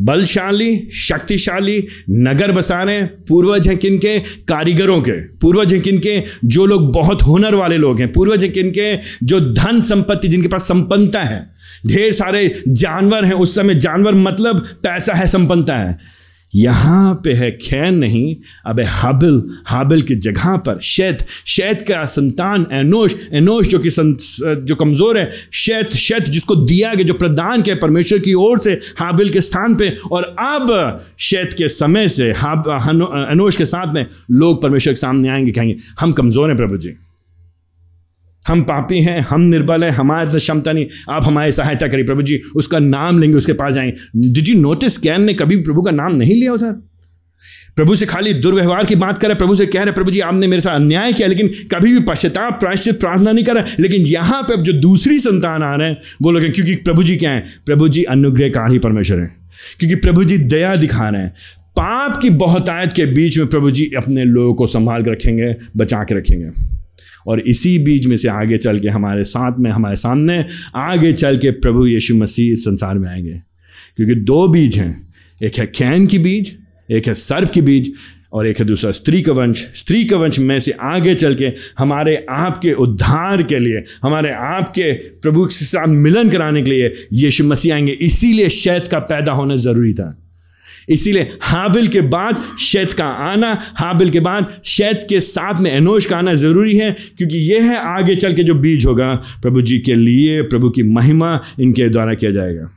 बलशाली, 0.00 0.90
शक्तिशाली 0.94 1.86
नगर 2.10 2.52
बसा 2.52 2.82
रहे 2.82 3.02
पूर्वज 3.02 3.68
हैं 3.68 3.76
किन 3.76 3.98
के 3.98 4.18
कारीगरों 4.20 5.02
के। 5.02 5.12
पूर्वज 5.12 5.72
हैं 5.72 5.82
किन 5.82 5.98
के 5.98 6.22
जो 6.44 6.66
लोग 6.66 6.92
बहुत 6.92 7.22
हुनर 7.22 7.54
वाले 7.54 7.76
लोग 7.76 8.00
हैं। 8.00 8.12
पूर्वज 8.12 8.44
हैं 8.44 8.52
किन 8.52 8.70
के 8.70 8.96
जो 9.26 9.40
धन 9.40 9.80
संपत्ति 9.80 10.28
जिनके 10.28 10.48
पास 10.48 10.62
संपन्नता 10.62 11.22
है। 11.22 11.50
ढेर 11.86 12.12
सारे 12.12 12.62
जानवर 12.68 13.24
हैं। 13.24 13.32
उस 13.32 13.54
समय 13.54 13.74
जानवर 13.74 14.14
मतलब 14.14 14.58
पैसा 14.58 15.14
है, 15.14 15.26
संपन्नता 15.26 15.76
है। 15.76 16.19
यहाँ 16.52 17.14
पे 17.24 17.32
है 17.32 17.50
खैन 17.52 17.94
नहीं। 17.94 18.36
अब 18.66 18.80
हाबिल 18.82 19.42
हाबिल 19.66 20.02
की 20.02 20.14
जगह 20.16 20.56
पर, 20.56 20.78
शैत 20.80 21.24
शैत 21.46 21.82
का 21.82 22.04
संतान 22.06 22.66
एनोश 22.72 23.14
एनोश 23.32 23.68
जो 23.68 23.78
कि 23.78 23.90
जो 23.90 24.74
कमज़ोर 24.74 25.18
है, 25.18 25.28
शैत 25.54 25.92
शैत 25.96 26.28
जिसको 26.28 26.56
दिया 26.56 26.94
गया, 26.94 27.06
जो 27.06 27.14
प्रदान 27.14 27.62
किया 27.62 27.76
परमेश्वर 27.76 28.18
की 28.18 28.34
ओर 28.36 28.58
से 28.58 28.72
हाबिल 28.98 29.30
के 29.30 29.40
स्थान 29.40 29.74
पे। 29.74 29.94
और 30.12 30.22
अब 30.40 31.04
शैत 31.18 31.54
के 31.58 31.68
समय 31.70 32.08
से 32.08 32.30
हाब 32.32 32.68
एनोश 33.30 33.56
के 33.56 33.66
साथ 33.66 33.94
में 33.94 34.04
लोग 34.30 34.62
परमेश्वर 34.62 34.92
के 34.92 35.00
सामने 35.00 35.28
आएँगे, 35.28 35.52
कहेंगे, 35.52 35.76
हम 36.00 36.12
कमज़ोर 36.12 36.48
हैं 36.48 36.56
प्रभु 36.56 36.76
जी। 36.76 36.94
हम 38.48 38.62
पापी 38.62 39.00
हैं, 39.00 39.20
हम 39.20 39.40
निर्बल 39.40 39.84
हैं, 39.84 39.90
हमारे 39.90 40.26
अंदर 40.26 40.38
क्षमता 40.38 40.72
नहीं। 40.72 40.86
आप 41.10 41.24
हमारी 41.24 41.52
सहायता 41.52 41.88
करिए, 41.88 42.04
प्रभु 42.04 42.22
जी, 42.22 42.40
उसका 42.56 42.78
नाम 42.78 43.18
लेंगे, 43.18 43.36
उसके 43.36 43.52
पास 43.52 43.74
जाएँगे 43.74 44.32
डिड 44.32 44.48
यू 44.48 44.60
नोटिस 44.60 44.98
कैन 44.98 45.22
ने 45.22 45.34
कभी 45.34 45.56
प्रभु 45.56 45.82
का 45.82 45.90
नाम 45.90 46.14
नहीं 46.14 46.34
लिया 46.34 46.52
उधर? 46.52 46.72
प्रभु 47.76 47.96
से 47.96 48.06
खाली 48.06 48.34
दुर्व्यवहार 48.34 48.84
की 48.84 48.94
बात 48.94 49.18
करे 49.18 49.34
प्रभु 49.34 49.54
से 49.54 49.66
कह 49.66 49.82
रहे 49.82 49.92
प्रभु 49.92 50.10
जी, 50.10 50.20
आपने 50.20 50.46
मेरे 50.46 50.62
साथ 50.62 50.74
अन्याय 50.74 51.12
किया, 51.12 51.28
लेकिन 51.28 51.48
कभी 51.48 51.92
भी 51.92 52.00
पश्चाताप, 52.00 52.60
प्रायश्चित 52.60 53.00
प्रार्थना 53.00 53.32
नहीं 53.32 53.44
करा 53.44 53.64
लेकिन 53.80 54.00
यहाँ 54.02 54.42
पे 54.42 54.52
अब 54.52 54.62
जो 54.62 54.72
दूसरी 54.72 55.18
संतान 55.18 55.62
आ 55.62 55.74
रहे 55.74 55.88
हैं, 55.88 55.96
वो 56.22 56.30
लोग 56.30 56.42
हैं, 56.42 56.52
क्योंकि 56.52 56.74
प्रभु 56.74 57.02
जी 57.02 57.16
क्या 57.16 57.30
है? 57.30 57.44
प्रभु 57.66 57.88
जी 57.88 58.02
अनुग्रहकारी 58.02 58.78
परमेश्वर 58.78 59.18
है। 59.18 59.36
क्योंकि 59.78 59.96
प्रभु 59.96 60.24
जी 60.24 60.38
दया 60.38 60.76
दिखा 60.76 61.08
रहे 61.08 61.22
हैं। 61.22 61.30
पाप 61.58 62.16
की 62.22 62.30
बहुतायत 62.30 62.92
के 62.92 63.06
बीच 63.06 63.38
में 63.38 63.46
प्रभु 63.46 63.70
जी 63.70 63.90
अपने 63.96 64.24
लोगों 64.24 64.54
को 64.54 64.66
संभाल 64.66 65.02
के 65.02 65.10
रखेंगे, 65.10 65.56
बचा 65.76 65.98
के 65.98 66.18
रखेंगे। 66.18 66.79
और 67.26 67.40
इसी 67.40 67.78
बीज 67.78 68.06
में 68.06 68.16
से 68.16 68.28
आगे 68.28 68.58
चल 68.58 68.78
के 68.78 68.88
हमारे 68.88 69.24
साथ 69.24 69.52
में, 69.58 69.70
हमारे 69.70 69.96
सामने 69.96 70.44
आगे 70.76 71.12
चल 71.12 71.36
के 71.36 71.50
प्रभु 71.50 71.86
यीशु 71.86 72.14
मसीह 72.14 72.54
संसार 72.54 72.98
में 72.98 73.08
आएँगे। 73.08 73.40
क्योंकि 73.96 74.14
दो 74.14 74.48
बीज 74.48 74.76
हैं, 74.76 75.14
एक 75.42 75.58
है 75.58 75.66
कैन 75.66 76.06
की 76.06 76.18
बीज, 76.18 76.56
एक 76.90 77.06
है 77.06 77.14
सर्प 77.14 77.50
की 77.50 77.60
बीज 77.60 77.92
और 78.32 78.46
एक 78.46 78.58
है 78.58 78.64
दूसरा 78.64 78.90
स्त्री 78.90 79.22
का 79.22 79.32
वंश। 79.32 79.70
स्त्री 79.74 80.04
का 80.04 80.16
वंश 80.16 80.38
में 80.38 80.58
से 80.58 80.70
आगे 80.70 81.14
चल 81.14 81.34
के 81.34 81.52
हमारे 81.78 82.26
आप 82.30 82.58
के 82.58 82.72
उद्धार 82.72 83.42
के 83.42 83.58
लिए, 83.58 83.84
हमारे 84.02 84.30
आप 84.30 84.68
के 84.68 84.92
प्रभु 84.92 85.44
के 85.44 85.54
साथ 85.54 85.86
मिलन 85.88 86.30
कराने 86.30 86.62
के 86.62 86.70
लिए 86.70 86.94
यीशु 87.12 87.44
मसीह 87.44 87.74
आएँगे। 87.74 87.92
इसीलिए 87.92 88.48
शैत 88.48 88.88
का 88.88 88.98
पैदा 88.98 89.32
होना 89.32 89.56
ज़रूरी 89.56 89.94
था। 89.94 90.19
इसीलिए 90.88 91.28
हाबिल 91.42 91.88
के 91.88 92.00
बाद 92.00 92.42
शैत 92.60 92.92
का 92.92 93.04
आना, 93.04 93.52
हाबिल 93.76 94.10
के 94.10 94.20
बाद 94.20 94.60
शैत 94.66 95.06
के 95.08 95.20
साथ 95.20 95.60
में 95.60 95.70
एनोश 95.70 96.06
का 96.06 96.16
आना 96.18 96.34
ज़रूरी 96.34 96.76
है, 96.76 96.90
क्योंकि 97.18 97.38
यह 97.52 97.70
है 97.70 97.76
आगे 97.96 98.16
चल 98.16 98.34
के 98.34 98.42
जो 98.42 98.54
बीज 98.56 98.86
होगा, 98.86 99.14
प्रभु 99.42 99.62
जी 99.62 99.78
के 99.78 99.94
लिए, 99.94 100.42
प्रभु 100.42 100.70
की 100.70 100.82
महिमा 100.82 101.38
इनके 101.60 101.88
द्वारा 101.88 102.14
किया 102.14 102.30
जाएगा। 102.30 102.70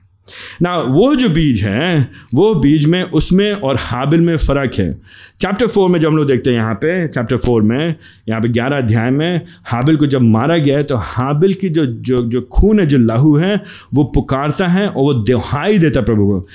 ना 0.62 0.76
वो 0.78 1.16
जो 1.16 1.30
बीज 1.30 1.64
है, 1.64 2.10
वो 2.34 2.54
बीज 2.56 2.86
में, 2.86 3.02
उसमें 3.04 3.52
और 3.52 3.78
हाबिल 3.80 4.22
में 4.22 4.36
फ़र्क 4.38 4.76
है। 4.80 4.94
चैप्टर 5.40 5.68
फोर 5.68 5.90
में 5.90 6.00
जब 6.00 6.08
हम 6.08 6.18
लोग 6.18 6.28
देखते 6.28 6.50
हैं 6.50 6.58
यहाँ 6.58 6.76
पे 6.76 7.08
चैप्टर 7.08 7.38
फोर 7.38 7.62
में, 7.62 7.96
यहाँ 8.30 8.42
पे 8.42 8.50
ग्यारह 8.50 8.78
अध्याय 8.78 9.10
में, 9.12 9.42
हाबिल 9.66 9.98
को 9.98 10.06
जब 10.06 10.22
मारा 10.22 10.58
गया 10.58 10.78
है 10.78 10.84
तो 10.84 10.98
हाबिल 10.98 11.54
की 11.54 11.70
जो 11.70 11.86
जो 11.86 12.22
जो 12.26 12.42
खून 12.44 12.80
है, 12.80 12.86
जो 12.86 12.98
लहू 12.98 13.36
है, 13.38 13.60
वो 13.94 14.04
पुकारता 14.16 14.68
है 14.68 14.88
और 14.88 15.04
वो 15.04 15.14
दोहाई 15.14 15.78
देता 15.78 16.02
प्रभु 16.02 16.28
को। 16.28 16.46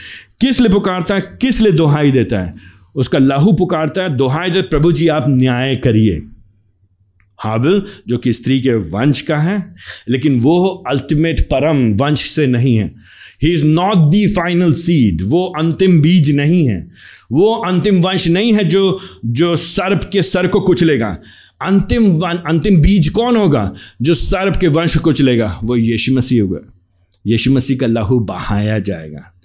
किस 0.40 0.60
लिए 0.60 0.70
पुकारता 0.70 1.14
है? 1.14 1.20
किस 1.20 1.60
लिए 1.60 1.72
दोहाई 1.72 2.10
देता 2.10 2.38
है? 2.38 2.54
उसका 2.94 3.18
लहू 3.18 3.52
पुकारता 3.52 4.02
है, 4.02 4.16
दोहाई 4.16 4.50
दे, 4.50 4.62
प्रभु 4.62 4.92
जी, 4.92 5.08
आप 5.08 5.24
न्याय 5.28 5.76
करिए। 5.76 6.22
हाबिल, 7.38 7.82
जो 8.08 8.18
कि 8.18 8.32
स्त्री 8.32 8.60
के 8.60 8.74
वंश 8.74 9.20
का 9.20 9.36
है, 9.36 9.74
लेकिन 10.08 10.40
वो 10.40 10.84
अल्टीमेट 10.88 11.40
परम 11.40 11.94
वंश 11.94 12.30
से 12.30 12.46
नहीं 12.46 12.76
है। 12.76 12.94
He 13.42 13.54
is 13.54 13.66
not 13.66 13.96
the 13.96 14.26
final 14.26 14.72
seed 14.72 15.20
वो 15.22 15.52
अंतिम 15.58 16.00
बीज 16.02 16.36
नहीं 16.36 16.68
है। 16.68 16.88
वो 17.32 17.54
अंतिम 17.54 18.00
वंश 18.00 18.28
नहीं 18.28 18.52
है 18.52 18.64
जो 18.64 19.00
जो 19.26 19.56
सर्प 19.56 20.10
के 20.12 20.22
सर 20.22 20.46
को 20.46 20.60
कुचलेगा। 20.60 21.18
अंतिम 21.62 22.20
अंतिम 22.20 22.80
बीज 22.80 23.08
कौन 23.08 23.36
होगा 23.36 23.72
जो 24.02 24.14
सर्प 24.14 24.56
के 24.56 24.68
वंश 24.68 24.96
को 24.96 25.04
कुचलेगा? 25.04 25.58
वो 25.64 25.76
यीशु 25.76 26.14
मसीह 26.14 26.42
होगा। 26.42 26.72
यीशु 27.26 27.52
मसीह 27.52 27.78
का 27.78 27.86
लहू 27.86 28.20
बहाया 28.20 28.78
जाएगा। 28.78 29.37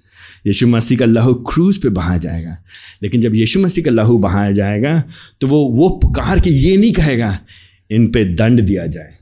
यीशु 0.44 0.66
मसीह 0.66 0.98
का 0.98 1.04
लहू 1.06 1.34
क्रूज 1.46 1.76
पे 1.78 1.88
बहाया 1.90 2.18
जाएगा। 2.18 2.56
लेकिन 3.02 3.20
जब 3.20 3.34
यीशु 3.34 3.60
मसीह 3.60 3.84
का 3.84 3.90
लहू 3.90 4.18
बहाया 4.18 4.50
जाएगा 4.52 5.02
तो 5.40 5.46
वो 5.46 5.64
वो 5.72 5.88
पुकार 6.02 6.40
के 6.40 6.50
ये 6.50 6.76
नहीं 6.76 6.92
कहेगा, 6.92 7.38
इन 7.90 8.06
पे 8.06 8.24
दंड 8.34 8.60
दिया 8.60 8.86
जाए, 8.88 9.12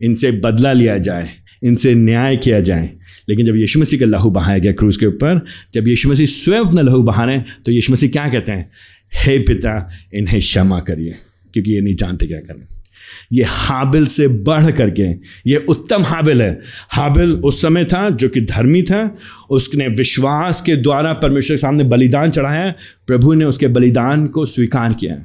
इनसे 0.00 0.30
बदला 0.40 0.72
लिया 0.72 0.96
जाए, 0.98 1.28
इनसे 1.62 1.94
न्याय 1.94 2.36
किया 2.36 2.60
जाए। 2.60 2.90
लेकिन 3.28 3.46
जब 3.46 3.56
यीशु 3.56 3.80
मसीह 3.80 4.00
का 4.00 4.06
लहू 4.06 4.30
बहाया 4.30 4.58
गया 4.58 4.72
क्रूज 4.72 4.96
के 4.96 5.06
ऊपर, 5.06 5.44
जब 5.74 5.88
यीशु 5.88 6.08
मसीह 6.08 6.26
स्वयं 6.28 6.60
अपना 6.60 6.82
लहू 6.82 7.02
बहा 7.02 7.24
रहे 7.24 7.36
हैं 7.36 7.44
तो 7.66 7.72
यीशु 7.72 7.92
मसीह 7.92 8.10
क्या 8.10 8.28
कहते 8.28 8.52
हैं? 8.52 8.70
हे 9.16 9.38
पिता, 9.40 9.88
इन्हें 10.14 10.40
क्षमा 10.40 10.80
करिए, 10.80 11.14
क्योंकि 11.54 11.72
ये 11.72 11.80
नहीं 11.80 11.94
जानते 11.96 12.26
क्या 12.26 12.40
करें 12.40 12.66
ये 13.32 13.44
हाबिल 13.44 14.06
से 14.06 14.28
बढ़ 14.28 14.70
करके, 14.70 15.02
ये 15.50 15.56
उत्तम 15.68 16.02
हाबिल 16.02 16.42
है। 16.42 16.58
हाबिल 16.90 17.32
उस 17.32 17.62
समय 17.62 17.84
था 17.84 18.08
जो 18.10 18.28
कि 18.28 18.40
धर्मी 18.40 18.82
था। 18.82 19.18
उसने 19.50 19.88
विश्वास 19.88 20.60
के 20.60 20.76
द्वारा 20.76 21.12
परमेश्वर 21.12 21.56
के 21.56 21.60
सामने 21.60 21.84
बलिदान 21.84 22.30
चढ़ाया। 22.30 22.72
प्रभु 23.06 23.34
ने 23.34 23.44
उसके 23.44 23.68
बलिदान 23.68 24.26
को 24.26 24.46
स्वीकार 24.46 24.92
किया। 24.92 25.24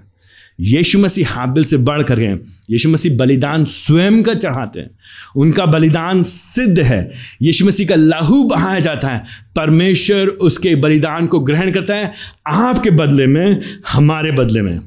यीशु 0.59 0.99
मसीह 0.99 1.29
हाबिल 1.29 1.63
से 1.63 1.77
बढ़ 1.77 2.03
कर 2.03 2.19
गए 2.19 2.37
यीशु 2.71 2.89
मसीह 2.89 3.17
बलिदान 3.17 3.65
स्वयं 3.65 4.23
का 4.23 4.33
चढ़ाते 4.33 4.79
हैं। 4.79 4.89
उनका 5.35 5.65
बलिदान 5.65 6.23
सिद्ध 6.23 6.79
है। 6.79 7.09
यीशु 7.41 7.65
मसीह 7.65 7.87
का 7.87 7.95
लहू 7.95 8.43
बहाया 8.43 8.79
जाता 8.79 9.07
है। 9.07 9.23
परमेश्वर 9.55 10.27
उसके 10.27 10.75
बलिदान 10.75 11.27
को 11.27 11.39
ग्रहण 11.39 11.71
करता 11.71 11.95
है। 11.95 12.11
आपके 12.47 12.89
बदले 12.89 13.27
में, 13.27 13.61
हमारे 13.91 14.31
बदले 14.31 14.61
में। 14.61 14.79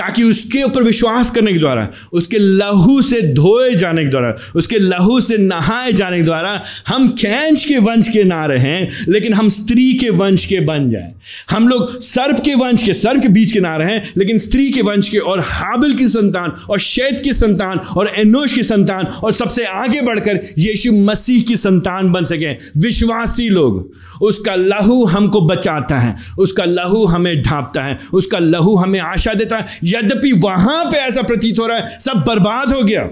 ताकि 0.00 0.22
उसके 0.22 0.62
ऊपर 0.62 0.82
विश्वास 0.82 1.30
करने 1.30 1.52
के 1.52 1.58
द्वारा, 1.58 1.88
उसके 2.12 2.38
लहू 2.38 3.02
से 3.02 3.20
धोए 3.22 3.74
जाने 3.74 4.04
के 4.04 4.10
द्वारा, 4.10 4.34
उसके 4.56 4.78
लहू 4.78 5.20
से 5.20 5.36
नहाए 5.36 5.92
जाने 5.92 6.16
के 6.16 6.22
द्वारा 6.22 6.62
हम 6.88 7.08
कैंच 7.08 7.64
के 7.64 7.78
वंश 7.78 8.08
के 8.08 8.24
ना 8.24 8.44
रहें, 8.46 8.88
लेकिन 9.08 9.34
हम 9.34 9.48
स्त्री 9.48 9.92
के 9.94 10.10
वंश 10.10 10.44
के 10.44 10.60
बन 10.60 10.88
जाएँ। 10.90 11.12
हम 11.50 11.68
लोग 11.68 12.00
सर्प 12.02 12.40
के 12.44 12.54
वंश 12.54 12.82
के, 12.82 12.94
सर्प 12.94 13.22
के 13.22 13.28
बीच 13.28 13.52
के 13.52 13.60
ना 13.60 13.76
रहें, 13.76 14.02
लेकिन 14.16 14.38
स्त्री 14.38 14.70
के 14.70 14.82
वंश 14.82 15.08
के 15.08 15.18
और 15.18 15.40
हाबिल 15.40 15.94
की 15.94 16.08
संतान 16.08 16.52
और 16.70 16.78
शैत 16.78 17.20
की 17.24 17.32
संतान 17.32 17.78
और 17.78 18.12
एनोश 18.16 18.52
की 18.52 18.62
संतान 18.62 19.06
और 19.06 19.32
सबसे 19.32 19.64
आगे 19.64 20.00
बढ़कर 20.00 20.40
यीशु 20.58 20.92
मसीह 20.92 21.42
की 21.42 21.56
संतान 21.56 22.12
बन 22.12 22.24
सके। 22.24 22.52
विश्वासी 22.80 23.48
लोग, 23.48 23.92
उसका 24.22 24.54
लहू 24.54 25.04
हमको 25.04 25.40
बचाता 25.40 25.98
है, 25.98 26.16
उसका 26.38 26.64
लहू 26.64 27.04
हमें 27.04 27.42
ढांपता 27.42 27.82
है, 27.82 27.98
उसका 28.12 28.38
लहू 28.38 28.74
हमें 28.76 29.00
आशा 29.00 29.34
देता 29.34 29.56
है। 29.56 29.78
यद्यपि 29.90 30.32
वहाँ 30.32 30.84
पे 30.84 30.96
ऐसा 30.96 31.22
प्रतीत 31.22 31.58
हो 31.58 31.66
रहा 31.66 31.78
है, 31.78 31.98
सब 32.00 32.24
बर्बाद 32.26 32.72
हो 32.72 32.82
गया, 32.82 33.08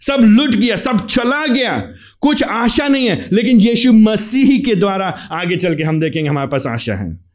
सब 0.00 0.20
लुट 0.20 0.54
गया, 0.54 0.76
सब 0.76 1.06
चला 1.06 1.46
गया, 1.46 1.78
कुछ 2.20 2.42
आशा 2.42 2.88
नहीं 2.88 3.08
है, 3.08 3.28
लेकिन 3.32 3.60
यीशु 3.60 3.92
मसीह 3.92 4.58
के 4.58 4.74
द्वारा 4.74 5.14
आगे 5.32 5.56
चल 5.56 5.74
के 5.74 5.82
हम 5.82 6.00
देखेंगे 6.00 6.28
हमारे 6.30 6.48
पास 6.48 6.66
आशा 6.66 6.94
है। 6.94 7.27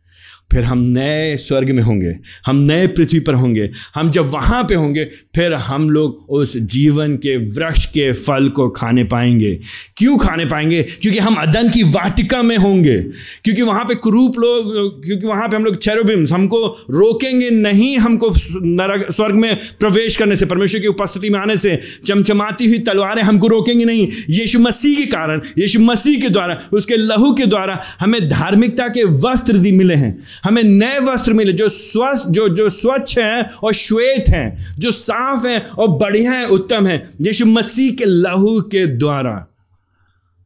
फिर 0.54 0.64
हम 0.64 0.80
नए 0.80 1.38
स्वर्ग 1.38 1.70
में 1.70 1.84
होंगे, 1.84 2.16
हम 2.46 2.58
नए 2.58 2.88
पृथ्वी 2.88 3.20
पर 3.20 3.34
होंगे, 3.34 3.70
हम 3.96 4.10
जब 4.12 4.26
वहाँ 4.26 4.64
पे 4.64 4.76
होंगे, 4.76 5.04
फिर 5.36 5.54
हम 5.54 5.90
लोग 5.90 6.26
उस 6.30 6.58
जीवन 6.58 7.16
के 7.16 7.38
वृक्ष 7.38 7.86
के 7.86 8.12
फल 8.14 8.50
को 8.50 8.70
खाने 8.70 9.04
पाएँगे। 9.04 9.60
क्यों 9.98 10.18
खाने 10.18 10.46
पाएँगे? 10.46 10.84
क्योंकि 10.84 11.20
हम 11.20 11.36
अदन 11.36 11.70
की 11.70 11.84
वाटिका 11.84 12.42
में 12.42 12.58
होंगे। 12.58 12.98
क्योंकि 13.44 13.62
वहाँ 13.62 13.86
पे 13.86 13.96
क्रूप 13.96 14.40
लोग, 14.40 15.06
क्योंकि 15.06 15.28
वहाँ 15.28 15.48
पे 15.50 15.56
हम 15.56 15.66
लोग 15.66 15.78
चेरोबिम्स 15.78 16.32
हमको 16.32 16.68
रोकेंगे 16.90 17.50
नहीं 17.50 17.98
हमको 17.98 18.32
नरक, 18.56 19.12
स्वर्ग 19.12 19.36
में 19.36 19.56
प्रवेश 19.80 20.18
करने 20.18 20.36
से, 20.36 20.46
परमेश्वर 20.46 20.82
की 20.82 20.88
उपस्थिति 20.88 21.30
में 21.30 21.40
आने 21.40 21.58
से, 21.58 21.80
चमचमाती 22.06 22.68
हुई 22.68 22.80
तलवारें 22.80 23.24
हमको 23.24 23.48
रोकेंगे 23.48 23.86
नहीं। 23.86 24.08
यीशु 24.30 24.60
मसीह 24.60 24.98
के 24.98 25.06
कारण, 25.06 25.42
यीशु 25.58 25.80
मसीह 25.80 26.20
के 26.22 26.30
द्वारा, 26.30 26.60
उसके 26.74 26.98
लहू 26.98 27.34
के 27.34 27.46
द्वारा 27.46 27.82
हमें 28.00 28.30
धार्मिकता 28.30 28.88
के 28.88 29.04
वस्त्र 29.04 29.58
दी 29.58 29.72
मिले 29.72 29.96
हैं। 29.96 30.24
हमें 30.44 30.64
नए 30.64 31.00
वस्त्र 31.00 31.34
मिले 31.34 31.54
जो 31.54 31.70
स्वस्थ 31.70 32.30
जो 32.30 32.48
जो 32.50 32.70
स्वच्छ 32.70 33.18
हैं 33.18 33.44
और 33.44 33.74
श्वेत 33.74 34.30
हैं 34.30 34.76
जो 34.80 34.92
साफ़ 34.92 35.48
हैं 35.48 35.62
और 35.62 35.88
बढ़िया 35.88 36.32
हैं 36.32 36.46
उत्तम 36.46 36.88
हैं। 36.88 37.10
यीशु 37.22 37.46
मसीह 37.46 37.92
के 37.92 38.06
लहू 38.06 38.62
के 38.62 38.86
द्वारा 38.88 39.48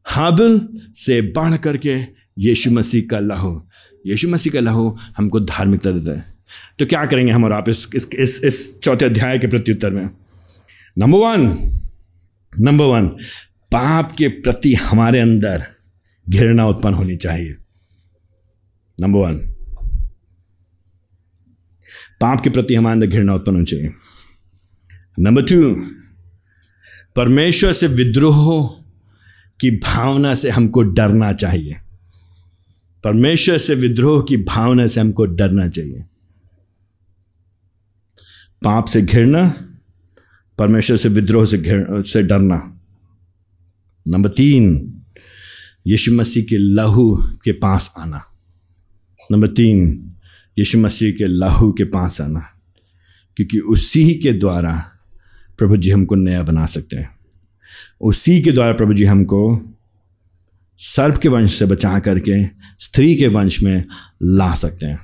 हाबिल 0.06 0.68
से 0.96 1.22
बढ़ 1.22 1.58
करके 1.58 1.98
यीशु 2.40 2.72
मसीह 2.72 3.08
का 3.12 3.20
लहू 3.20 3.62
यीशु 4.06 4.30
मसीह 4.30 4.54
का 4.54 4.60
लहू 4.60 4.98
हमको 5.18 5.40
धार्मिकता 5.40 5.92
देता 5.92 6.18
है। 6.18 6.34
तो 6.80 6.86
क्या 6.86 7.06
करेंगे 7.06 7.32
हम 7.32 7.44
और 7.44 7.54
आप 7.54 7.70
इस 7.70 7.88
इस 7.96 8.08
इस, 8.14 8.42
इस 8.44 8.80
चौथे 8.80 9.06
अध्याय 9.06 9.40
के 9.40 9.48
प्रत्युत्तर 9.48 9.90
में? 9.90 10.10
नंबर 10.98 11.18
वन 11.18 11.42
नंबर 12.54 12.86
वन 12.86 13.08
पाप 13.72 14.12
के 14.12 14.28
प्रति 14.28 14.74
हमारे 14.74 15.20
अंदर 15.20 15.64
घृणा 16.30 16.68
उत्पन्न 16.68 16.94
होनी 16.94 17.16
चाहिए। 17.16 17.56
नंबर 19.00 19.20
वन 19.20 19.57
पाप 22.22 22.42
के 22.42 22.50
प्रति 22.50 22.76
हमारे 22.76 22.94
अंदर 22.94 23.08
घृणा 23.08 23.34
उत्पन्न 23.34 23.56
होनी 23.56 23.66
चाहिए। 23.66 23.92
नंबर 25.20 25.42
टू 25.42 25.76
परमेश्वर 27.16 27.74
से 27.74 27.88
विद्रोह 27.88 28.70
की 29.62 29.72
भावना 29.72 30.34
से 30.34 30.50
हमको 30.50 30.82
डरना 30.82 31.34
चाहिए। 31.34 31.76
परमेश्वर 33.04 33.58
से 33.58 33.76
विद्रोह 33.76 34.26
की 34.30 34.38
भावना 34.38 34.88
से 34.88 35.02
हमको 35.02 35.26
डरना 35.26 35.68
चाहिए। 35.68 36.02
पाप 38.64 38.86
से 38.86 39.02
घिरना 39.02 39.64
परमेश्वर 40.58 40.98
से 40.98 41.10
विद्रोह 41.10 41.46
से 41.46 41.58
घिर 41.58 41.88
से 41.92 42.24
डरना। 42.24 42.80
नंबर 44.08 44.30
तीन, 44.30 44.94
यीशु 45.88 46.16
मसीह 46.16 46.44
के 46.44 46.58
लहू 46.58 47.16
के 47.44 47.52
पास 47.52 47.94
आना। 47.98 48.26
नंबर 49.32 49.48
तीन 49.48 50.12
यीशु 50.60 50.78
मसीह 50.80 51.12
के 51.12 51.28
लहू 51.28 51.72
के 51.72 51.84
पास 51.84 52.22
आना, 52.22 52.40
क्योंकि 53.38 53.60
उसी 53.60 54.04
ही 54.04 54.14
के 54.14 54.32
द्वारा 54.34 54.74
प्रभु 55.58 55.78
जी 55.78 55.92
हमको 55.92 56.16
नया 56.16 56.44
बना 56.44 56.66
सकते 56.66 56.96
हैं। 56.96 57.10
उसी 58.02 58.42
के 58.42 58.52
द्वारा 58.52 58.74
प्रभु 58.74 58.94
जी 58.94 59.06
हमको 59.06 59.40
सर्प 60.80 61.18
के 61.18 61.30
वंश 61.30 61.54
से 61.54 61.66
बचा 61.66 62.00
करके 62.00 62.44
स्त्री 62.80 63.16
के 63.16 63.28
वंश 63.28 63.62
में 63.64 63.84
ला 64.24 64.54
सकते 64.54 64.86
हैं। 64.86 65.00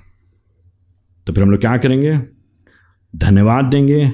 तो 1.28 1.34
फिर 1.34 1.44
हम 1.44 1.52
लोग 1.52 1.62
क्या 1.62 1.78
करेंगे? 1.78 2.18
धन्यवाद 3.14 3.66
देंगे, 3.66 4.08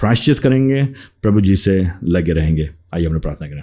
प्रायश्चित 0.00 0.38
करेंगे, 0.38 0.84
प्रभु 1.22 1.40
जी 1.40 1.56
से 1.56 1.86
लगे 2.04 2.32
रहेंगे। 2.32 2.70
आइए 2.94 3.06
हम 3.06 3.12
लोग 3.12 3.22
प्रार्थना 3.22 3.48
करें। 3.48 3.62